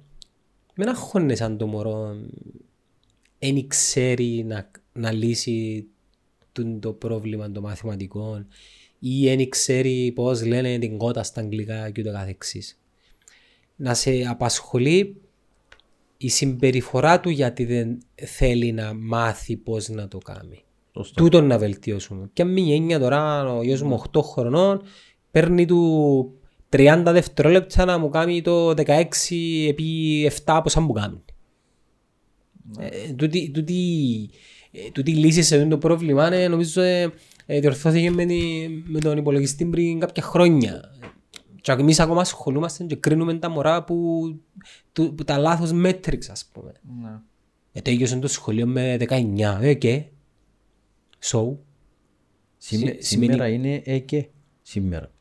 [0.75, 2.15] μην αγχώνεσαι αν το μωρό
[3.39, 5.87] δεν ξέρει να, να λύσει
[6.51, 8.47] τούτο το πρόβλημα των μαθηματικών
[8.99, 12.79] ή δεν ξέρει πώς λένε την κότα στα αγγλικά και ούτω καθεξής.
[13.75, 15.21] Να σε απασχολεί
[16.17, 20.63] η συμπεριφορά του γιατί δεν θέλει να μάθει πώς να το κάνει.
[20.95, 21.23] Σωστό.
[21.23, 22.29] Τούτον να βελτιώσουμε.
[22.33, 24.81] Και αν μην έννοια τώρα ο γιος μου 8 χρονών
[25.31, 26.31] παίρνει του
[26.69, 28.75] 30 δευτερόλεπτα να μου κάνει το 16
[29.67, 31.21] επί 7 πόσα μου κάνει.
[32.79, 33.83] Ε, τούτη, τούτη,
[34.71, 37.13] ε, τούτη λύση σε αυτό το πρόβλημα ε, νομίζω ε,
[37.45, 40.96] ε, διορθώθηκε με, τη- με τον υπολογιστή πριν κάποια χρόνια.
[41.75, 44.23] Και εμείς ακόμα ασχολούμαστε και κρίνουμε τα μωρά που,
[44.91, 46.71] του, που τα λάθος μέτρηξ ας πούμε.
[47.01, 47.19] Ναι.
[47.71, 50.03] Ε, τέλειωσε το σχολείο με 19, ε, και.
[51.23, 51.55] So,
[52.57, 54.27] Σήμε- Συ- σημαίνει- Σήμερα είναι ε και.
[54.61, 55.11] Σήμερα.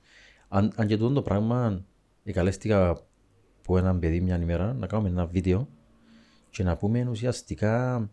[0.48, 1.84] Αν, αν και τούτο το πράγμα
[2.24, 5.68] εκαλέστηκα από έναν παιδί μια ημέρα να κάνουμε ένα βίντεο
[6.50, 8.10] και να πούμε ουσιαστικά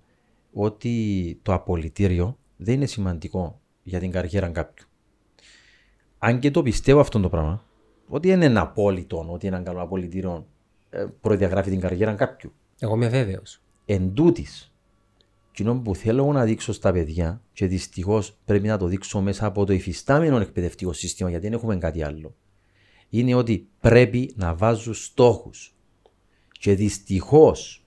[0.54, 4.88] ότι το απολυτήριο δεν είναι σημαντικό για την καριέρα κάποιου.
[6.18, 7.64] Αν και το πιστεύω αυτό το πράγμα,
[8.08, 10.48] ότι είναι ένα απόλυτο, ότι ένα καλό απολυτήριο
[10.90, 13.62] ε, προδιαγράφει την καριέρα κάποιου εγώ είμαι βέβαιος.
[13.86, 14.74] εν τούτης,
[15.50, 19.66] εκείνο που θέλω να δείξω στα παιδιά και δυστυχώς πρέπει να το δείξω μέσα από
[19.66, 22.36] το υφιστάμενο εκπαιδευτικό σύστημα γιατί δεν έχουμε κάτι άλλο
[23.10, 25.76] είναι ότι πρέπει να βάζουν στόχους
[26.52, 27.86] και δυστυχώς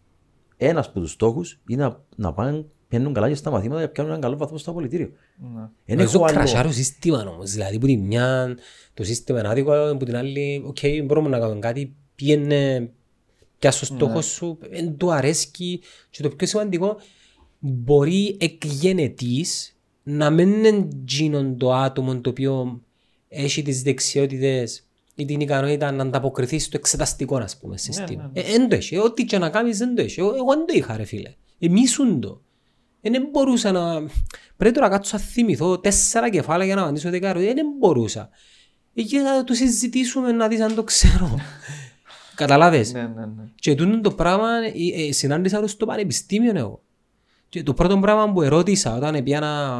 [0.56, 2.66] ένας από τους στόχους είναι να, να πάνε
[2.96, 5.10] παίρνουν καλά και στα μαθήματα για να πιάνουν έναν καλό βαθμό στο απολυτήριο.
[5.36, 5.60] Ναι.
[5.84, 6.34] Δεν Νομίζω έχω άλλο.
[6.34, 7.50] κρασάρω σύστημα όμως.
[7.50, 8.56] Δηλαδή που τη μια
[8.94, 12.90] το σύστημα είναι άδικο, που την άλλη, οκ, μπορούμε να κάνουμε κάτι, πήγαινε
[13.58, 15.80] πια στο στόχο σου, δεν του αρέσκει
[16.10, 16.96] και το πιο σημαντικό,
[17.58, 22.80] μπορεί εκ γενετής να μην είναι εκείνον το άτομο το οποίο
[23.28, 28.30] έχει τις δεξιότητες ή την ικανότητα να ανταποκριθεί στο εξεταστικό, ας πούμε, σύστημα.
[28.34, 28.96] ναι, Ε, Εν το έχει.
[28.98, 30.20] Ό,τι και να κάνεις δεν το έχει.
[30.20, 31.34] Εγώ εγώ δεν το είχα, ρε φίλε.
[31.58, 32.40] Εμίσουν το.
[33.10, 34.02] Δεν μπορούσα να...
[34.56, 37.54] Πρέπει τώρα κάτσω να θυμηθώ τέσσερα κεφάλαια για να απαντήσω δέκα ερωτήσεις.
[37.54, 38.28] Δεν μπορούσα.
[38.94, 41.38] Εκεί θα το συζητήσουμε να δεις αν το ξέρω.
[42.34, 43.42] Καταλάβες; Ναι, ναι, ναι.
[43.54, 46.80] Και τούτο το πράγμα ε, ε, συνάντησα το στο πανεπιστήμιο εγώ.
[47.48, 49.76] Και το πρώτο πράγμα που ερώτησα όταν πήγα να,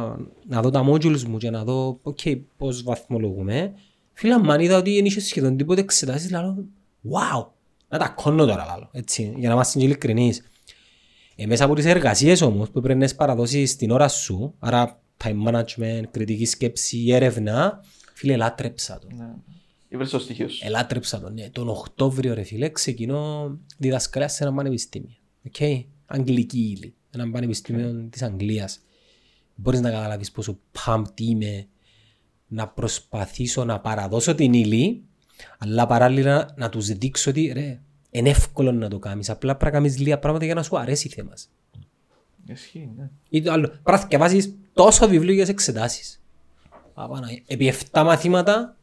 [0.47, 3.73] να δω τα modules μου και να δω okay, πώς βαθμολογούμε,
[4.13, 6.65] φίλα μου αν είδα ότι δεν είχε σχεδόν τίποτε εξετάσεις, λέω
[7.11, 7.45] wow,
[7.89, 10.43] να τα κόνω τώρα λάλο, έτσι, για να είμαστε και ειλικρινείς.
[11.39, 15.47] Ε, μέσα από τις εργασίες όμως που πρέπει να παραδώσεις την ώρα σου, άρα time
[15.47, 17.83] management, κριτική σκέψη, έρευνα,
[18.13, 19.07] φίλε, ελάτρεψα το.
[19.15, 19.33] ναι.
[19.89, 20.59] Είπες το στοιχείο σου.
[20.65, 21.33] Ελάτρεψα τον.
[21.33, 21.49] Ναι.
[21.49, 25.15] Τον Οκτώβριο, ρε φίλε, ξεκινώ διδασκαλία σε ένα πανεπιστήμιο.
[25.51, 25.83] Okay.
[26.05, 26.95] Αγγλική ύλη.
[27.11, 28.79] Ένα πανεπιστήμιο της Αγγλίας.
[29.55, 31.67] Μπορείς να καταλάβεις πόσο pumped είμαι
[32.47, 35.03] να προσπαθήσω να παραδώσω την ύλη,
[35.57, 37.81] αλλά παράλληλα να τους δείξω ότι ρε,
[38.11, 39.29] είναι εύκολο να το κάνεις.
[39.29, 41.33] Απλά πρέπει να κάνεις λίγα πράγματα για να σου αρέσει η θέμα.
[42.45, 43.09] Ισχύει, ναι.
[43.29, 46.21] Ή το άλλο, πρέπει να διαβάσεις τόσο βιβλίο για τις εξετάσεις.
[46.93, 48.77] Απάνω, Επί 7 μαθήματα,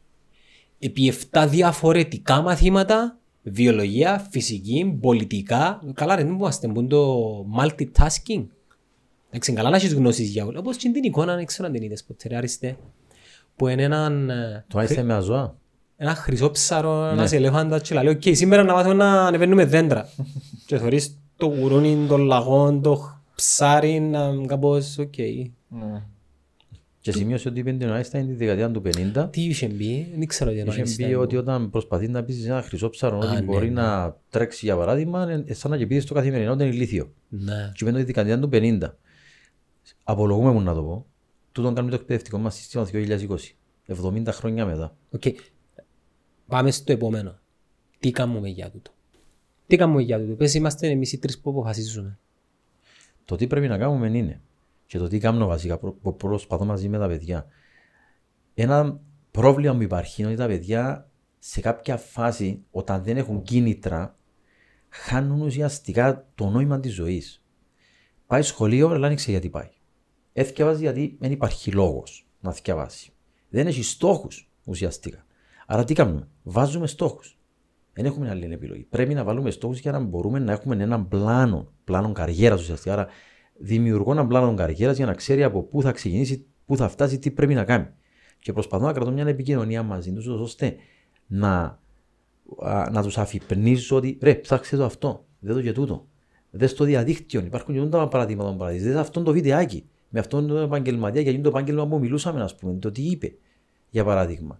[0.79, 5.81] επί 7 διαφορετικά μαθήματα, βιολογία, φυσική, πολιτικά.
[5.93, 8.45] Καλά ρε, δεν είμαστε που είναι το multitasking.
[9.27, 10.59] Εντάξει, καλά να έχεις γνώσεις για όλα.
[10.59, 12.77] Όπως και την εικόνα, δεν ξέρω αν την είδες ποτέ, ρε Αριστέ.
[13.55, 15.57] Που είναι έναν, ε, Το άιστε με αζώα.
[15.97, 20.09] Ένα χρυσόψαρο, ένας ελέφαντας και λέει «OK, σήμερα να μάθουμε να ανεβαίνουμε δέντρα».
[20.67, 25.17] και θωρείς το γουρούνι, το λαγόν, το ψάρι, να κάπως, οκ.
[25.67, 26.03] ναι.
[26.99, 28.81] Και σημείωσε ότι είπε ο Άινσταϊν τη δεκαετία του
[29.15, 30.95] 50 Τι είχε μπει, δεν ξέρω τι Είχε εννοείς.
[30.95, 33.81] πει ότι όταν προσπαθεί να πείσει ένα χρυσό ψαρό Α, ότι ναι, μπορεί ναι.
[33.81, 37.11] να τρέξει για παράδειγμα, είναι σαν να και πει στο καθημερινό ότι είναι ηλίθιο.
[37.29, 37.71] Ναι.
[37.75, 38.77] Και είπε ότι τη δεκαετία του 50.
[40.03, 41.05] Απολογούμαι μου να το πω.
[41.51, 42.97] Τούτον κάνουμε το εκπαιδευτικό μας σύστημα 2020.
[43.87, 44.95] 70 χρόνια μετά.
[45.11, 45.23] Οκ.
[46.47, 47.39] Πάμε στο επόμενο.
[47.99, 48.91] Τι κάνουμε για τούτο;
[49.67, 52.19] Τι κάνουμε για τούτο; Πες είμαστε εμείς οι τρεις που αποφασίζουμε.
[53.25, 54.41] Το τι πρέπει να κάνουμε είναι
[54.85, 57.45] και το τι κάνω βασικά προ- που προσπαθώ μαζί με τα παιδιά.
[58.53, 58.99] Ένα
[59.31, 64.17] πρόβλημα που υπάρχει είναι ότι τα παιδιά σε κάποια φάση όταν δεν έχουν κίνητρα
[64.89, 67.43] χάνουν ουσιαστικά το νόημα της ζωής.
[68.27, 69.69] Πάει σχολείο, αλλά δεν ξέρει γιατί πάει.
[70.33, 73.13] Έθιαβάζει γιατί δεν υπάρχει λόγος να θυκευάσει.
[73.49, 75.24] Δεν έχει στόχους ουσιαστικά.
[75.65, 77.37] Άρα τι κάνουμε, βάζουμε στόχους.
[77.93, 78.87] Δεν έχουμε άλλη επιλογή.
[78.89, 82.93] Πρέπει να βάλουμε στόχους για να μπορούμε να έχουμε έναν πλάνο, πλάνο καριέρας ουσιαστικά.
[82.93, 83.07] Άρα
[83.57, 87.31] δημιουργώ έναν πλάνο καριέρας για να ξέρει από πού θα ξεκινήσει, πού θα φτάσει, τι
[87.31, 87.87] πρέπει να κάνει.
[88.39, 90.75] Και προσπαθώ να κρατώ μια επικοινωνία μαζί τους, ώστε
[91.27, 91.79] να,
[92.57, 96.07] α, να τους αφυπνίζω ότι ρε, ψάξτε το αυτό, δεν το και τούτο.
[96.49, 98.93] Δε στο διαδίκτυο, υπάρχουν και τα παραδείγματα που παραδείγματο.
[98.93, 102.73] Δε αυτό το βιντεάκι με αυτόν τον επαγγελματία για το επάγγελμα που μιλούσαμε, ας πούμε,
[102.73, 103.35] το τι είπε,
[103.89, 104.59] για παράδειγμα.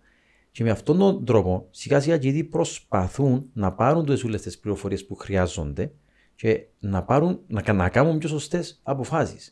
[0.55, 4.59] Και με αυτόν τον τρόπο, σιγά σιγά και ήδη προσπαθούν να πάρουν τι όλε τις
[4.59, 5.91] πληροφορίες που χρειάζονται
[6.35, 9.51] και να, πάρουν, να, να κάνουν πιο σωστές αποφάσεις.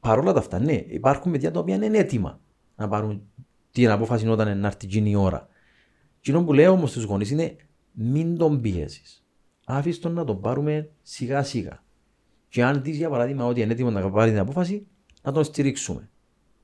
[0.00, 2.40] Παρ' όλα τα αυτά, ναι, υπάρχουν παιδιά τα οποία είναι έτοιμα
[2.76, 3.22] να πάρουν
[3.70, 5.48] την απόφαση όταν είναι να έρθει εκείνη η ώρα.
[6.18, 7.56] Εκείνο που λέω όμως στους γονείς είναι
[7.92, 9.26] μην τον πιέζεις.
[9.64, 11.84] Άφησε τον να τον πάρουμε σιγά σιγά.
[12.48, 14.86] Και αν δεις για παράδειγμα ότι είναι έτοιμο να πάρει την απόφαση,
[15.22, 16.10] να τον στηρίξουμε.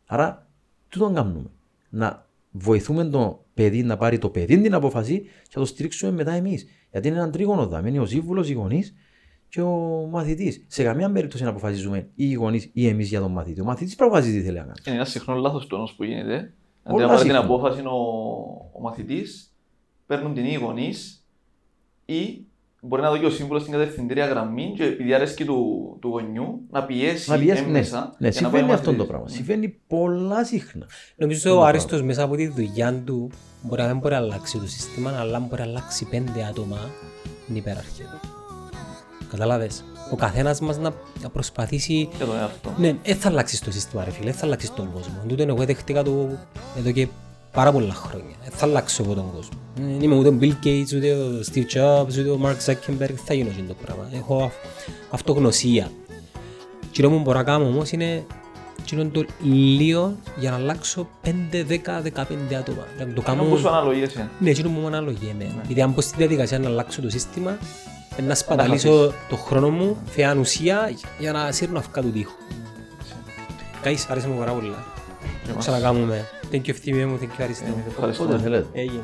[0.06, 0.50] Άρα,
[0.88, 1.50] τι τον κάνουμε.
[1.90, 6.32] Να βοηθούμε το παιδί να πάρει το παιδί την απόφαση και να το στηρίξουμε μετά
[6.32, 6.66] εμείς.
[6.90, 7.88] Γιατί είναι ένα τρίγωνο δάμε.
[7.88, 8.94] Είναι ο σύμβουλος, οι γονείς
[9.48, 9.70] και ο
[10.10, 10.64] μαθητής.
[10.66, 13.60] Σε καμία περίπτωση να αποφασίζουμε ή οι γονείς ή εμείς για τον μαθητή.
[13.60, 14.78] Ο μαθητής αποφασίζει τι θέλει να κάνει.
[14.86, 16.34] Είναι ένα συχνό λάθος το όμως που γίνεται.
[16.34, 17.44] Αντί Πολλά να πάρει την συχνό.
[17.54, 17.90] απόφαση ο,
[18.72, 19.54] ο μαθητής,
[20.06, 21.26] παίρνουν την ή οι γονείς
[22.04, 22.46] ή
[22.80, 26.60] μπορεί να δω και ο σύμβουλος στην κατευθυντήρια γραμμή και επειδή αρέσκει του, του γονιού
[26.70, 27.66] να πιέσει, Να πιέσει, ναι.
[27.68, 28.14] έμμεσα.
[28.18, 29.06] ναι, για να πάει ο συμβαίνει αυτό το μαθητής.
[29.08, 29.26] πράγμα.
[29.28, 29.34] Ναι.
[29.34, 30.86] Συμβαίνει πολλά συχνά.
[31.16, 33.30] Νομίζω ο Άριστος μέσα από τη δουλειά του
[33.62, 36.78] μπορεί να μην μπορεί να αλλάξει το σύστημα, αλλά μπορεί να αλλάξει πέντε άτομα
[37.46, 38.20] την υπεραρχία.
[39.30, 39.84] Κατάλαβες.
[40.12, 42.74] Ο καθένας μας να, να προσπαθήσει Για τον εαυτό.
[42.78, 45.14] Ναι, δεν θα αλλάξεις το σύστημα, ρε φίλε, δεν θα αλλάξεις τον κόσμο.
[45.28, 46.28] Τούτο εγώ δέχτηκα το
[46.78, 47.08] εδώ και
[47.52, 48.34] πάρα πολλά χρόνια.
[48.42, 49.58] Δεν θα αλλάξω εγώ τον κόσμο.
[49.74, 53.18] Δεν είμαι ούτε ο Bill Gates, ούτε ο Steve Jobs, ούτε ο Mark Zuckerberg, δεν
[53.24, 54.08] θα γίνω αυτό το πράγμα.
[54.14, 54.54] Έχω αυ-
[55.10, 55.90] αυτογνωσία.
[56.92, 58.24] Τι που μπορώ να κάνω όμως είναι
[58.80, 61.28] εκείνο το λίγο για να αλλάξω 5,
[61.68, 62.86] 10, 15 άτομα.
[62.98, 63.42] Να το Ενώ κάνω...
[63.42, 65.62] που σου αναλογίες Ναι, εκείνο μου αναλογεί εμένα.
[65.66, 67.58] Γιατί αν πω στη διαδικασία να αλλάξω το σύστημα,
[68.16, 72.32] ε, να σπαταλήσω το χρόνο μου, φεάν ουσία, για να σύρνω αυκά του τείχου.
[73.82, 74.84] Καείς, άρεσε μου πάρα πολλά.
[75.44, 75.58] Και μας.
[75.66, 76.28] Ξανακάμουμε.
[76.52, 77.64] Thank you ευθύμιο μου, thank you Αριστέ.
[77.64, 78.30] Ε, Ευχαριστούμε.
[78.30, 78.66] Πότε θέλετε.
[78.72, 79.00] Έγινε.